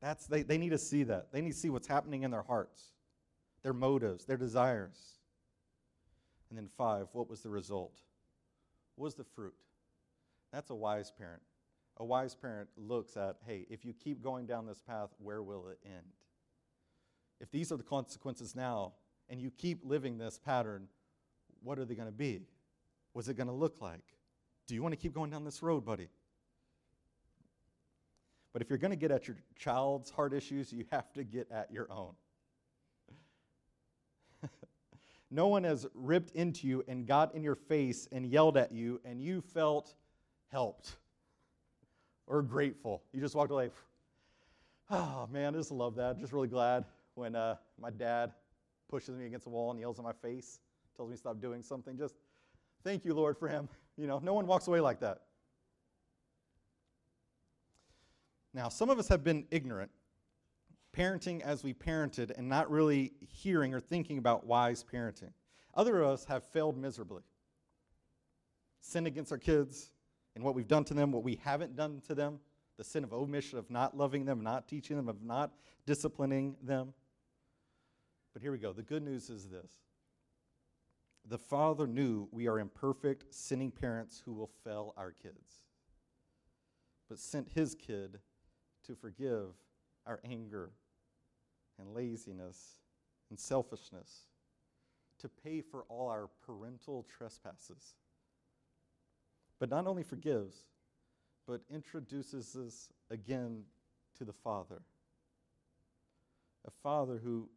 That's, 0.00 0.26
they, 0.26 0.42
they 0.42 0.58
need 0.58 0.70
to 0.70 0.78
see 0.78 1.04
that. 1.04 1.32
They 1.32 1.40
need 1.40 1.52
to 1.52 1.58
see 1.58 1.70
what's 1.70 1.88
happening 1.88 2.22
in 2.22 2.30
their 2.30 2.42
hearts, 2.42 2.92
their 3.62 3.72
motives, 3.72 4.24
their 4.24 4.36
desires. 4.36 4.98
And 6.48 6.58
then 6.58 6.68
five, 6.76 7.08
what 7.12 7.28
was 7.28 7.40
the 7.40 7.50
result? 7.50 8.00
What 8.96 9.04
was 9.04 9.14
the 9.14 9.24
fruit? 9.24 9.54
That's 10.52 10.70
a 10.70 10.74
wise 10.74 11.10
parent 11.10 11.42
a 11.98 12.04
wise 12.04 12.34
parent 12.34 12.68
looks 12.76 13.16
at 13.16 13.36
hey, 13.46 13.66
if 13.68 13.84
you 13.84 13.92
keep 13.92 14.22
going 14.22 14.46
down 14.46 14.66
this 14.66 14.80
path, 14.80 15.10
where 15.18 15.42
will 15.42 15.68
it 15.68 15.78
end? 15.84 16.14
If 17.40 17.50
these 17.50 17.70
are 17.70 17.76
the 17.76 17.82
consequences 17.82 18.56
now, 18.56 18.92
and 19.28 19.40
you 19.40 19.50
keep 19.50 19.80
living 19.84 20.18
this 20.18 20.38
pattern, 20.38 20.88
what 21.62 21.78
are 21.78 21.84
they 21.84 21.94
going 21.94 22.08
to 22.08 22.12
be? 22.12 22.46
What's 23.12 23.28
it 23.28 23.36
going 23.36 23.48
to 23.48 23.52
look 23.52 23.80
like? 23.80 24.04
Do 24.66 24.74
you 24.74 24.82
want 24.82 24.92
to 24.92 24.96
keep 24.96 25.14
going 25.14 25.30
down 25.30 25.44
this 25.44 25.62
road, 25.62 25.84
buddy? 25.84 26.08
But 28.52 28.62
if 28.62 28.70
you're 28.70 28.78
going 28.78 28.90
to 28.90 28.96
get 28.96 29.10
at 29.10 29.28
your 29.28 29.36
child's 29.56 30.10
heart 30.10 30.32
issues, 30.32 30.72
you 30.72 30.84
have 30.90 31.12
to 31.12 31.24
get 31.24 31.50
at 31.50 31.70
your 31.70 31.90
own. 31.92 32.14
no 35.30 35.48
one 35.48 35.64
has 35.64 35.86
ripped 35.94 36.30
into 36.30 36.66
you 36.66 36.82
and 36.88 37.06
got 37.06 37.34
in 37.34 37.42
your 37.42 37.54
face 37.54 38.08
and 38.10 38.26
yelled 38.26 38.56
at 38.56 38.72
you, 38.72 39.00
and 39.04 39.20
you 39.20 39.40
felt 39.40 39.94
helped 40.50 40.96
or 42.28 42.42
grateful. 42.42 43.02
You 43.12 43.20
just 43.20 43.34
walked 43.34 43.50
away, 43.50 43.70
oh 44.90 45.28
man, 45.32 45.54
I 45.54 45.58
just 45.58 45.72
love 45.72 45.96
that. 45.96 46.18
Just 46.18 46.32
really 46.32 46.48
glad 46.48 46.84
when 47.14 47.34
uh, 47.34 47.56
my 47.80 47.90
dad 47.90 48.32
pushes 48.88 49.16
me 49.16 49.26
against 49.26 49.44
the 49.44 49.50
wall 49.50 49.70
and 49.70 49.80
yells 49.80 49.98
in 49.98 50.04
my 50.04 50.12
face, 50.12 50.60
tells 50.96 51.08
me 51.08 51.14
to 51.14 51.18
stop 51.18 51.40
doing 51.40 51.62
something. 51.62 51.96
Just 51.98 52.14
thank 52.84 53.04
you, 53.04 53.14
Lord, 53.14 53.36
for 53.36 53.48
him. 53.48 53.68
You 53.96 54.06
know, 54.06 54.20
no 54.22 54.34
one 54.34 54.46
walks 54.46 54.68
away 54.68 54.80
like 54.80 55.00
that. 55.00 55.22
Now, 58.54 58.68
some 58.68 58.88
of 58.88 58.98
us 58.98 59.08
have 59.08 59.22
been 59.22 59.46
ignorant, 59.50 59.90
parenting 60.96 61.42
as 61.42 61.62
we 61.62 61.74
parented 61.74 62.36
and 62.36 62.48
not 62.48 62.70
really 62.70 63.12
hearing 63.20 63.74
or 63.74 63.80
thinking 63.80 64.18
about 64.18 64.46
wise 64.46 64.84
parenting. 64.90 65.32
Other 65.74 66.02
of 66.02 66.08
us 66.08 66.24
have 66.24 66.44
failed 66.44 66.76
miserably. 66.78 67.22
Sinned 68.80 69.06
against 69.06 69.30
our 69.32 69.38
kids, 69.38 69.90
and 70.38 70.44
what 70.44 70.54
we've 70.54 70.68
done 70.68 70.84
to 70.84 70.94
them, 70.94 71.10
what 71.10 71.24
we 71.24 71.40
haven't 71.42 71.74
done 71.74 72.00
to 72.06 72.14
them, 72.14 72.38
the 72.76 72.84
sin 72.84 73.02
of 73.02 73.12
omission, 73.12 73.58
of 73.58 73.68
not 73.72 73.96
loving 73.96 74.24
them, 74.24 74.40
not 74.40 74.68
teaching 74.68 74.96
them, 74.96 75.08
of 75.08 75.20
not 75.20 75.50
disciplining 75.84 76.54
them. 76.62 76.94
But 78.32 78.42
here 78.42 78.52
we 78.52 78.58
go. 78.58 78.72
The 78.72 78.84
good 78.84 79.02
news 79.02 79.30
is 79.30 79.48
this 79.48 79.80
the 81.28 81.38
Father 81.38 81.88
knew 81.88 82.28
we 82.30 82.46
are 82.46 82.60
imperfect, 82.60 83.34
sinning 83.34 83.72
parents 83.72 84.22
who 84.24 84.32
will 84.32 84.52
fail 84.62 84.94
our 84.96 85.10
kids, 85.10 85.64
but 87.08 87.18
sent 87.18 87.48
his 87.52 87.74
kid 87.74 88.20
to 88.86 88.94
forgive 88.94 89.56
our 90.06 90.20
anger 90.24 90.70
and 91.80 91.92
laziness 91.94 92.76
and 93.28 93.40
selfishness, 93.40 94.26
to 95.18 95.28
pay 95.28 95.62
for 95.62 95.82
all 95.88 96.08
our 96.08 96.30
parental 96.46 97.04
trespasses 97.18 97.96
but 99.58 99.70
not 99.70 99.86
only 99.86 100.02
forgives, 100.02 100.56
but 101.46 101.62
introduces 101.70 102.54
us 102.56 102.88
again 103.10 103.62
to 104.18 104.24
the 104.24 104.32
Father. 104.32 104.82
A 106.66 106.70
Father 106.82 107.20
who 107.22 107.48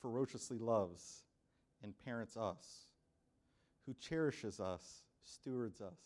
ferociously 0.00 0.58
loves 0.58 1.24
and 1.82 1.92
parents 2.04 2.36
us, 2.36 2.86
who 3.86 3.94
cherishes 3.94 4.60
us, 4.60 5.02
stewards 5.24 5.80
us, 5.80 5.98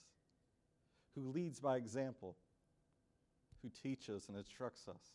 who 1.15 1.31
leads 1.31 1.61
by 1.61 1.77
example, 1.77 2.37
who 3.63 3.71
teaches 3.83 4.29
and 4.29 4.37
instructs 4.37 4.89
us, 4.89 5.13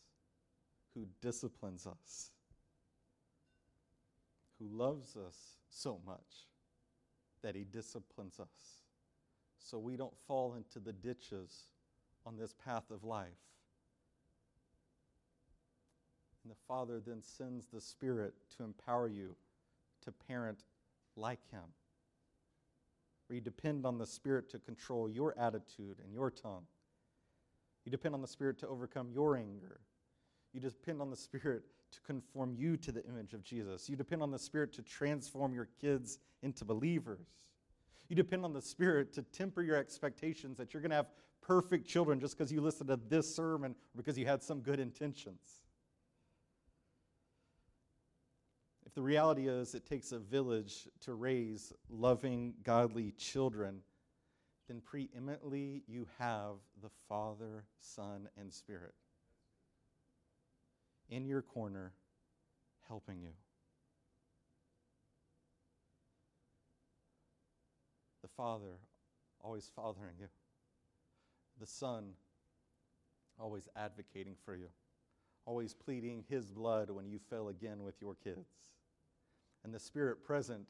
who 0.94 1.06
disciplines 1.20 1.86
us, 1.86 2.30
who 4.58 4.66
loves 4.66 5.16
us 5.16 5.36
so 5.70 6.00
much 6.06 6.48
that 7.42 7.54
he 7.54 7.64
disciplines 7.64 8.38
us 8.38 8.79
so 9.60 9.78
we 9.78 9.96
don't 9.96 10.16
fall 10.26 10.54
into 10.54 10.78
the 10.78 10.92
ditches 10.92 11.68
on 12.26 12.36
this 12.36 12.54
path 12.64 12.90
of 12.90 13.04
life. 13.04 13.28
And 16.42 16.50
the 16.50 16.58
Father 16.66 17.00
then 17.04 17.22
sends 17.22 17.66
the 17.66 17.80
Spirit 17.80 18.34
to 18.56 18.64
empower 18.64 19.08
you 19.08 19.36
to 20.04 20.12
parent 20.12 20.64
like 21.16 21.40
Him. 21.50 21.60
You 23.28 23.40
depend 23.40 23.86
on 23.86 23.98
the 23.98 24.06
Spirit 24.06 24.50
to 24.50 24.58
control 24.58 25.08
your 25.08 25.38
attitude 25.38 25.98
and 26.02 26.12
your 26.12 26.30
tongue. 26.30 26.64
You 27.84 27.92
depend 27.92 28.14
on 28.14 28.22
the 28.22 28.28
Spirit 28.28 28.58
to 28.60 28.68
overcome 28.68 29.10
your 29.12 29.36
anger. 29.36 29.80
You 30.52 30.60
depend 30.60 31.00
on 31.00 31.10
the 31.10 31.16
Spirit 31.16 31.62
to 31.92 32.00
conform 32.00 32.54
you 32.56 32.76
to 32.78 32.92
the 32.92 33.04
image 33.06 33.34
of 33.34 33.44
Jesus. 33.44 33.88
You 33.88 33.96
depend 33.96 34.22
on 34.22 34.30
the 34.30 34.38
Spirit 34.38 34.72
to 34.74 34.82
transform 34.82 35.54
your 35.54 35.68
kids 35.80 36.18
into 36.42 36.64
believers. 36.64 37.49
You 38.10 38.16
depend 38.16 38.44
on 38.44 38.52
the 38.52 38.60
Spirit 38.60 39.12
to 39.14 39.22
temper 39.22 39.62
your 39.62 39.76
expectations 39.76 40.58
that 40.58 40.74
you're 40.74 40.82
going 40.82 40.90
to 40.90 40.96
have 40.96 41.12
perfect 41.40 41.86
children 41.86 42.18
just 42.18 42.36
because 42.36 42.52
you 42.52 42.60
listened 42.60 42.88
to 42.88 42.98
this 43.08 43.32
sermon 43.34 43.70
or 43.70 43.96
because 43.96 44.18
you 44.18 44.26
had 44.26 44.42
some 44.42 44.60
good 44.60 44.80
intentions. 44.80 45.62
If 48.84 48.94
the 48.94 49.00
reality 49.00 49.46
is 49.46 49.76
it 49.76 49.86
takes 49.86 50.10
a 50.10 50.18
village 50.18 50.88
to 51.02 51.14
raise 51.14 51.72
loving, 51.88 52.54
godly 52.64 53.12
children, 53.12 53.80
then 54.66 54.80
preeminently 54.80 55.84
you 55.86 56.08
have 56.18 56.56
the 56.82 56.90
Father, 57.08 57.64
Son, 57.78 58.28
and 58.36 58.52
Spirit 58.52 58.94
in 61.08 61.26
your 61.26 61.42
corner 61.42 61.92
helping 62.88 63.20
you. 63.20 63.30
Father 68.40 68.78
always 69.44 69.70
fathering 69.76 70.14
you. 70.18 70.26
The 71.60 71.66
Son 71.66 72.12
always 73.38 73.68
advocating 73.76 74.34
for 74.46 74.56
you. 74.56 74.68
Always 75.44 75.74
pleading 75.74 76.24
His 76.26 76.46
blood 76.46 76.88
when 76.88 77.06
you 77.06 77.18
fail 77.28 77.50
again 77.50 77.82
with 77.82 77.96
your 78.00 78.14
kids. 78.24 78.48
And 79.62 79.74
the 79.74 79.78
Spirit 79.78 80.24
present, 80.24 80.62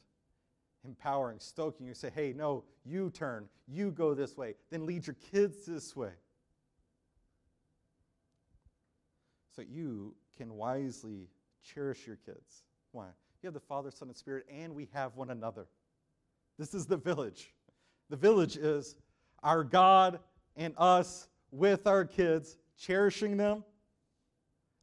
empowering, 0.83 1.39
stoking 1.39 1.85
you. 1.85 1.93
Say, 1.93 2.11
hey, 2.13 2.33
no, 2.35 2.65
you 2.83 3.09
turn. 3.09 3.47
You 3.69 3.91
go 3.91 4.13
this 4.13 4.35
way. 4.35 4.55
Then 4.69 4.85
lead 4.85 5.07
your 5.07 5.15
kids 5.31 5.65
this 5.65 5.95
way. 5.95 6.11
So 9.55 9.61
you 9.61 10.13
can 10.35 10.55
wisely 10.55 11.29
cherish 11.63 12.05
your 12.05 12.17
kids. 12.17 12.63
Why? 12.91 13.05
You 13.41 13.47
have 13.47 13.53
the 13.53 13.61
Father, 13.61 13.91
Son, 13.91 14.09
and 14.09 14.17
Spirit, 14.17 14.45
and 14.51 14.75
we 14.75 14.89
have 14.91 15.15
one 15.15 15.29
another. 15.29 15.67
This 16.59 16.73
is 16.73 16.85
the 16.85 16.97
village. 16.97 17.53
The 18.11 18.17
village 18.17 18.57
is 18.57 18.97
our 19.41 19.63
God 19.63 20.19
and 20.57 20.73
us 20.77 21.29
with 21.49 21.87
our 21.87 22.03
kids, 22.03 22.57
cherishing 22.77 23.37
them, 23.37 23.63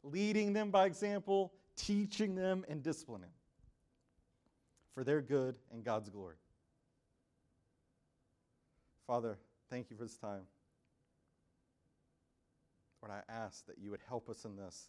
leading 0.02 0.54
them 0.54 0.70
by 0.70 0.86
example, 0.86 1.52
teaching 1.76 2.34
them, 2.34 2.64
and 2.68 2.82
disciplining 2.82 3.28
for 4.94 5.04
their 5.04 5.20
good 5.20 5.56
and 5.70 5.84
God's 5.84 6.08
glory. 6.08 6.36
Father, 9.06 9.38
thank 9.68 9.90
you 9.90 9.96
for 9.96 10.04
this 10.04 10.16
time. 10.16 10.46
Lord, 13.02 13.12
I 13.12 13.30
ask 13.30 13.66
that 13.66 13.76
you 13.78 13.90
would 13.90 14.00
help 14.08 14.30
us 14.30 14.46
in 14.46 14.56
this. 14.56 14.88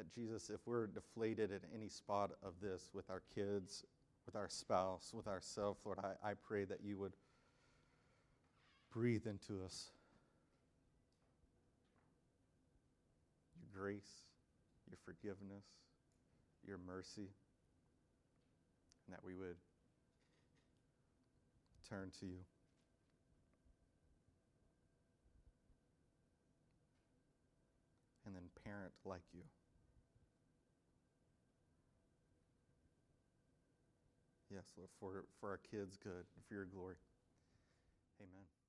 That 0.00 0.14
Jesus, 0.14 0.48
if 0.48 0.60
we're 0.64 0.86
deflated 0.86 1.52
at 1.52 1.60
any 1.74 1.88
spot 1.88 2.30
of 2.42 2.54
this 2.62 2.88
with 2.94 3.10
our 3.10 3.20
kids, 3.34 3.84
with 4.24 4.34
our 4.34 4.48
spouse, 4.48 5.12
with 5.14 5.28
ourselves, 5.28 5.78
Lord, 5.84 5.98
I, 6.02 6.30
I 6.30 6.32
pray 6.42 6.64
that 6.64 6.78
you 6.82 6.96
would 6.96 7.12
breathe 8.90 9.26
into 9.26 9.62
us 9.62 9.90
your 13.58 13.68
grace, 13.78 14.22
your 14.88 14.96
forgiveness, 15.04 15.66
your 16.66 16.78
mercy, 16.78 17.28
and 19.06 19.12
that 19.12 19.20
we 19.22 19.34
would 19.34 19.56
turn 21.90 22.10
to 22.20 22.26
you. 22.26 22.38
And 28.24 28.34
then 28.34 28.44
parent 28.64 28.92
like 29.04 29.24
you. 29.34 29.42
Yes, 34.50 34.64
Lord, 34.76 34.90
for, 34.98 35.24
for 35.38 35.48
our 35.50 35.60
kids' 35.70 35.96
good 35.96 36.26
and 36.34 36.44
for 36.48 36.54
your 36.54 36.64
glory. 36.64 36.96
Amen. 38.20 38.59